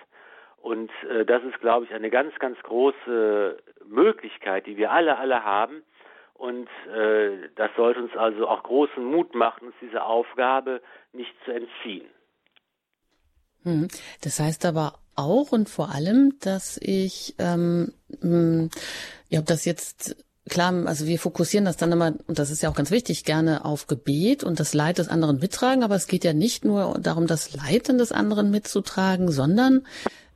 Und 0.58 0.92
äh, 1.10 1.26
das 1.26 1.44
ist, 1.44 1.60
glaube 1.60 1.86
ich, 1.86 1.94
eine 1.94 2.10
ganz, 2.10 2.34
ganz 2.40 2.58
große 2.64 3.58
Möglichkeit, 3.86 4.66
die 4.68 4.78
wir 4.78 4.92
alle, 4.92 5.18
alle 5.18 5.44
haben, 5.44 5.84
und 6.34 6.68
äh, 6.94 7.50
das 7.56 7.72
sollte 7.78 8.02
uns 8.02 8.16
also 8.16 8.48
auch 8.48 8.64
großen 8.64 9.04
Mut 9.04 9.36
machen, 9.36 9.68
uns 9.68 9.76
diese 9.82 10.04
Aufgabe 10.04 10.82
nicht 11.14 11.34
zu 11.46 11.52
entziehen. 11.52 12.08
Hm. 13.64 13.88
Das 14.22 14.40
heißt 14.40 14.66
aber 14.66 15.00
auch 15.16 15.52
und 15.52 15.70
vor 15.70 15.92
allem, 15.92 16.38
dass 16.40 16.78
ich, 16.82 17.36
ähm, 17.40 17.94
hm, 18.22 18.70
ja, 19.30 19.40
ob 19.40 19.46
das 19.46 19.66
jetzt 19.66 20.18
klar, 20.50 20.74
also 20.86 21.08
wir 21.08 21.20
fokussieren 21.20 21.66
das 21.66 21.78
dann 21.78 21.92
immer, 21.92 22.14
und 22.28 22.40
das 22.40 22.50
ist 22.50 22.62
ja 22.62 22.70
auch 22.70 22.76
ganz 22.76 22.92
wichtig, 22.92 23.24
gerne 23.24 23.64
auf 23.66 23.88
Gebet 23.88 24.44
und 24.44 24.60
das 24.60 24.74
Leid 24.74 24.98
des 24.98 25.08
anderen 25.08 25.40
mittragen, 25.40 25.84
aber 25.84 25.96
es 25.96 26.08
geht 26.08 26.24
ja 26.24 26.34
nicht 26.34 26.66
nur 26.66 26.98
darum, 27.00 27.28
das 27.28 27.54
Leid 27.54 27.88
des 27.88 28.12
anderen 28.12 28.52
mitzutragen, 28.52 29.32
sondern 29.32 29.86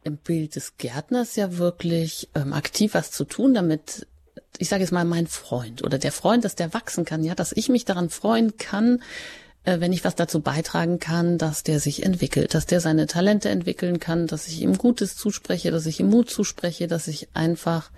im 0.03 0.17
Bild 0.17 0.55
des 0.55 0.77
Gärtners 0.77 1.35
ja 1.35 1.57
wirklich 1.57 2.29
ähm, 2.35 2.53
aktiv 2.53 2.93
was 2.93 3.11
zu 3.11 3.25
tun, 3.25 3.53
damit 3.53 4.07
ich 4.59 4.69
sage 4.69 4.83
jetzt 4.83 4.91
mal, 4.91 5.05
mein 5.05 5.27
Freund 5.27 5.83
oder 5.83 5.97
der 5.97 6.11
Freund, 6.11 6.45
dass 6.45 6.55
der 6.55 6.73
wachsen 6.73 7.05
kann, 7.05 7.23
ja, 7.23 7.35
dass 7.35 7.51
ich 7.51 7.69
mich 7.69 7.85
daran 7.85 8.09
freuen 8.09 8.57
kann, 8.57 9.01
äh, 9.67 9.79
wenn 9.79 9.91
ich 9.91 10.03
was 10.05 10.15
dazu 10.15 10.39
beitragen 10.39 10.99
kann, 10.99 11.37
dass 11.37 11.63
der 11.63 11.79
sich 11.79 12.03
entwickelt, 12.03 12.53
dass 12.53 12.65
der 12.65 12.79
seine 12.79 13.05
Talente 13.05 13.49
entwickeln 13.49 13.99
kann, 13.99 14.25
dass 14.25 14.47
ich 14.47 14.61
ihm 14.61 14.77
Gutes 14.77 15.17
zuspreche, 15.17 15.71
dass 15.71 15.85
ich 15.85 15.99
ihm 15.99 16.09
Mut 16.09 16.29
zuspreche, 16.29 16.87
dass 16.87 17.07
ich 17.07 17.27
einfach, 17.33 17.91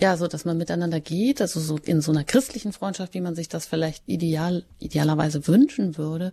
ja, 0.00 0.16
so, 0.16 0.28
dass 0.28 0.44
man 0.44 0.58
miteinander 0.58 1.00
geht, 1.00 1.40
also 1.40 1.58
so 1.58 1.76
in 1.76 2.00
so 2.00 2.12
einer 2.12 2.24
christlichen 2.24 2.72
Freundschaft, 2.72 3.14
wie 3.14 3.20
man 3.20 3.34
sich 3.34 3.48
das 3.48 3.66
vielleicht 3.66 4.04
ideal, 4.06 4.64
idealerweise 4.78 5.46
wünschen 5.48 5.98
würde. 5.98 6.32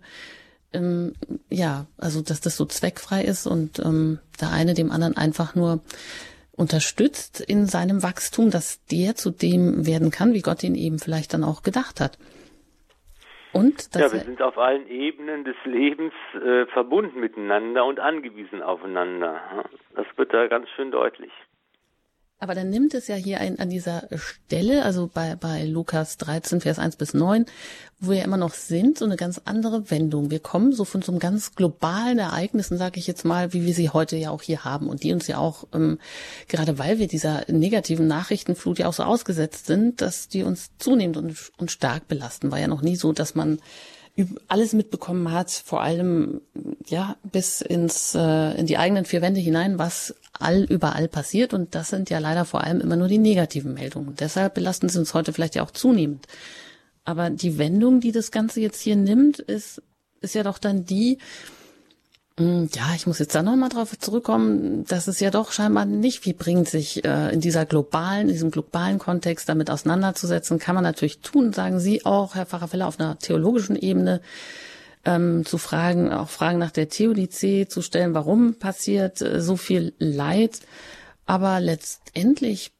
Ähm, 0.72 1.14
ja, 1.48 1.86
also, 1.98 2.22
dass 2.22 2.40
das 2.40 2.56
so 2.56 2.64
zweckfrei 2.64 3.24
ist 3.24 3.46
und 3.46 3.80
ähm, 3.80 4.20
der 4.40 4.50
eine 4.50 4.74
dem 4.74 4.92
anderen 4.92 5.16
einfach 5.16 5.56
nur 5.56 5.80
unterstützt 6.60 7.40
in 7.40 7.66
seinem 7.66 8.02
Wachstum, 8.02 8.50
dass 8.50 8.84
der 8.86 9.16
zu 9.16 9.30
dem 9.30 9.86
werden 9.86 10.10
kann, 10.10 10.34
wie 10.34 10.42
Gott 10.42 10.62
ihn 10.62 10.74
eben 10.74 10.98
vielleicht 10.98 11.32
dann 11.34 11.42
auch 11.42 11.62
gedacht 11.62 12.00
hat. 12.00 12.18
Und 13.52 13.88
ja, 13.94 14.12
wir 14.12 14.20
sind 14.20 14.40
auf 14.42 14.58
allen 14.58 14.86
Ebenen 14.86 15.42
des 15.44 15.56
Lebens 15.64 16.12
äh, 16.34 16.66
verbunden 16.66 17.18
miteinander 17.18 17.84
und 17.84 17.98
angewiesen 17.98 18.62
aufeinander. 18.62 19.40
Das 19.96 20.06
wird 20.16 20.32
da 20.32 20.46
ganz 20.46 20.68
schön 20.76 20.92
deutlich. 20.92 21.32
Aber 22.42 22.54
dann 22.54 22.70
nimmt 22.70 22.94
es 22.94 23.06
ja 23.06 23.16
hier 23.16 23.38
ein, 23.38 23.58
an 23.58 23.68
dieser 23.68 24.08
Stelle, 24.16 24.82
also 24.86 25.10
bei, 25.12 25.36
bei 25.36 25.64
Lukas 25.66 26.16
13, 26.16 26.62
Vers 26.62 26.78
1 26.78 26.96
bis 26.96 27.12
9, 27.12 27.44
wo 28.00 28.12
wir 28.12 28.24
immer 28.24 28.38
noch 28.38 28.54
sind, 28.54 28.96
so 28.96 29.04
eine 29.04 29.16
ganz 29.16 29.42
andere 29.44 29.90
Wendung. 29.90 30.30
Wir 30.30 30.40
kommen 30.40 30.72
so 30.72 30.86
von 30.86 31.02
so 31.02 31.12
einem 31.12 31.18
ganz 31.18 31.54
globalen 31.54 32.18
Ereignissen, 32.18 32.78
sage 32.78 32.98
ich 32.98 33.06
jetzt 33.06 33.26
mal, 33.26 33.52
wie 33.52 33.66
wir 33.66 33.74
sie 33.74 33.90
heute 33.90 34.16
ja 34.16 34.30
auch 34.30 34.40
hier 34.40 34.64
haben 34.64 34.88
und 34.88 35.02
die 35.02 35.12
uns 35.12 35.26
ja 35.26 35.36
auch, 35.36 35.64
ähm, 35.74 35.98
gerade 36.48 36.78
weil 36.78 36.98
wir 36.98 37.08
dieser 37.08 37.44
negativen 37.48 38.06
Nachrichtenflut 38.06 38.78
ja 38.78 38.88
auch 38.88 38.94
so 38.94 39.02
ausgesetzt 39.02 39.66
sind, 39.66 40.00
dass 40.00 40.28
die 40.28 40.42
uns 40.42 40.70
zunehmend 40.78 41.18
und, 41.18 41.52
und 41.58 41.70
stark 41.70 42.08
belasten. 42.08 42.50
War 42.50 42.58
ja 42.58 42.68
noch 42.68 42.80
nie 42.80 42.96
so, 42.96 43.12
dass 43.12 43.34
man 43.34 43.60
alles 44.48 44.72
mitbekommen 44.72 45.32
hat, 45.32 45.50
vor 45.50 45.82
allem 45.82 46.40
ja 46.86 47.16
bis 47.22 47.60
ins 47.60 48.14
äh, 48.14 48.58
in 48.58 48.66
die 48.66 48.78
eigenen 48.78 49.04
vier 49.04 49.22
Wände 49.22 49.40
hinein, 49.40 49.78
was 49.78 50.14
all 50.32 50.64
überall 50.64 51.08
passiert 51.08 51.54
und 51.54 51.74
das 51.74 51.88
sind 51.88 52.10
ja 52.10 52.18
leider 52.18 52.44
vor 52.44 52.64
allem 52.64 52.80
immer 52.80 52.96
nur 52.96 53.08
die 53.08 53.18
negativen 53.18 53.74
Meldungen. 53.74 54.16
Deshalb 54.16 54.54
belasten 54.54 54.88
sie 54.88 54.98
uns 54.98 55.14
heute 55.14 55.32
vielleicht 55.32 55.54
ja 55.54 55.62
auch 55.62 55.70
zunehmend. 55.70 56.26
Aber 57.04 57.30
die 57.30 57.58
Wendung, 57.58 58.00
die 58.00 58.12
das 58.12 58.30
Ganze 58.30 58.60
jetzt 58.60 58.80
hier 58.80 58.96
nimmt, 58.96 59.38
ist 59.38 59.82
ist 60.20 60.34
ja 60.34 60.42
doch 60.42 60.58
dann 60.58 60.84
die, 60.84 61.18
ja, 62.40 62.94
ich 62.96 63.06
muss 63.06 63.18
jetzt 63.18 63.34
da 63.34 63.42
nochmal 63.42 63.68
drauf 63.68 63.98
zurückkommen, 63.98 64.84
dass 64.86 65.08
es 65.08 65.20
ja 65.20 65.30
doch 65.30 65.52
scheinbar 65.52 65.84
nicht 65.84 66.20
viel 66.20 66.32
bringt, 66.32 66.68
sich 66.68 67.04
äh, 67.04 67.32
in 67.34 67.40
dieser 67.40 67.66
globalen, 67.66 68.28
in 68.28 68.32
diesem 68.32 68.50
globalen 68.50 68.98
Kontext 68.98 69.48
damit 69.48 69.70
auseinanderzusetzen. 69.70 70.58
Kann 70.58 70.74
man 70.74 70.84
natürlich 70.84 71.20
tun, 71.20 71.52
sagen 71.52 71.80
Sie 71.80 72.06
auch, 72.06 72.34
Herr 72.36 72.46
Pfarrer 72.46 72.86
auf 72.86 72.98
einer 72.98 73.18
theologischen 73.18 73.76
Ebene 73.76 74.22
ähm, 75.04 75.44
zu 75.44 75.58
fragen, 75.58 76.12
auch 76.12 76.30
Fragen 76.30 76.58
nach 76.58 76.70
der 76.70 76.88
Theodizee 76.88 77.68
zu 77.68 77.82
stellen, 77.82 78.14
warum 78.14 78.54
passiert 78.54 79.20
äh, 79.20 79.42
so 79.42 79.56
viel 79.56 79.92
Leid. 79.98 80.60
Aber 81.26 81.60
letztendlich 81.60 82.72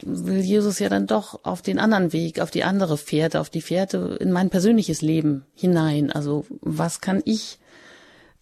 will 0.00 0.40
Jesus 0.40 0.78
ja 0.78 0.88
dann 0.88 1.06
doch 1.06 1.44
auf 1.44 1.60
den 1.60 1.78
anderen 1.78 2.14
Weg, 2.14 2.40
auf 2.40 2.50
die 2.50 2.64
andere 2.64 2.96
Fährte, 2.96 3.40
auf 3.40 3.50
die 3.50 3.60
Fährte 3.60 4.16
in 4.20 4.32
mein 4.32 4.48
persönliches 4.48 5.02
Leben 5.02 5.44
hinein. 5.54 6.10
Also 6.10 6.46
was 6.62 7.02
kann 7.02 7.20
ich 7.26 7.58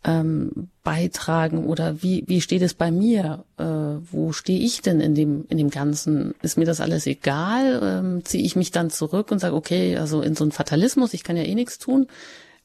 ähm, 0.05 0.68
beitragen 0.82 1.66
oder 1.66 2.03
wie, 2.03 2.24
wie 2.26 2.40
steht 2.40 2.62
es 2.62 2.74
bei 2.74 2.90
mir? 2.90 3.44
Äh, 3.59 3.64
wo 3.64 4.32
stehe 4.32 4.59
ich 4.59 4.80
denn 4.80 5.01
in 5.01 5.14
dem, 5.14 5.44
in 5.48 5.59
dem 5.59 5.70
Ganzen? 5.70 6.34
Ist 6.42 6.57
mir 6.57 6.64
das 6.64 6.80
alles 6.80 7.07
egal? 7.07 7.80
Ähm, 7.82 8.24
Ziehe 8.24 8.42
ich 8.42 8.57
mich 8.57 8.70
dann 8.70 8.90
zurück 8.90 9.30
und 9.30 9.40
sage, 9.40 9.55
okay, 9.55 9.96
also 9.96 10.22
in 10.22 10.34
so 10.34 10.44
einen 10.44 10.53
Fatalismus, 10.53 11.12
ich 11.12 11.24
kann 11.24 11.36
ja 11.36 11.42
eh 11.42 11.55
nichts 11.55 11.78
tun. 11.78 12.07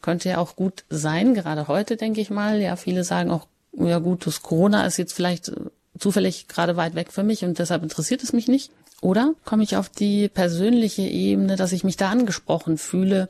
Könnte 0.01 0.29
ja 0.29 0.37
auch 0.37 0.55
gut 0.55 0.85
sein, 0.89 1.33
gerade 1.33 1.67
heute, 1.67 1.97
denke 1.97 2.21
ich 2.21 2.29
mal. 2.29 2.61
Ja, 2.61 2.75
viele 2.77 3.03
sagen 3.03 3.31
auch, 3.31 3.47
ja 3.73 3.99
gut, 3.99 4.25
das 4.25 4.41
Corona 4.41 4.85
ist 4.85 4.97
jetzt 4.97 5.13
vielleicht 5.13 5.51
zufällig 5.99 6.47
gerade 6.47 6.77
weit 6.77 6.95
weg 6.95 7.11
für 7.11 7.23
mich 7.23 7.43
und 7.43 7.59
deshalb 7.59 7.83
interessiert 7.83 8.23
es 8.23 8.31
mich 8.31 8.47
nicht. 8.47 8.71
Oder 9.01 9.33
komme 9.43 9.63
ich 9.63 9.75
auf 9.75 9.89
die 9.89 10.29
persönliche 10.29 11.01
Ebene, 11.01 11.57
dass 11.57 11.73
ich 11.73 11.83
mich 11.83 11.97
da 11.97 12.09
angesprochen 12.09 12.77
fühle, 12.77 13.27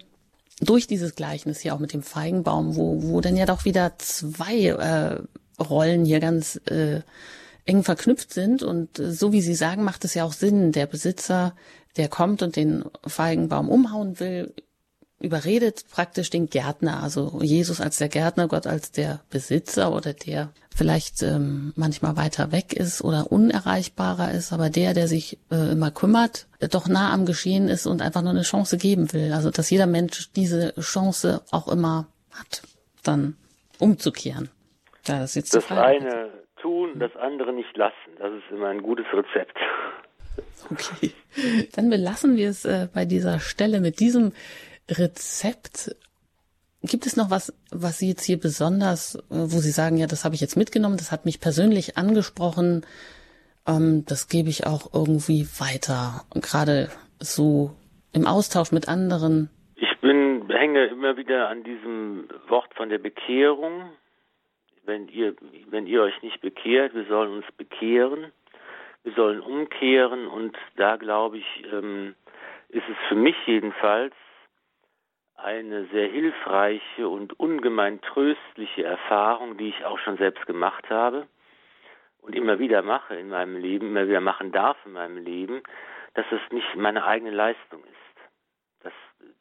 durch 0.61 0.87
dieses 0.87 1.15
Gleichnis 1.15 1.59
hier 1.59 1.75
auch 1.75 1.79
mit 1.79 1.93
dem 1.93 2.03
Feigenbaum, 2.03 2.75
wo, 2.75 3.03
wo 3.03 3.21
dann 3.21 3.35
ja 3.35 3.45
doch 3.45 3.65
wieder 3.65 3.93
zwei 3.97 4.67
äh, 4.67 5.61
Rollen 5.61 6.05
hier 6.05 6.19
ganz 6.19 6.59
äh, 6.69 7.01
eng 7.65 7.83
verknüpft 7.83 8.33
sind. 8.33 8.63
Und 8.63 8.99
äh, 8.99 9.11
so 9.11 9.31
wie 9.31 9.41
Sie 9.41 9.55
sagen, 9.55 9.83
macht 9.83 10.05
es 10.05 10.13
ja 10.13 10.23
auch 10.23 10.33
Sinn. 10.33 10.71
Der 10.71 10.85
Besitzer, 10.85 11.55
der 11.97 12.07
kommt 12.07 12.41
und 12.41 12.55
den 12.55 12.85
Feigenbaum 13.05 13.69
umhauen 13.69 14.19
will, 14.19 14.53
überredet 15.19 15.85
praktisch 15.89 16.29
den 16.29 16.47
Gärtner, 16.49 17.01
also 17.01 17.39
Jesus 17.41 17.81
als 17.81 17.97
der 17.97 18.09
Gärtner, 18.09 18.47
Gott 18.47 18.67
als 18.67 18.91
der 18.91 19.21
Besitzer 19.29 19.93
oder 19.93 20.13
der 20.13 20.51
vielleicht 20.76 21.23
ähm, 21.23 21.73
manchmal 21.76 22.17
weiter 22.17 22.51
weg 22.51 22.73
ist 22.73 23.01
oder 23.01 23.32
unerreichbarer 23.32 24.32
ist, 24.32 24.51
aber 24.51 24.69
der, 24.69 24.93
der 24.93 25.07
sich 25.07 25.39
äh, 25.49 25.71
immer 25.71 25.89
kümmert, 25.89 26.47
doch 26.71 26.88
nah 26.88 27.13
am 27.13 27.26
Geschehen 27.26 27.69
ist 27.69 27.88
und 27.88 28.01
einfach 28.01 28.21
nur 28.21 28.32
eine 28.32 28.41
Chance 28.41 28.78
geben 28.78 29.13
will. 29.13 29.32
Also 29.34 29.51
dass 29.51 29.69
jeder 29.69 29.88
Mensch 29.88 30.32
diese 30.34 30.73
Chance 30.80 31.41
auch 31.51 31.69
immer 31.69 32.07
hat, 32.32 32.61
dann 33.03 33.38
umzukehren. 33.80 34.49
Das, 35.05 35.30
ist 35.32 35.36
jetzt 35.36 35.55
das 35.55 35.71
eine 35.71 36.30
tun, 36.61 36.99
das 36.99 37.15
andere 37.15 37.53
nicht 37.53 37.76
lassen. 37.78 38.11
Das 38.17 38.32
ist 38.34 38.51
immer 38.51 38.67
ein 38.67 38.82
gutes 38.82 39.05
Rezept. 39.13 39.57
Okay, 40.69 41.11
dann 41.76 41.89
belassen 41.89 42.36
wir 42.36 42.49
es 42.49 42.65
äh, 42.65 42.88
bei 42.93 43.05
dieser 43.05 43.39
Stelle 43.39 43.80
mit 43.80 43.99
diesem 43.99 44.34
Rezept. 44.89 45.95
Gibt 46.86 47.05
es 47.05 47.17
noch 47.17 47.31
was, 47.31 47.53
was 47.71 47.99
Sie 47.99 48.09
jetzt 48.09 48.23
hier 48.23 48.39
besonders, 48.39 49.15
äh, 49.15 49.21
wo 49.29 49.57
Sie 49.59 49.71
sagen, 49.71 49.97
ja, 49.97 50.07
das 50.07 50.25
habe 50.25 50.36
ich 50.36 50.41
jetzt 50.41 50.57
mitgenommen, 50.57 50.97
das 50.97 51.11
hat 51.11 51.25
mich 51.25 51.39
persönlich 51.39 51.97
angesprochen, 51.97 52.86
ähm, 53.67 54.03
das 54.07 54.27
gebe 54.29 54.49
ich 54.49 54.65
auch 54.65 54.93
irgendwie 54.93 55.47
weiter, 55.59 56.25
gerade 56.33 56.89
so 57.19 57.71
im 58.13 58.27
Austausch 58.27 58.71
mit 58.71 58.88
anderen? 58.88 59.49
Ich 59.75 59.99
bin, 60.01 60.47
hänge 60.49 60.86
immer 60.86 61.17
wieder 61.17 61.49
an 61.49 61.63
diesem 61.63 62.27
Wort 62.47 62.73
von 62.75 62.89
der 62.89 62.99
Bekehrung. 62.99 63.91
Wenn 64.86 65.07
ihr, 65.07 65.36
wenn 65.69 65.88
ihr 65.88 66.03
euch 66.03 66.21
nicht 66.21 66.41
bekehrt, 66.41 66.93
wir 66.93 67.05
sollen 67.05 67.31
uns 67.38 67.45
bekehren, 67.57 68.31
wir 69.03 69.13
sollen 69.13 69.39
umkehren 69.39 70.27
und 70.27 70.55
da 70.77 70.95
glaube 70.97 71.39
ich, 71.39 71.65
ähm, 71.71 72.15
ist 72.69 72.88
es 72.89 72.97
für 73.09 73.15
mich 73.15 73.36
jedenfalls 73.47 74.13
eine 75.45 75.85
sehr 75.93 76.07
hilfreiche 76.07 77.07
und 77.07 77.39
ungemein 77.39 78.01
tröstliche 78.01 78.83
Erfahrung, 78.83 79.57
die 79.57 79.69
ich 79.69 79.85
auch 79.85 79.99
schon 79.99 80.17
selbst 80.17 80.47
gemacht 80.47 80.89
habe 80.89 81.27
und 82.21 82.35
immer 82.35 82.57
wieder 82.57 82.81
mache 82.81 83.15
in 83.15 83.29
meinem 83.29 83.55
Leben, 83.55 83.89
immer 83.89 84.07
wieder 84.07 84.21
machen 84.21 84.51
darf 84.51 84.75
in 84.87 84.93
meinem 84.93 85.17
Leben, 85.17 85.61
dass 86.15 86.25
es 86.31 86.41
nicht 86.51 86.75
meine 86.75 87.05
eigene 87.05 87.29
Leistung 87.29 87.83
ist. 87.83 88.83
Dass 88.83 88.93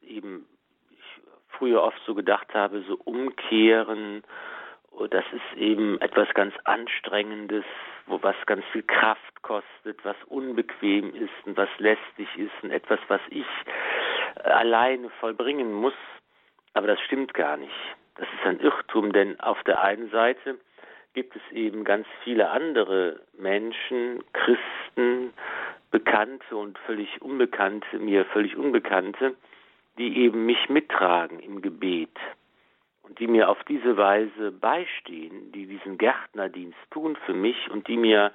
eben 0.02 0.46
ich 0.90 1.22
früher 1.56 1.82
oft 1.82 1.98
so 2.04 2.14
gedacht 2.14 2.52
habe, 2.52 2.82
so 2.82 2.96
umkehren, 3.04 4.22
oh, 4.90 5.06
das 5.06 5.24
ist 5.32 5.58
eben 5.58 5.98
etwas 6.02 6.28
ganz 6.34 6.54
Anstrengendes, 6.64 7.64
wo 8.06 8.22
was 8.22 8.36
ganz 8.44 8.62
viel 8.72 8.82
Kraft 8.82 9.40
kostet, 9.40 10.04
was 10.04 10.16
unbequem 10.26 11.14
ist 11.14 11.46
und 11.46 11.56
was 11.56 11.70
lästig 11.78 12.28
ist 12.36 12.52
und 12.62 12.72
etwas, 12.72 13.00
was 13.08 13.22
ich 13.30 13.46
alleine 14.42 15.10
vollbringen 15.20 15.72
muss. 15.72 15.94
Aber 16.74 16.86
das 16.86 17.00
stimmt 17.00 17.34
gar 17.34 17.56
nicht. 17.56 17.74
Das 18.16 18.28
ist 18.28 18.46
ein 18.46 18.60
Irrtum, 18.60 19.12
denn 19.12 19.38
auf 19.40 19.62
der 19.64 19.82
einen 19.82 20.10
Seite 20.10 20.58
gibt 21.14 21.36
es 21.36 21.42
eben 21.52 21.84
ganz 21.84 22.06
viele 22.22 22.50
andere 22.50 23.20
Menschen, 23.38 24.22
Christen, 24.32 25.32
Bekannte 25.90 26.56
und 26.56 26.76
völlig 26.78 27.22
Unbekannte, 27.22 27.98
mir 27.98 28.24
völlig 28.26 28.56
Unbekannte, 28.56 29.36
die 29.96 30.18
eben 30.18 30.44
mich 30.44 30.68
mittragen 30.68 31.38
im 31.38 31.62
Gebet 31.62 32.16
und 33.02 33.18
die 33.20 33.28
mir 33.28 33.48
auf 33.48 33.62
diese 33.64 33.96
Weise 33.96 34.50
beistehen, 34.50 35.52
die 35.52 35.66
diesen 35.66 35.98
Gärtnerdienst 35.98 36.78
tun 36.90 37.16
für 37.26 37.34
mich 37.34 37.70
und 37.70 37.86
die 37.86 37.96
mir 37.96 38.32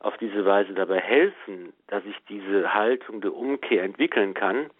auf 0.00 0.16
diese 0.18 0.44
Weise 0.44 0.74
dabei 0.74 1.00
helfen, 1.00 1.72
dass 1.86 2.04
ich 2.04 2.16
diese 2.28 2.74
Haltung 2.74 3.22
der 3.22 3.34
Umkehr 3.34 3.82
entwickeln 3.84 4.34
kann 4.34 4.70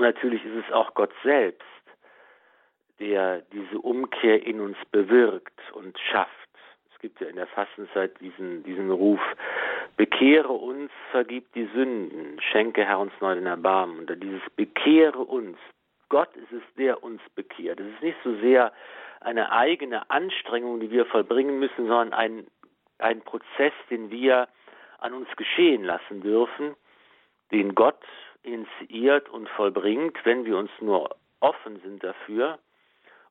und 0.00 0.06
natürlich 0.06 0.42
ist 0.46 0.64
es 0.66 0.72
auch 0.72 0.94
Gott 0.94 1.12
selbst, 1.22 1.60
der 3.00 3.42
diese 3.52 3.78
Umkehr 3.78 4.46
in 4.46 4.58
uns 4.58 4.78
bewirkt 4.90 5.60
und 5.74 5.98
schafft. 5.98 6.48
Es 6.90 6.98
gibt 7.00 7.20
ja 7.20 7.26
in 7.26 7.36
der 7.36 7.46
Fastenzeit 7.48 8.18
diesen, 8.18 8.62
diesen 8.62 8.90
Ruf, 8.90 9.20
bekehre 9.98 10.54
uns, 10.54 10.90
vergib 11.10 11.52
die 11.52 11.68
Sünden, 11.74 12.40
schenke 12.40 12.86
Herr 12.86 12.98
uns 12.98 13.12
neu 13.20 13.34
den 13.34 13.44
Erbarmen. 13.44 13.98
Und 13.98 14.22
dieses 14.22 14.40
bekehre 14.56 15.18
uns, 15.18 15.58
Gott 16.08 16.34
ist 16.34 16.50
es, 16.50 16.62
der 16.78 17.02
uns 17.02 17.20
bekehrt. 17.34 17.78
Es 17.78 17.86
ist 17.92 18.02
nicht 18.02 18.18
so 18.24 18.34
sehr 18.36 18.72
eine 19.20 19.52
eigene 19.52 20.10
Anstrengung, 20.10 20.80
die 20.80 20.90
wir 20.90 21.04
vollbringen 21.04 21.58
müssen, 21.58 21.88
sondern 21.88 22.14
ein, 22.14 22.46
ein 22.96 23.20
Prozess, 23.20 23.74
den 23.90 24.10
wir 24.10 24.48
an 24.96 25.12
uns 25.12 25.28
geschehen 25.36 25.84
lassen 25.84 26.22
dürfen, 26.22 26.74
den 27.52 27.74
Gott 27.74 28.00
initiiert 28.42 29.28
und 29.28 29.48
vollbringt, 29.50 30.16
wenn 30.24 30.44
wir 30.44 30.56
uns 30.56 30.70
nur 30.80 31.16
offen 31.40 31.80
sind 31.80 32.02
dafür 32.02 32.58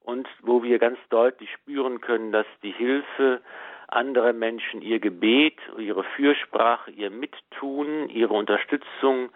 und 0.03 0.27
wo 0.41 0.63
wir 0.63 0.79
ganz 0.79 0.97
deutlich 1.09 1.51
spüren 1.51 2.01
können, 2.01 2.31
dass 2.31 2.47
die 2.63 2.71
Hilfe 2.71 3.41
anderer 3.87 4.33
Menschen, 4.33 4.81
ihr 4.81 4.99
Gebet, 4.99 5.57
ihre 5.77 6.03
Fürsprache, 6.03 6.91
ihr 6.91 7.09
Mittun, 7.09 8.09
ihre 8.09 8.33
Unterstützung 8.33 9.29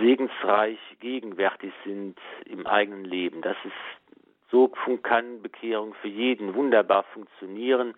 segensreich 0.00 0.78
gegenwärtig 1.00 1.72
sind 1.84 2.18
im 2.46 2.66
eigenen 2.66 3.04
Leben. 3.04 3.42
Das 3.42 3.56
ist 3.64 4.18
so 4.50 4.68
kann 5.02 5.42
Bekehrung 5.42 5.94
für 5.94 6.08
jeden 6.08 6.54
wunderbar 6.54 7.04
funktionieren. 7.12 7.94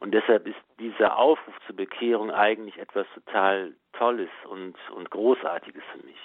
Und 0.00 0.12
deshalb 0.12 0.46
ist 0.46 0.56
dieser 0.78 1.16
Aufruf 1.16 1.54
zur 1.66 1.76
Bekehrung 1.76 2.30
eigentlich 2.30 2.78
etwas 2.78 3.06
total 3.14 3.74
Tolles 3.92 4.30
und, 4.48 4.76
und 4.94 5.10
Großartiges 5.10 5.82
für 5.92 6.06
mich. 6.06 6.18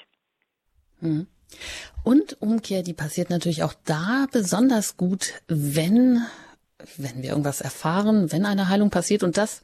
Hm. 1.01 1.27
Und 2.03 2.41
Umkehr, 2.41 2.83
die 2.83 2.93
passiert 2.93 3.29
natürlich 3.29 3.63
auch 3.63 3.73
da 3.85 4.27
besonders 4.31 4.97
gut, 4.97 5.33
wenn, 5.47 6.21
wenn 6.97 7.21
wir 7.21 7.31
irgendwas 7.31 7.61
erfahren, 7.61 8.31
wenn 8.31 8.45
eine 8.45 8.69
Heilung 8.69 8.89
passiert. 8.89 9.23
Und 9.23 9.37
das 9.37 9.61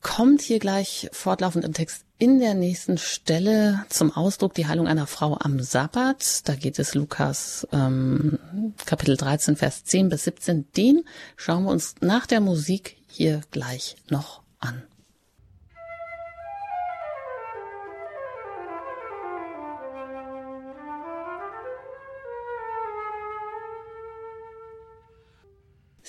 kommt 0.00 0.42
hier 0.42 0.58
gleich 0.58 1.08
fortlaufend 1.12 1.64
im 1.64 1.72
Text 1.72 2.04
in 2.18 2.38
der 2.38 2.54
nächsten 2.54 2.98
Stelle 2.98 3.84
zum 3.88 4.14
Ausdruck, 4.14 4.54
die 4.54 4.66
Heilung 4.66 4.86
einer 4.86 5.06
Frau 5.06 5.36
am 5.40 5.60
Sabbat. 5.60 6.48
Da 6.48 6.54
geht 6.54 6.78
es 6.78 6.94
Lukas 6.94 7.66
ähm, 7.72 8.38
Kapitel 8.86 9.16
13, 9.16 9.56
Vers 9.56 9.84
10 9.84 10.08
bis 10.08 10.24
17. 10.24 10.70
Den 10.72 11.04
schauen 11.36 11.64
wir 11.64 11.70
uns 11.70 11.96
nach 12.00 12.26
der 12.26 12.40
Musik 12.40 12.96
hier 13.08 13.40
gleich 13.50 13.96
noch 14.08 14.42
an. 14.60 14.82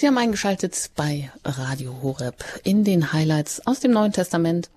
Sie 0.04 0.08
haben 0.08 0.18
eingeschaltet 0.18 0.90
bei 0.98 1.32
Radio 1.46 2.02
Horeb 2.02 2.44
in 2.66 2.84
den 2.84 3.14
Highlights 3.14 3.66
aus 3.66 3.80
dem 3.80 3.92
Neuen 3.92 4.12
Testament. 4.12 4.70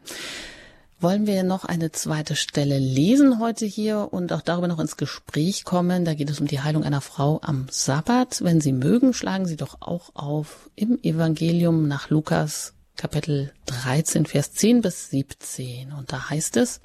Wollen 1.00 1.26
wir 1.26 1.42
noch 1.42 1.64
eine 1.64 1.90
zweite 1.90 2.36
Stelle 2.36 2.78
lesen 2.78 3.40
heute 3.40 3.66
hier 3.66 4.10
und 4.12 4.32
auch 4.32 4.40
darüber 4.40 4.68
noch 4.68 4.78
ins 4.78 4.96
Gespräch 4.96 5.64
kommen. 5.64 6.04
Da 6.04 6.14
geht 6.14 6.30
es 6.30 6.38
um 6.38 6.46
die 6.46 6.60
Heilung 6.60 6.84
einer 6.84 7.00
Frau 7.00 7.40
am 7.42 7.66
Sabbat. 7.68 8.44
Wenn 8.44 8.60
Sie 8.60 8.72
mögen, 8.72 9.12
schlagen 9.12 9.46
Sie 9.46 9.56
doch 9.56 9.78
auch 9.80 10.14
auf 10.14 10.70
im 10.76 11.02
Evangelium 11.02 11.88
nach 11.88 12.08
Lukas 12.08 12.74
Kapitel 12.96 13.52
13, 13.66 14.26
Vers 14.26 14.52
10 14.52 14.80
bis 14.80 15.10
17. 15.10 15.92
Und 15.92 16.12
da 16.12 16.30
heißt 16.30 16.56
es, 16.56 16.80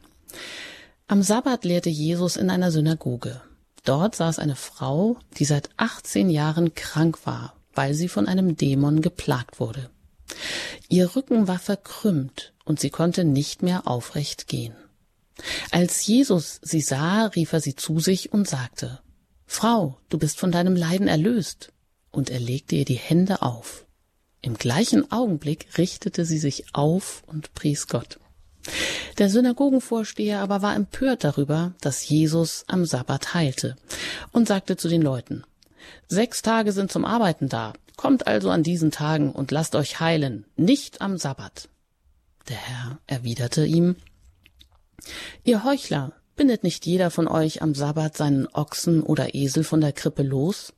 am 1.08 1.22
Sabbat 1.22 1.64
lehrte 1.64 1.92
Jesus 1.92 2.38
in 2.38 2.50
einer 2.50 2.72
Synagoge. 2.72 3.39
Dort 3.84 4.16
saß 4.16 4.39
eine 4.39 4.56
Frau, 4.56 5.18
die 5.38 5.46
seit 5.46 5.70
18 5.78 6.32
Jahren 6.32 6.74
krank 6.74 7.20
war 7.26 7.54
weil 7.74 7.93
sie 7.93 8.07
von 8.07 8.28
einem 8.28 8.55
Dämon 8.55 9.01
geplagt 9.01 9.59
wurde. 9.59 9.89
Ihr 10.89 11.15
Rücken 11.15 11.47
war 11.47 11.59
verkrümmt 11.59 12.53
und 12.65 12.80
sie 12.80 12.89
konnte 12.89 13.24
nicht 13.24 13.63
mehr 13.63 13.88
aufrecht 13.88 14.47
gehen. 14.47 14.76
Als 15.72 16.05
Jesus 16.05 16.59
sie 16.61 16.82
sah, 16.82 17.28
rief 17.28 17.53
er 17.53 17.61
sie 17.61 17.76
zu 17.76 17.99
sich 17.99 18.32
und 18.32 18.47
sagte, 18.47 18.99
Frau, 19.45 19.97
du 20.09 20.17
bist 20.17 20.39
von 20.39 20.51
deinem 20.51 20.76
Leiden 20.76 21.07
erlöst. 21.07 21.74
Und 22.11 22.30
er 22.30 22.39
legte 22.39 22.76
ihr 22.76 22.86
die 22.86 22.95
Hände 22.95 23.41
auf. 23.41 23.86
Im 24.41 24.55
gleichen 24.55 25.11
Augenblick 25.11 25.78
richtete 25.78 26.26
sie 26.26 26.39
sich 26.39 26.74
auf 26.74 27.24
und 27.28 27.53
pries 27.53 27.88
Gott. 27.88 28.19
Der 29.17 29.30
Synagogenvorsteher 29.30 30.39
aber 30.39 30.61
war 30.61 30.76
empört 30.76 31.24
darüber, 31.24 31.74
dass 31.82 32.07
Jesus 32.07 32.63
am 32.67 32.86
Sabbat 32.86 33.34
heilte 33.34 33.76
und 34.32 34.47
sagte 34.47 34.78
zu 34.78 34.88
den 34.88 35.01
Leuten, 35.01 35.43
Sechs 36.07 36.41
Tage 36.41 36.71
sind 36.71 36.91
zum 36.91 37.05
Arbeiten 37.05 37.49
da. 37.49 37.73
Kommt 37.97 38.27
also 38.27 38.49
an 38.49 38.63
diesen 38.63 38.91
Tagen 38.91 39.32
und 39.32 39.51
lasst 39.51 39.75
euch 39.75 39.99
heilen, 39.99 40.45
nicht 40.55 41.01
am 41.01 41.17
Sabbat. 41.17 41.69
Der 42.49 42.57
Herr 42.57 42.99
erwiderte 43.07 43.65
ihm, 43.65 43.95
Ihr 45.43 45.63
Heuchler, 45.63 46.13
bindet 46.36 46.63
nicht 46.63 46.86
jeder 46.86 47.11
von 47.11 47.27
euch 47.27 47.61
am 47.61 47.75
Sabbat 47.75 48.17
seinen 48.17 48.47
Ochsen 48.47 49.03
oder 49.03 49.36
Esel 49.36 49.63
von 49.63 49.82
der 49.82 49.93
Krippe 49.93 50.23
los 50.23 50.73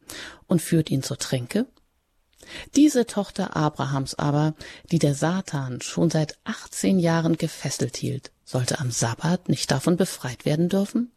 und 0.47 0.61
führt 0.61 0.89
ihn 0.91 1.03
zur 1.03 1.17
Tränke? 1.17 1.67
Diese 2.75 3.05
Tochter 3.05 3.55
Abrahams 3.55 4.15
aber, 4.15 4.55
die 4.91 4.99
der 4.99 5.15
Satan 5.15 5.81
schon 5.81 6.09
seit 6.09 6.37
achtzehn 6.43 6.99
Jahren 6.99 7.37
gefesselt 7.37 7.95
hielt, 7.95 8.31
sollte 8.43 8.79
am 8.79 8.91
Sabbat 8.91 9.47
nicht 9.47 9.71
davon 9.71 9.95
befreit 9.95 10.45
werden 10.45 10.67
dürfen? 10.69 11.11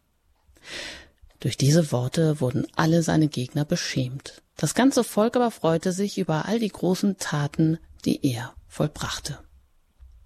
Durch 1.41 1.57
diese 1.57 1.93
Worte 1.93 2.41
wurden 2.41 2.67
alle 2.77 3.03
seine 3.03 3.29
Gegner 3.29 3.65
beschämt. 3.65 4.43
Das 4.57 4.75
ganze 4.75 5.05
Volk 5.05 5.37
aber 5.37 5.51
freute 5.51 5.93
sich 5.93 6.19
über 6.19 6.47
all 6.47 6.59
die 6.59 6.69
großen 6.69 7.19
Taten, 7.19 7.79
die 8.05 8.27
er 8.27 8.55
vollbrachte. 8.69 9.39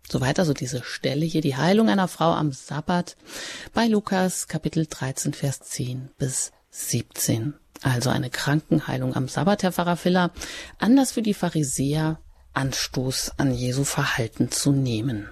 Soweit 0.08 0.38
also 0.38 0.54
diese 0.54 0.82
Stelle 0.82 1.24
hier, 1.24 1.40
die 1.40 1.56
Heilung 1.56 1.88
einer 1.88 2.08
Frau 2.08 2.32
am 2.32 2.52
Sabbat 2.52 3.16
bei 3.72 3.86
Lukas 3.86 4.48
Kapitel 4.48 4.86
13, 4.88 5.34
Vers 5.34 5.60
10 5.60 6.10
bis 6.18 6.52
17. 6.70 7.54
Also 7.82 8.10
eine 8.10 8.30
Krankenheilung 8.30 9.14
am 9.14 9.28
Sabbat, 9.28 9.62
Herr 9.62 9.72
Pfarrer 9.72 9.96
Filler, 9.96 10.32
anders 10.78 11.12
für 11.12 11.22
die 11.22 11.34
Pharisäer 11.34 12.20
Anstoß 12.52 13.32
an 13.36 13.54
Jesu 13.54 13.84
Verhalten 13.84 14.50
zu 14.50 14.72
nehmen. 14.72 15.30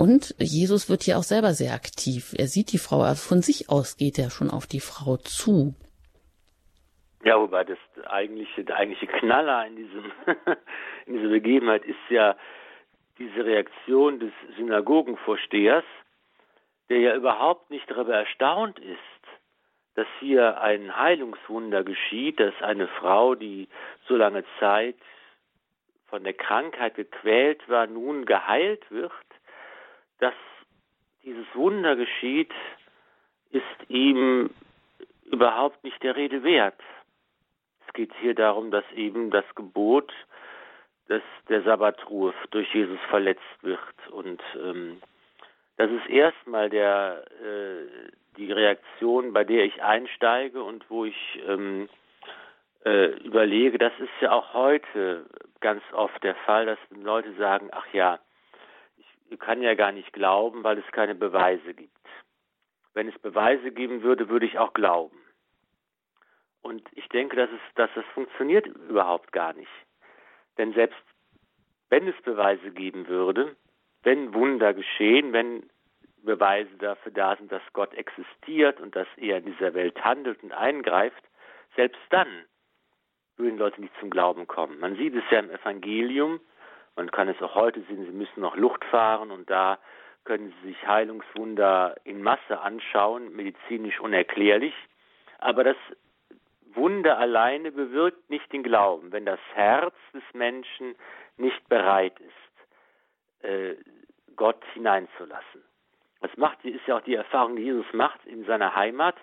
Und 0.00 0.34
Jesus 0.38 0.88
wird 0.88 1.02
hier 1.02 1.18
auch 1.18 1.28
selber 1.34 1.52
sehr 1.52 1.74
aktiv. 1.74 2.32
Er 2.38 2.46
sieht 2.46 2.72
die 2.72 2.78
Frau, 2.78 3.02
also 3.02 3.20
von 3.28 3.42
sich 3.42 3.68
aus 3.68 3.98
geht 3.98 4.18
er 4.18 4.30
schon 4.30 4.48
auf 4.48 4.66
die 4.66 4.80
Frau 4.80 5.18
zu. 5.18 5.74
Ja, 7.22 7.38
wobei 7.38 7.64
das 7.64 7.76
eigentliche, 8.06 8.64
der 8.64 8.76
eigentliche 8.76 9.08
Knaller 9.08 9.66
in 9.66 9.76
diesem, 9.76 10.04
in 11.04 11.12
dieser 11.18 11.28
Begebenheit 11.28 11.84
ist 11.84 11.98
ja 12.08 12.34
diese 13.18 13.44
Reaktion 13.44 14.20
des 14.20 14.32
Synagogenvorstehers, 14.56 15.84
der 16.88 17.00
ja 17.00 17.14
überhaupt 17.14 17.68
nicht 17.68 17.90
darüber 17.90 18.14
erstaunt 18.14 18.78
ist, 18.78 19.22
dass 19.96 20.06
hier 20.18 20.62
ein 20.62 20.96
Heilungswunder 20.96 21.84
geschieht, 21.84 22.40
dass 22.40 22.54
eine 22.62 22.88
Frau, 22.88 23.34
die 23.34 23.68
so 24.08 24.16
lange 24.16 24.44
Zeit 24.60 24.96
von 26.06 26.24
der 26.24 26.32
Krankheit 26.32 26.94
gequält 26.94 27.68
war, 27.68 27.86
nun 27.86 28.24
geheilt 28.24 28.90
wird 28.90 29.12
dass 30.20 30.34
dieses 31.24 31.46
Wunder 31.54 31.96
geschieht, 31.96 32.52
ist 33.50 33.90
ihm 33.90 34.50
überhaupt 35.24 35.82
nicht 35.84 36.02
der 36.02 36.16
Rede 36.16 36.42
wert. 36.42 36.80
Es 37.86 37.92
geht 37.92 38.12
hier 38.20 38.34
darum, 38.34 38.70
dass 38.70 38.84
eben 38.92 39.30
das 39.30 39.44
Gebot 39.54 40.12
dass 41.10 41.22
der 41.48 41.62
Sabbatruhe 41.62 42.32
durch 42.52 42.72
Jesus 42.72 43.00
verletzt 43.08 43.62
wird. 43.62 43.80
Und 44.12 44.40
ähm, 44.54 45.02
das 45.76 45.90
ist 45.90 46.08
erstmal 46.08 46.70
der, 46.70 47.24
äh, 47.42 48.10
die 48.36 48.52
Reaktion, 48.52 49.32
bei 49.32 49.42
der 49.42 49.64
ich 49.64 49.82
einsteige 49.82 50.62
und 50.62 50.88
wo 50.88 51.04
ich 51.04 51.42
ähm, 51.48 51.88
äh, 52.84 53.06
überlege, 53.24 53.76
das 53.76 53.92
ist 53.98 54.12
ja 54.20 54.30
auch 54.30 54.54
heute 54.54 55.26
ganz 55.58 55.82
oft 55.92 56.22
der 56.22 56.36
Fall, 56.36 56.66
dass 56.66 56.78
Leute 56.90 57.34
sagen, 57.34 57.70
ach 57.72 57.92
ja, 57.92 58.20
kann 59.36 59.62
ja 59.62 59.74
gar 59.74 59.92
nicht 59.92 60.12
glauben, 60.12 60.64
weil 60.64 60.78
es 60.78 60.92
keine 60.92 61.14
Beweise 61.14 61.74
gibt. 61.74 61.96
Wenn 62.94 63.08
es 63.08 63.18
Beweise 63.18 63.70
geben 63.70 64.02
würde, 64.02 64.28
würde 64.28 64.46
ich 64.46 64.58
auch 64.58 64.72
glauben. 64.72 65.18
Und 66.62 66.86
ich 66.92 67.08
denke, 67.08 67.36
dass, 67.36 67.50
es, 67.50 67.74
dass 67.74 67.90
das 67.94 68.04
funktioniert 68.14 68.66
überhaupt 68.66 69.32
gar 69.32 69.52
nicht. 69.52 69.70
Denn 70.58 70.72
selbst 70.74 71.00
wenn 71.88 72.06
es 72.06 72.20
Beweise 72.22 72.70
geben 72.70 73.08
würde, 73.08 73.56
wenn 74.02 74.34
Wunder 74.34 74.74
geschehen, 74.74 75.32
wenn 75.32 75.68
Beweise 76.22 76.70
dafür 76.78 77.12
da 77.12 77.36
sind, 77.36 77.50
dass 77.50 77.62
Gott 77.72 77.94
existiert 77.94 78.80
und 78.80 78.94
dass 78.94 79.08
er 79.16 79.38
in 79.38 79.46
dieser 79.46 79.74
Welt 79.74 80.02
handelt 80.04 80.42
und 80.42 80.52
eingreift, 80.52 81.22
selbst 81.76 82.00
dann 82.10 82.28
würden 83.36 83.58
Leute 83.58 83.80
nicht 83.80 83.94
zum 84.00 84.10
Glauben 84.10 84.46
kommen. 84.46 84.78
Man 84.80 84.96
sieht 84.96 85.14
es 85.14 85.24
ja 85.30 85.38
im 85.38 85.50
Evangelium, 85.50 86.40
man 87.00 87.10
kann 87.10 87.28
es 87.28 87.40
auch 87.40 87.54
heute 87.54 87.80
sehen, 87.88 88.04
sie 88.04 88.12
müssen 88.12 88.42
noch 88.42 88.56
Luft 88.56 88.84
fahren 88.84 89.30
und 89.30 89.48
da 89.48 89.78
können 90.24 90.52
sie 90.60 90.68
sich 90.68 90.86
Heilungswunder 90.86 91.96
in 92.04 92.22
Masse 92.22 92.60
anschauen, 92.60 93.34
medizinisch 93.34 93.98
unerklärlich. 94.00 94.74
Aber 95.38 95.64
das 95.64 95.78
Wunder 96.74 97.16
alleine 97.16 97.72
bewirkt 97.72 98.28
nicht 98.28 98.52
den 98.52 98.62
Glauben, 98.62 99.12
wenn 99.12 99.24
das 99.24 99.40
Herz 99.54 99.94
des 100.12 100.22
Menschen 100.34 100.94
nicht 101.38 101.66
bereit 101.70 102.20
ist. 102.20 103.46
äh, 103.48 103.76
Gott 104.36 104.62
hineinzulassen. 104.74 105.64
Das 106.20 106.36
macht, 106.36 106.62
ist 106.66 106.86
ja 106.86 106.98
auch 106.98 107.02
die 107.02 107.14
Erfahrung, 107.14 107.56
die 107.56 107.62
Jesus 107.62 107.90
macht 107.94 108.22
in 108.26 108.44
seiner 108.44 108.76
Heimat, 108.76 109.16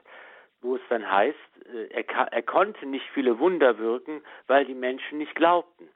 wo 0.62 0.78
es 0.78 0.82
dann 0.90 1.12
heißt, 1.12 1.38
äh, 1.72 1.90
er, 1.90 2.34
er 2.34 2.42
konnte 2.42 2.88
nicht 2.88 3.06
viele 3.14 3.38
Wunder 3.38 3.78
wirken, 3.78 4.24
weil 4.48 4.66
die 4.66 4.74
Menschen 4.74 5.20
nicht 5.20 5.36
glaubten. 5.36 5.88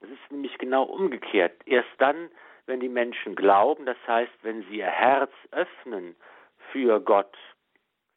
Es 0.00 0.08
ist 0.08 0.30
nämlich 0.30 0.56
genau 0.58 0.84
umgekehrt. 0.84 1.52
Erst 1.66 1.90
dann, 1.98 2.30
wenn 2.66 2.80
die 2.80 2.88
Menschen 2.88 3.34
glauben, 3.34 3.86
das 3.86 3.98
heißt, 4.06 4.32
wenn 4.42 4.62
sie 4.64 4.78
ihr 4.78 4.86
Herz 4.86 5.32
öffnen 5.50 6.16
für 6.72 7.00
Gott, 7.00 7.36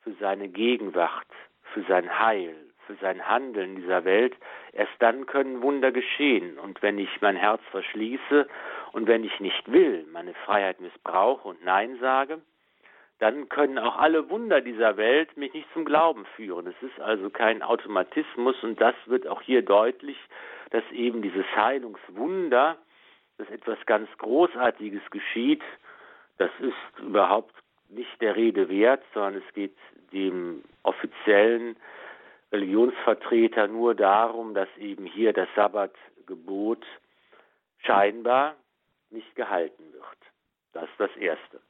für 0.02 0.14
seine 0.20 0.48
Gegenwart, 0.50 1.28
für 1.74 1.84
sein 1.84 2.20
Heil, 2.20 2.56
für 2.86 2.96
sein 2.96 3.28
Handeln 3.28 3.72
in 3.72 3.82
dieser 3.82 4.04
Welt, 4.06 4.36
erst 4.74 4.94
dann 5.00 5.26
können 5.26 5.62
Wunder 5.62 5.92
geschehen. 5.92 6.60
Und 6.60 6.82
wenn 6.82 6.98
ich 7.00 7.22
mein 7.22 7.36
Herz 7.36 7.62
verschließe 7.72 8.48
und 8.92 9.08
wenn 9.08 9.24
ich 9.24 9.40
nicht 9.40 9.72
will, 9.72 10.06
meine 10.12 10.34
Freiheit 10.34 10.80
missbrauche 10.82 11.48
und 11.48 11.64
Nein 11.64 11.98
sage, 12.00 12.42
dann 13.20 13.48
können 13.48 13.78
auch 13.78 13.98
alle 13.98 14.30
Wunder 14.30 14.60
dieser 14.60 14.98
Welt 14.98 15.38
mich 15.38 15.54
nicht 15.54 15.72
zum 15.74 15.86
Glauben 15.86 16.26
führen. 16.36 16.68
Es 16.68 16.76
ist 16.82 17.00
also 17.00 17.30
kein 17.30 17.62
Automatismus 17.62 18.62
und 18.64 18.82
das 18.82 18.96
wird 19.06 19.28
auch 19.28 19.42
hier 19.42 19.62
deutlich, 19.62 20.18
dass 20.74 20.84
eben 20.92 21.22
dieses 21.22 21.46
Heilungswunder, 21.56 22.78
dass 23.38 23.48
etwas 23.52 23.78
ganz 23.86 24.10
Großartiges 24.18 25.04
geschieht, 25.12 25.62
das 26.40 26.50
ist 26.60 27.00
überhaupt 27.00 27.54
nicht 27.90 28.20
der 28.22 28.36
Rede 28.36 28.68
wert, 28.70 29.04
sondern 29.14 29.36
es 29.36 29.54
geht 29.54 29.78
dem 30.12 30.64
offiziellen 30.82 31.76
Religionsvertreter 32.52 33.68
nur 33.68 33.94
darum, 33.94 34.56
dass 34.56 34.68
eben 34.78 35.06
hier 35.06 35.32
das 35.32 35.48
Sabbatgebot 35.56 36.84
scheinbar 37.78 38.56
nicht 39.12 39.36
gehalten 39.36 39.94
wird. 39.94 40.04
Das 40.74 40.86
ist 40.86 41.00
das 41.00 41.16
Erste. 41.18 41.62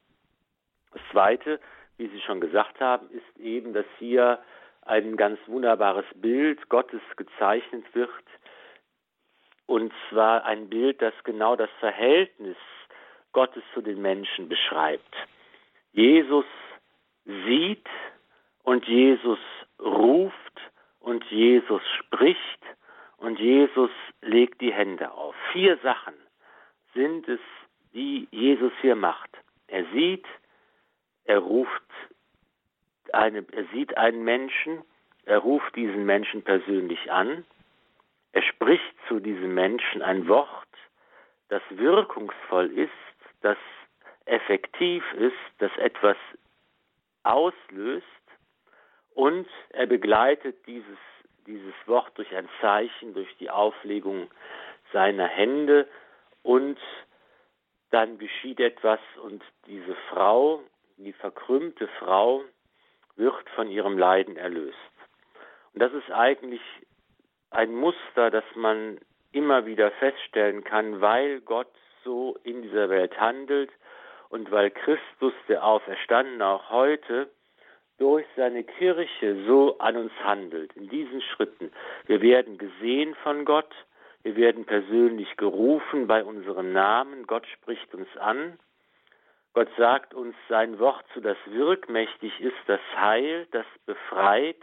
Das 0.93 1.01
Zweite, 1.12 1.60
wie 1.97 2.08
Sie 2.08 2.22
schon 2.22 2.39
gesagt 2.39 2.80
haben, 2.80 3.10
ist 3.10 3.38
eben, 3.38 3.74
dass 3.74 3.86
hier 3.99 4.41
ein 4.84 5.18
ganz 5.18 5.39
wunderbares 5.47 6.06
Bild 6.16 6.70
Gottes 6.70 7.01
gezeichnet 7.18 7.84
wird. 7.93 8.10
Und 9.66 9.93
zwar 10.09 10.45
ein 10.45 10.70
Bild, 10.70 11.01
das 11.01 11.14
genau 11.24 11.55
das 11.55 11.70
Verhältnis 11.80 12.57
Gottes 13.32 13.64
zu 13.74 13.82
den 13.82 14.01
Menschen 14.01 14.49
beschreibt. 14.49 15.16
Jesus 15.91 16.45
sieht 17.26 17.88
und 18.64 18.86
Jesus 18.86 19.39
ruft 19.80 20.61
und 20.99 21.24
Jesus 21.26 21.82
spricht 21.99 22.59
und 23.18 23.39
Jesus 23.39 23.91
legt 24.22 24.61
die 24.61 24.74
Hände 24.74 25.11
auf. 25.11 25.36
Vier 25.51 25.78
Sachen 25.78 26.14
sind 26.93 27.28
es, 27.28 27.39
die 27.93 28.28
Jesus 28.32 28.72
hier 28.82 28.95
macht. 28.95 29.30
Er 29.68 29.86
sieht, 29.93 30.26
er 31.26 31.39
ruft 31.39 31.70
eine, 33.11 33.45
er 33.51 33.66
sieht 33.74 33.97
einen 33.97 34.24
Menschen, 34.24 34.82
er 35.26 35.39
ruft 35.39 35.76
diesen 35.76 36.05
Menschen 36.05 36.43
persönlich 36.43 37.11
an, 37.11 37.45
er 38.34 38.42
spricht 38.42 38.96
zu 39.08 39.20
diesem 39.20 39.54
Menschen 39.54 40.02
ein 40.02 40.28
Wort, 40.28 40.68
das 41.50 41.62
wirkungsvoll 41.70 42.72
ist, 42.72 42.92
das 43.42 43.58
effektiv 44.26 45.04
ist, 45.14 45.34
das 45.60 45.72
etwas 45.78 46.18
auslöst 47.22 48.06
und 49.14 49.48
er 49.70 49.86
begleitet 49.86 50.66
dieses, 50.66 50.98
dieses 51.46 51.74
Wort 51.86 52.18
durch 52.18 52.36
ein 52.36 52.50
Zeichen, 52.60 53.14
durch 53.14 53.30
die 53.38 53.52
Auflegung 53.52 54.30
seiner 54.92 55.28
Hände 55.28 55.88
und 56.42 56.80
dann 57.92 58.18
geschieht 58.18 58.60
etwas 58.60 59.00
und 59.22 59.44
diese 59.68 59.96
Frau, 60.10 60.64
die 60.98 61.14
verkrümmte 61.14 61.88
Frau, 62.00 62.44
wird 63.16 63.48
von 63.52 63.70
ihrem 63.70 64.00
Leiden 64.00 64.38
erlöst. 64.38 64.78
Und 65.74 65.82
das 65.82 65.94
ist 65.94 66.10
eigentlich 66.12 66.62
ein 67.54 67.74
Muster, 67.74 68.32
das 68.32 68.43
man 68.56 68.99
immer 69.32 69.66
wieder 69.66 69.91
feststellen 69.91 70.64
kann, 70.64 71.01
weil 71.01 71.41
Gott 71.41 71.72
so 72.04 72.38
in 72.43 72.62
dieser 72.62 72.89
Welt 72.89 73.20
handelt 73.20 73.72
und 74.30 74.51
weil 74.51 74.72
Christus, 74.72 75.34
der 75.47 75.64
Auferstandene, 75.64 76.45
auch 76.45 76.70
heute 76.70 77.30
durch 77.97 78.26
seine 78.36 78.64
Kirche 78.64 79.45
so 79.45 79.78
an 79.80 79.95
uns 79.95 80.12
handelt, 80.24 80.74
in 80.74 80.89
diesen 80.89 81.22
Schritten. 81.22 81.72
Wir 82.06 82.22
werden 82.22 82.58
gesehen 82.58 83.16
von 83.24 83.45
Gott, 83.45 83.74
wir 84.24 84.36
werden 84.36 84.66
persönlich 84.66 85.38
gerufen 85.38 86.08
bei 86.08 86.24
unserem 86.24 86.74
Namen, 86.74 87.28
Gott 87.28 87.45
spricht 87.47 87.93
uns 87.93 88.08
an, 88.18 88.58
Gott 89.54 89.70
sagt 89.78 90.16
uns 90.16 90.36
sein 90.49 90.80
Wort 90.80 91.06
zu, 91.14 91.22
das 91.22 91.38
wirkmächtig 91.45 92.41
ist, 92.41 92.58
das 92.66 92.82
Heil, 92.95 93.47
das 93.51 93.66
befreit 93.86 94.58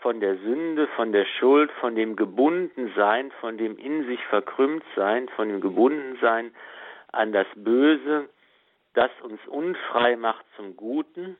von 0.00 0.20
der 0.20 0.36
Sünde, 0.38 0.86
von 0.96 1.12
der 1.12 1.24
Schuld, 1.24 1.70
von 1.80 1.94
dem 1.94 2.16
Gebundensein, 2.16 3.30
von 3.40 3.58
dem 3.58 3.76
in 3.78 4.06
sich 4.06 4.22
verkrümmt 4.26 4.84
sein, 4.94 5.28
von 5.30 5.48
dem 5.48 5.60
Gebundensein 5.60 6.54
an 7.12 7.32
das 7.32 7.46
Böse, 7.56 8.28
das 8.94 9.10
uns 9.22 9.40
unfrei 9.46 10.16
macht 10.16 10.44
zum 10.56 10.76
Guten. 10.76 11.36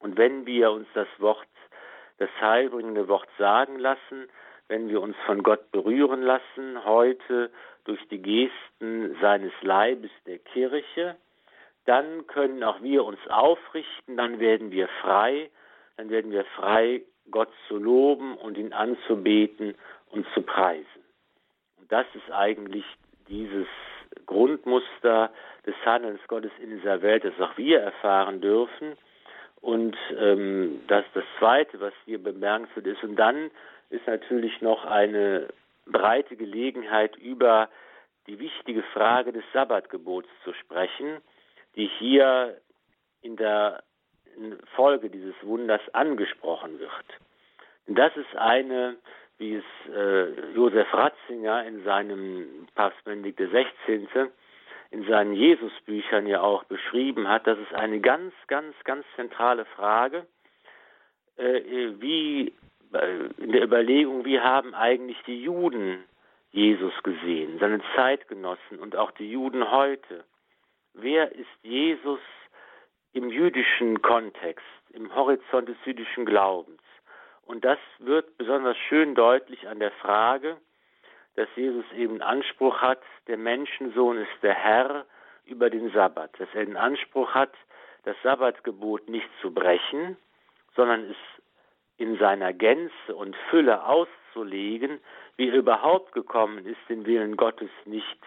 Und 0.00 0.16
wenn 0.16 0.46
wir 0.46 0.70
uns 0.72 0.88
das 0.94 1.08
Wort, 1.18 1.46
das 2.18 2.30
heilbringende 2.40 3.08
Wort 3.08 3.28
sagen 3.38 3.78
lassen, 3.78 4.28
wenn 4.68 4.88
wir 4.88 5.00
uns 5.00 5.16
von 5.26 5.42
Gott 5.42 5.70
berühren 5.72 6.22
lassen, 6.22 6.84
heute 6.84 7.50
durch 7.84 8.06
die 8.08 8.22
Gesten 8.22 9.16
seines 9.20 9.52
Leibes 9.62 10.10
der 10.26 10.38
Kirche, 10.38 11.16
dann 11.86 12.26
können 12.26 12.62
auch 12.62 12.82
wir 12.82 13.04
uns 13.04 13.18
aufrichten, 13.28 14.16
dann 14.16 14.38
werden 14.38 14.70
wir 14.70 14.88
frei, 15.00 15.50
dann 15.96 16.10
werden 16.10 16.30
wir 16.30 16.44
frei, 16.44 17.02
Gott 17.30 17.50
zu 17.68 17.76
loben 17.76 18.36
und 18.36 18.58
ihn 18.58 18.72
anzubeten 18.72 19.74
und 20.10 20.26
zu 20.34 20.42
preisen. 20.42 21.02
Und 21.78 21.90
das 21.90 22.06
ist 22.14 22.30
eigentlich 22.32 22.84
dieses 23.28 23.66
Grundmuster 24.26 25.30
des 25.66 25.74
Handelns 25.84 26.20
Gottes 26.26 26.52
in 26.60 26.70
dieser 26.70 27.02
Welt, 27.02 27.24
das 27.24 27.38
auch 27.40 27.56
wir 27.56 27.80
erfahren 27.80 28.40
dürfen 28.40 28.96
und 29.60 29.96
ähm, 30.18 30.80
das 30.88 31.04
das 31.14 31.24
Zweite, 31.38 31.80
was 31.80 31.92
hier 32.04 32.22
bemerkenswert 32.22 32.86
ist. 32.86 33.02
Und 33.02 33.16
dann 33.16 33.50
ist 33.90 34.06
natürlich 34.06 34.60
noch 34.60 34.84
eine 34.84 35.48
breite 35.86 36.36
Gelegenheit 36.36 37.16
über 37.16 37.68
die 38.26 38.38
wichtige 38.38 38.82
Frage 38.94 39.32
des 39.32 39.44
Sabbatgebots 39.52 40.28
zu 40.44 40.52
sprechen, 40.54 41.20
die 41.76 41.86
hier 41.98 42.56
in 43.22 43.36
der 43.36 43.82
Folge 44.74 45.10
dieses 45.10 45.34
Wunders 45.42 45.82
angesprochen 45.92 46.78
wird. 46.78 46.90
Und 47.86 47.98
das 47.98 48.16
ist 48.16 48.36
eine, 48.36 48.96
wie 49.38 49.56
es 49.56 49.94
äh, 49.94 50.52
Josef 50.54 50.92
Ratzinger 50.92 51.66
in 51.66 51.82
seinem 51.84 52.68
Papst 52.74 53.02
Benedikt 53.04 53.38
XVI 53.40 54.30
in 54.90 55.06
seinen 55.06 55.34
Jesusbüchern 55.34 56.26
ja 56.26 56.40
auch 56.40 56.64
beschrieben 56.64 57.28
hat, 57.28 57.46
das 57.46 57.58
ist 57.58 57.72
eine 57.74 58.00
ganz, 58.00 58.34
ganz, 58.48 58.74
ganz 58.84 59.06
zentrale 59.14 59.64
Frage, 59.64 60.26
äh, 61.36 61.60
wie 62.00 62.52
äh, 62.92 63.26
in 63.38 63.52
der 63.52 63.62
Überlegung, 63.62 64.24
wie 64.24 64.40
haben 64.40 64.74
eigentlich 64.74 65.18
die 65.26 65.42
Juden 65.42 66.04
Jesus 66.50 66.92
gesehen, 67.04 67.58
seine 67.60 67.80
Zeitgenossen 67.94 68.80
und 68.80 68.96
auch 68.96 69.12
die 69.12 69.30
Juden 69.30 69.70
heute. 69.70 70.24
Wer 70.94 71.30
ist 71.32 71.46
Jesus 71.62 72.18
im 73.12 73.30
jüdischen 73.30 74.02
Kontext, 74.02 74.64
im 74.90 75.14
Horizont 75.14 75.68
des 75.68 75.76
jüdischen 75.84 76.24
Glaubens? 76.24 76.80
Und 77.44 77.64
das 77.64 77.78
wird 77.98 78.36
besonders 78.38 78.76
schön 78.88 79.14
deutlich 79.14 79.68
an 79.68 79.80
der 79.80 79.90
Frage, 79.92 80.56
dass 81.36 81.48
Jesus 81.56 81.84
eben 81.96 82.22
Anspruch 82.22 82.80
hat, 82.80 83.02
der 83.26 83.36
Menschensohn 83.36 84.18
ist 84.18 84.42
der 84.42 84.54
Herr 84.54 85.06
über 85.46 85.70
den 85.70 85.90
Sabbat, 85.90 86.38
dass 86.38 86.48
er 86.54 86.64
den 86.64 86.76
Anspruch 86.76 87.34
hat, 87.34 87.52
das 88.04 88.16
Sabbatgebot 88.22 89.08
nicht 89.08 89.28
zu 89.40 89.52
brechen, 89.52 90.16
sondern 90.76 91.10
es 91.10 91.16
in 91.96 92.18
seiner 92.18 92.52
Gänze 92.52 93.14
und 93.14 93.36
Fülle 93.50 93.84
auszulegen, 93.84 95.00
wie 95.36 95.48
er 95.48 95.54
überhaupt 95.54 96.12
gekommen 96.12 96.64
ist, 96.66 96.78
den 96.88 97.04
Willen 97.04 97.36
Gottes 97.36 97.70
nicht 97.84 98.18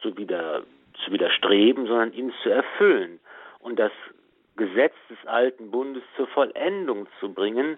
zu, 0.00 0.16
wider, 0.16 0.62
zu 1.04 1.10
widerstreben, 1.10 1.86
sondern 1.86 2.12
ihn 2.12 2.32
zu 2.42 2.50
erfüllen 2.50 3.18
und 3.66 3.80
das 3.80 3.90
Gesetz 4.56 4.94
des 5.10 5.18
alten 5.26 5.72
Bundes 5.72 6.04
zur 6.16 6.28
Vollendung 6.28 7.08
zu 7.18 7.32
bringen 7.32 7.76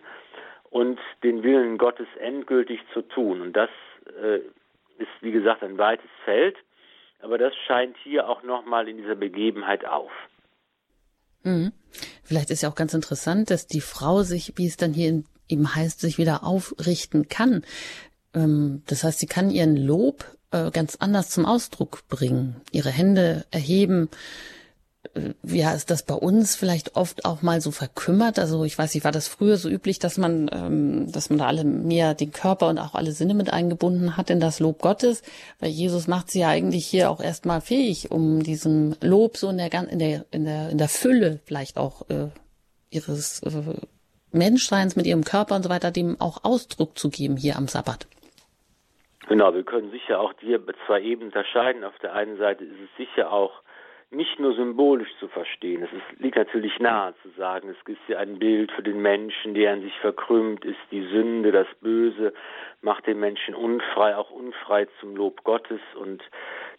und 0.68 1.01
den 1.22 1.43
Willen 1.43 1.78
Gottes 1.78 2.07
endgültig 2.20 2.80
zu 2.93 3.01
tun. 3.01 3.41
Und 3.41 3.55
das 3.55 3.70
äh, 4.22 4.41
ist, 4.99 5.09
wie 5.22 5.32
gesagt, 5.32 5.62
ein 5.62 5.78
weites 5.78 6.11
Feld, 6.26 6.57
aber 7.20 7.39
das 7.39 7.55
scheint 7.66 7.97
hier 8.05 8.28
auch 8.28 8.43
nochmal 8.43 8.86
in 8.86 8.99
dieser 8.99 9.14
Begebenheit 9.14 9.86
auf. 9.86 10.11
Mhm. 11.43 11.72
Vielleicht 12.22 12.51
ist 12.51 12.62
ja 12.62 12.68
auch 12.68 12.74
ganz 12.74 12.93
interessant, 12.93 13.51
dass 13.51 13.66
die 13.66 13.80
Frau 13.80 14.22
sich, 14.22 14.53
wie 14.57 14.66
es 14.66 14.76
dann 14.76 14.93
hier 14.93 15.22
eben 15.49 15.74
heißt, 15.74 16.01
sich 16.01 16.18
wieder 16.18 16.45
aufrichten 16.45 17.28
kann. 17.30 17.64
Ähm, 18.34 18.82
das 18.86 19.05
heißt, 19.05 19.20
sie 19.20 19.26
kann 19.26 19.49
ihren 19.49 19.74
Lob 19.74 20.26
äh, 20.51 20.70
ganz 20.70 20.97
anders 20.97 21.30
zum 21.30 21.47
Ausdruck 21.47 22.07
bringen, 22.09 22.61
ihre 22.72 22.91
Hände 22.91 23.47
erheben. 23.51 24.11
Ja, 25.42 25.72
ist 25.72 25.90
das 25.90 26.04
bei 26.04 26.14
uns 26.14 26.56
vielleicht 26.56 26.96
oft 26.96 27.24
auch 27.24 27.42
mal 27.42 27.60
so 27.60 27.70
verkümmert? 27.70 28.38
Also 28.38 28.64
ich 28.64 28.78
weiß 28.78 28.94
nicht, 28.94 29.04
war 29.04 29.12
das 29.12 29.28
früher 29.28 29.56
so 29.56 29.68
üblich, 29.68 29.98
dass 29.98 30.18
man, 30.18 30.50
ähm, 30.52 31.10
dass 31.12 31.30
man 31.30 31.38
da 31.38 31.46
alle 31.46 31.64
mehr 31.64 32.14
den 32.14 32.32
Körper 32.32 32.68
und 32.68 32.78
auch 32.78 32.94
alle 32.94 33.12
Sinne 33.12 33.34
mit 33.34 33.52
eingebunden 33.52 34.16
hat 34.16 34.30
in 34.30 34.40
das 34.40 34.60
Lob 34.60 34.80
Gottes? 34.80 35.22
Weil 35.60 35.70
Jesus 35.70 36.08
macht 36.08 36.30
sie 36.30 36.40
ja 36.40 36.48
eigentlich 36.48 36.86
hier 36.86 37.10
auch 37.10 37.20
erstmal 37.20 37.60
fähig, 37.60 38.10
um 38.10 38.42
diesem 38.42 38.96
Lob 39.00 39.36
so 39.36 39.48
in 39.48 39.58
der 39.58 39.72
in 39.90 39.98
der 39.98 40.24
in 40.30 40.44
der 40.44 40.70
in 40.70 40.78
der 40.78 40.88
Fülle 40.88 41.40
vielleicht 41.44 41.76
auch 41.76 42.08
äh, 42.10 42.28
ihres 42.90 43.42
äh, 43.42 43.74
Menschseins 44.32 44.96
mit 44.96 45.06
ihrem 45.06 45.24
Körper 45.24 45.56
und 45.56 45.62
so 45.62 45.70
weiter 45.70 45.90
dem 45.90 46.20
auch 46.20 46.44
Ausdruck 46.44 46.98
zu 46.98 47.10
geben 47.10 47.36
hier 47.36 47.56
am 47.56 47.68
Sabbat. 47.68 48.06
Genau, 49.28 49.52
wir 49.52 49.62
können 49.62 49.90
sicher 49.90 50.20
auch 50.20 50.32
hier 50.40 50.60
zwei 50.86 51.02
Ebenen 51.02 51.28
unterscheiden. 51.28 51.84
Auf 51.84 51.98
der 51.98 52.14
einen 52.14 52.38
Seite 52.38 52.64
ist 52.64 52.80
es 52.80 52.96
sicher 52.96 53.30
auch 53.30 53.52
nicht 54.11 54.38
nur 54.38 54.54
symbolisch 54.54 55.11
zu 55.20 55.28
verstehen. 55.28 55.82
Es 55.82 55.92
ist, 55.92 56.20
liegt 56.20 56.36
natürlich 56.36 56.78
nahe 56.78 57.14
zu 57.22 57.28
sagen, 57.36 57.68
es 57.68 57.76
ist 57.86 58.00
hier 58.06 58.18
ein 58.18 58.38
Bild 58.38 58.72
für 58.72 58.82
den 58.82 59.02
Menschen, 59.02 59.52
der 59.52 59.72
an 59.72 59.82
sich 59.82 59.94
verkrümmt 59.98 60.64
ist. 60.64 60.78
Die 60.90 61.06
Sünde, 61.09 61.52
das 61.52 61.66
Böse 61.82 62.32
macht 62.80 63.06
den 63.06 63.20
Menschen 63.20 63.54
unfrei, 63.54 64.16
auch 64.16 64.30
unfrei 64.30 64.86
zum 65.00 65.14
Lob 65.14 65.44
Gottes. 65.44 65.80
Und 65.94 66.22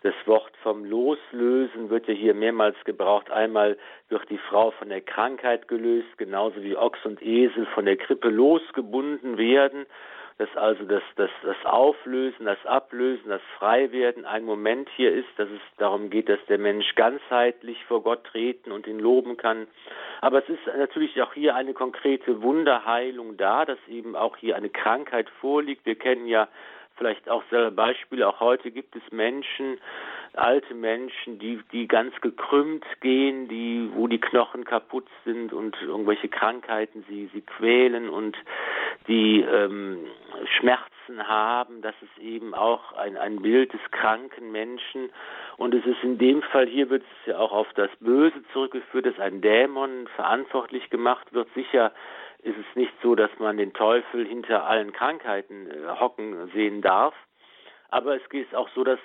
das 0.02 0.16
Wort 0.26 0.52
vom 0.64 0.86
Loslösen 0.86 1.92
wird 1.92 2.08
ja 2.08 2.16
hier 2.16 2.34
mehrmals 2.34 2.78
gebraucht. 2.84 3.30
Einmal 3.30 3.78
wird 4.08 4.28
die 4.32 4.40
Frau 4.40 4.72
von 4.72 4.90
der 4.90 5.02
Krankheit 5.02 5.68
gelöst, 5.68 6.18
genauso 6.18 6.64
wie 6.64 6.76
Ochs 6.76 7.06
und 7.06 7.22
Esel 7.22 7.68
von 7.76 7.86
der 7.86 7.98
Krippe 7.98 8.30
losgebunden 8.30 9.38
werden 9.38 9.86
dass 10.40 10.56
also 10.56 10.86
das, 10.86 11.04
das, 11.18 11.30
das 11.44 11.58
Auflösen, 11.66 12.46
das 12.46 12.66
Ablösen, 12.66 13.28
das 13.28 13.42
Freiwerden 13.58 14.26
ein 14.26 14.46
Moment 14.46 14.90
hier 14.96 15.14
ist, 15.14 15.28
dass 15.36 15.50
es 15.50 15.60
darum 15.78 16.10
geht, 16.10 16.30
dass 16.30 16.40
der 16.48 16.58
Mensch 16.58 16.96
ganzheitlich 16.96 17.84
vor 17.86 18.02
Gott 18.04 18.24
treten 18.24 18.72
und 18.72 18.88
ihn 18.88 19.00
loben 19.00 19.36
kann. 19.36 19.68
Aber 20.22 20.40
es 20.42 20.48
ist 20.48 20.66
natürlich 20.78 21.22
auch 21.22 21.34
hier 21.34 21.56
eine 21.56 21.74
konkrete 21.74 22.42
Wunderheilung 22.42 23.36
da, 23.36 23.66
dass 23.66 23.80
eben 23.90 24.16
auch 24.16 24.38
hier 24.38 24.56
eine 24.56 24.70
Krankheit 24.70 25.30
vorliegt. 25.42 25.86
Wir 25.86 25.96
kennen 25.96 26.26
ja 26.26 26.48
vielleicht 27.00 27.28
auch 27.30 27.44
selber 27.50 27.72
Beispiele. 27.72 28.28
Auch 28.28 28.40
heute 28.40 28.70
gibt 28.70 28.96
es 28.96 29.02
Menschen, 29.12 29.80
alte 30.34 30.76
Menschen, 30.76 31.40
die, 31.40 31.60
die 31.72 31.88
ganz 31.88 32.14
gekrümmt 32.22 32.86
gehen, 33.02 33.48
die, 33.48 33.90
wo 33.96 34.08
die 34.08 34.20
Knochen 34.20 34.66
kaputt 34.66 35.08
sind 35.26 35.52
und 35.54 35.76
irgendwelche 35.82 36.28
Krankheiten 36.28 37.04
sie, 37.10 37.30
sie 37.34 37.42
quälen 37.42 38.10
und 38.10 38.38
die 39.08 39.42
ähm, 39.42 40.06
Schmerzen 40.58 41.28
haben. 41.28 41.82
Das 41.82 41.96
ist 42.02 42.24
eben 42.24 42.54
auch 42.54 42.94
ein, 42.94 43.18
ein 43.18 43.42
Bild 43.42 43.74
des 43.74 43.82
kranken 43.92 44.52
Menschen. 44.52 45.10
Und 45.58 45.74
es 45.74 45.86
ist 45.86 46.04
in 46.04 46.18
dem 46.18 46.42
Fall, 46.44 46.68
hier 46.68 46.90
wird 46.90 47.04
es 47.04 47.28
ja 47.28 47.40
auch 47.40 47.52
auf 47.52 47.68
das 47.74 47.90
Böse 48.00 48.44
zurückgeführt, 48.54 49.06
dass 49.08 49.20
ein 49.20 49.42
Dämon 49.42 50.08
verantwortlich 50.16 50.90
gemacht 50.90 51.34
wird. 51.34 51.48
Sicher 51.56 51.92
ist 52.44 52.58
es 52.58 52.76
nicht 52.76 52.94
so, 53.04 53.16
dass 53.16 53.32
man 53.40 53.58
den 53.58 53.74
Teufel 53.74 54.26
hinter 54.26 54.66
allen 54.66 54.94
Krankheiten 54.94 55.68
äh, 55.68 56.00
hocken 56.00 56.50
sehen 56.54 56.82
darf. 56.82 57.14
Aber 57.92 58.16
es 58.16 58.22
ist 58.32 58.54
auch 58.54 58.70
so, 58.76 58.84
dass 58.84 59.00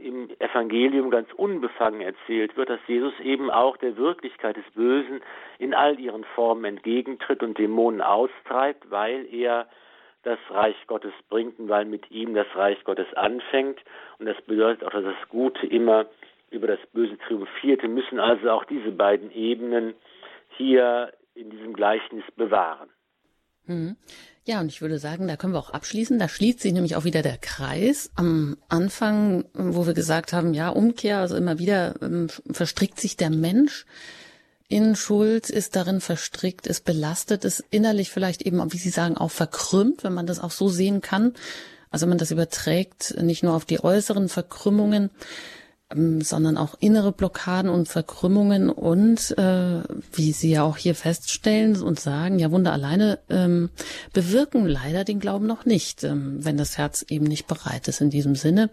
im 0.00 0.30
Evangelium 0.38 1.10
ganz 1.10 1.28
unbefangen 1.34 2.00
erzählt 2.00 2.56
wird, 2.56 2.70
dass 2.70 2.80
Jesus 2.86 3.12
eben 3.20 3.50
auch 3.50 3.76
der 3.76 3.98
Wirklichkeit 3.98 4.56
des 4.56 4.64
Bösen 4.74 5.20
in 5.58 5.74
all 5.74 6.00
ihren 6.00 6.24
Formen 6.24 6.64
entgegentritt 6.64 7.42
und 7.42 7.58
Dämonen 7.58 8.00
austreibt, 8.00 8.90
weil 8.90 9.26
er 9.30 9.68
das 10.22 10.38
Reich 10.48 10.76
Gottes 10.86 11.12
bringt 11.28 11.58
und 11.58 11.68
weil 11.68 11.84
mit 11.84 12.10
ihm 12.10 12.34
das 12.34 12.46
Reich 12.54 12.82
Gottes 12.84 13.12
anfängt. 13.14 13.78
Und 14.18 14.26
das 14.26 14.40
bedeutet 14.42 14.84
auch, 14.84 14.90
dass 14.90 15.04
das 15.04 15.28
Gute 15.28 15.66
immer 15.66 16.06
über 16.50 16.66
das 16.66 16.80
Böse 16.94 17.18
triumphiert. 17.18 17.82
Wir 17.82 17.90
müssen 17.90 18.18
also 18.18 18.50
auch 18.50 18.64
diese 18.64 18.90
beiden 18.90 19.30
Ebenen 19.32 19.94
hier 20.56 21.12
in 21.40 21.50
diesem 21.50 21.72
Gleichnis 21.72 22.24
bewahren. 22.36 22.88
Mhm. 23.66 23.96
Ja, 24.44 24.60
und 24.60 24.68
ich 24.68 24.80
würde 24.80 24.98
sagen, 24.98 25.28
da 25.28 25.36
können 25.36 25.52
wir 25.52 25.58
auch 25.58 25.70
abschließen. 25.70 26.18
Da 26.18 26.28
schließt 26.28 26.60
sich 26.60 26.72
nämlich 26.72 26.96
auch 26.96 27.04
wieder 27.04 27.22
der 27.22 27.38
Kreis. 27.38 28.10
Am 28.16 28.56
Anfang, 28.68 29.44
wo 29.52 29.86
wir 29.86 29.94
gesagt 29.94 30.32
haben, 30.32 30.54
ja, 30.54 30.70
Umkehr, 30.70 31.18
also 31.18 31.36
immer 31.36 31.58
wieder 31.58 31.94
ähm, 32.02 32.28
verstrickt 32.50 32.98
sich 32.98 33.16
der 33.16 33.30
Mensch 33.30 33.84
in 34.68 34.96
Schuld, 34.96 35.50
ist 35.50 35.76
darin 35.76 36.00
verstrickt, 36.00 36.66
ist 36.66 36.84
belastet, 36.84 37.44
ist 37.44 37.64
innerlich 37.70 38.10
vielleicht 38.10 38.42
eben, 38.42 38.72
wie 38.72 38.78
Sie 38.78 38.90
sagen, 38.90 39.16
auch 39.16 39.30
verkrümmt, 39.30 40.04
wenn 40.04 40.14
man 40.14 40.26
das 40.26 40.40
auch 40.40 40.52
so 40.52 40.68
sehen 40.68 41.00
kann. 41.00 41.34
Also 41.90 42.04
wenn 42.04 42.10
man 42.10 42.18
das 42.18 42.30
überträgt, 42.30 43.16
nicht 43.20 43.42
nur 43.42 43.54
auf 43.54 43.64
die 43.64 43.82
äußeren 43.82 44.28
Verkrümmungen, 44.28 45.10
sondern 45.92 46.56
auch 46.56 46.76
innere 46.78 47.10
Blockaden 47.10 47.68
und 47.68 47.88
Verkrümmungen 47.88 48.70
und 48.70 49.36
äh, 49.36 49.82
wie 50.12 50.30
Sie 50.30 50.50
ja 50.50 50.62
auch 50.62 50.76
hier 50.76 50.94
feststellen 50.94 51.82
und 51.82 51.98
sagen, 51.98 52.38
ja 52.38 52.52
Wunder 52.52 52.72
alleine 52.72 53.18
ähm, 53.28 53.70
bewirken 54.12 54.66
leider 54.66 55.02
den 55.02 55.18
Glauben 55.18 55.46
noch 55.46 55.64
nicht, 55.64 56.04
ähm, 56.04 56.44
wenn 56.44 56.56
das 56.56 56.78
Herz 56.78 57.04
eben 57.08 57.24
nicht 57.24 57.48
bereit 57.48 57.88
ist. 57.88 58.00
In 58.00 58.10
diesem 58.10 58.36
Sinne 58.36 58.70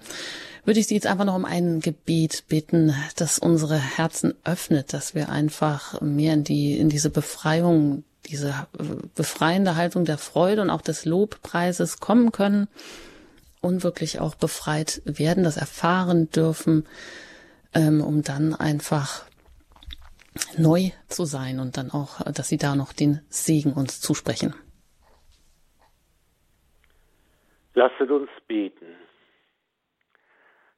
würde 0.64 0.80
ich 0.80 0.86
Sie 0.86 0.94
jetzt 0.94 1.08
einfach 1.08 1.26
noch 1.26 1.36
um 1.36 1.46
ein 1.46 1.80
Gebet 1.80 2.44
bitten, 2.50 2.94
das 3.16 3.40
unsere 3.40 3.80
Herzen 3.80 4.36
öffnet, 4.44 4.94
dass 4.94 5.16
wir 5.16 5.30
einfach 5.30 6.00
mehr 6.02 6.36
in 6.36 6.44
die 6.44 6.78
in 6.78 6.90
diese 6.90 7.10
Befreiung, 7.10 8.04
diese 8.28 8.50
äh, 8.78 8.84
befreiende 9.16 9.76
Haltung 9.76 10.06
der 10.06 10.20
Freude 10.20 10.62
und 10.62 10.70
auch 10.70 10.82
des 10.84 11.06
Lobpreises 11.06 12.00
kommen 12.00 12.32
können 12.32 12.68
und 13.68 13.84
wirklich 13.84 14.20
auch 14.20 14.36
befreit 14.36 15.02
werden, 15.06 15.44
das 15.44 15.58
erfahren 15.58 16.30
dürfen, 16.32 16.88
ähm, 17.76 18.02
um 18.02 18.24
dann 18.24 18.56
einfach 18.56 19.26
neu 20.58 20.92
zu 21.08 21.26
sein 21.26 21.60
und 21.60 21.78
dann 21.78 21.92
auch, 21.92 22.22
dass 22.32 22.48
sie 22.48 22.58
da 22.58 22.76
noch 22.76 22.94
den 22.94 23.22
Segen 23.30 23.74
uns 23.74 24.00
zusprechen. 24.00 24.56
Lasset 27.74 28.10
uns 28.10 28.30
beten. 28.48 28.96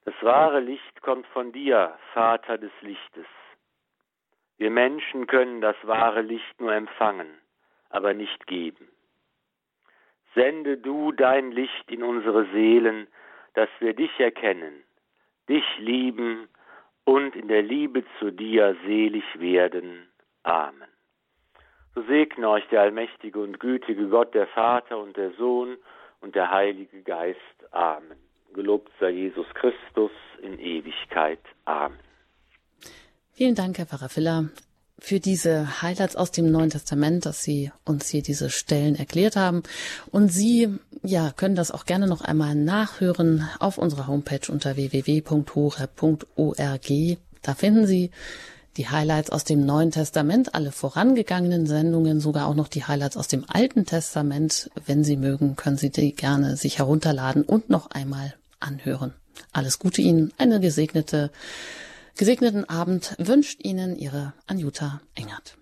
Das 0.06 0.16
wahre 0.22 0.60
Licht 0.60 1.02
kommt 1.02 1.28
von 1.28 1.52
dir, 1.52 1.96
Vater 2.14 2.58
des 2.58 2.72
Lichtes. 2.82 3.28
Wir 4.58 4.72
Menschen 4.72 5.28
können 5.28 5.62
das 5.62 5.76
wahre 5.84 6.22
Licht 6.22 6.60
nur 6.60 6.74
empfangen, 6.74 7.30
aber 7.90 8.14
nicht 8.14 8.48
geben. 8.48 8.90
Sende 10.36 10.78
du 10.78 11.12
dein 11.12 11.52
Licht 11.52 11.92
in 11.92 12.04
unsere 12.04 12.46
Seelen, 12.52 13.08
dass 13.56 13.70
wir 13.80 13.94
dich 13.94 14.12
erkennen, 14.20 14.84
dich 15.48 15.64
lieben 15.80 16.48
und 17.04 17.36
in 17.36 17.48
der 17.48 17.64
Liebe 17.64 18.04
zu 18.20 18.32
dir 18.32 18.76
selig 18.86 19.24
werden. 19.40 20.08
Amen. 20.44 20.88
So 21.96 22.04
segne 22.04 22.48
euch 22.48 22.68
der 22.68 22.82
allmächtige 22.82 23.40
und 23.40 23.60
gütige 23.60 24.08
Gott, 24.08 24.34
der 24.34 24.48
Vater 24.48 25.00
und 25.00 25.18
der 25.18 25.32
Sohn 25.32 25.78
und 26.22 26.36
der 26.36 26.52
Heilige 26.52 27.02
Geist. 27.02 27.40
Amen. 27.72 28.18
Gelobt 28.54 28.92
sei 29.00 29.10
Jesus 29.10 29.48
Christus 29.56 30.12
in 30.42 30.60
Ewigkeit. 30.60 31.40
Amen. 31.66 32.00
Vielen 33.34 33.56
Dank, 33.56 33.78
Herr 33.78 33.86
Pfarrer 33.86 34.10
Filler 34.10 34.50
für 35.00 35.20
diese 35.20 35.82
Highlights 35.82 36.16
aus 36.16 36.32
dem 36.32 36.52
Neuen 36.52 36.70
Testament, 36.70 37.26
dass 37.26 37.44
Sie 37.44 37.72
uns 37.86 38.08
hier 38.10 38.22
diese 38.22 38.50
Stellen 38.50 38.96
erklärt 38.96 39.36
haben. 39.36 39.64
Und 40.12 40.32
Sie, 40.32 40.70
ja, 41.04 41.32
können 41.32 41.56
das 41.56 41.72
auch 41.72 41.86
gerne 41.86 42.08
noch 42.08 42.22
einmal 42.22 42.56
nachhören 42.56 43.48
auf 43.60 43.78
unserer 43.78 44.08
Homepage 44.08 44.52
unter 44.52 44.76
www.hore.org. 44.76 45.88
Da 47.42 47.54
finden 47.56 47.88
Sie 47.88 48.12
die 48.78 48.88
Highlights 48.88 49.30
aus 49.30 49.44
dem 49.44 49.66
Neuen 49.66 49.92
Testament, 49.92 50.56
alle 50.56 50.72
vorangegangenen 50.72 51.66
Sendungen, 51.66 52.20
sogar 52.20 52.48
auch 52.48 52.56
noch 52.56 52.68
die 52.68 52.86
Highlights 52.86 53.18
aus 53.18 53.28
dem 53.28 53.46
Alten 53.48 53.86
Testament. 53.86 54.70
Wenn 54.86 55.04
Sie 55.04 55.18
mögen, 55.18 55.56
können 55.56 55.78
Sie 55.78 55.90
die 55.90 56.16
gerne 56.16 56.56
sich 56.56 56.78
herunterladen 56.78 57.44
und 57.44 57.70
noch 57.70 57.90
einmal 57.92 58.36
anhören. 58.60 59.14
Alles 59.52 59.80
Gute 59.80 60.02
Ihnen, 60.02 60.32
eine 60.38 60.60
gesegnete 60.60 61.32
Gesegneten 62.20 62.66
Abend 62.66 63.16
wünscht 63.18 63.64
Ihnen 63.64 63.96
Ihre 63.96 64.34
Anjuta 64.46 65.00
Engert. 65.16 65.59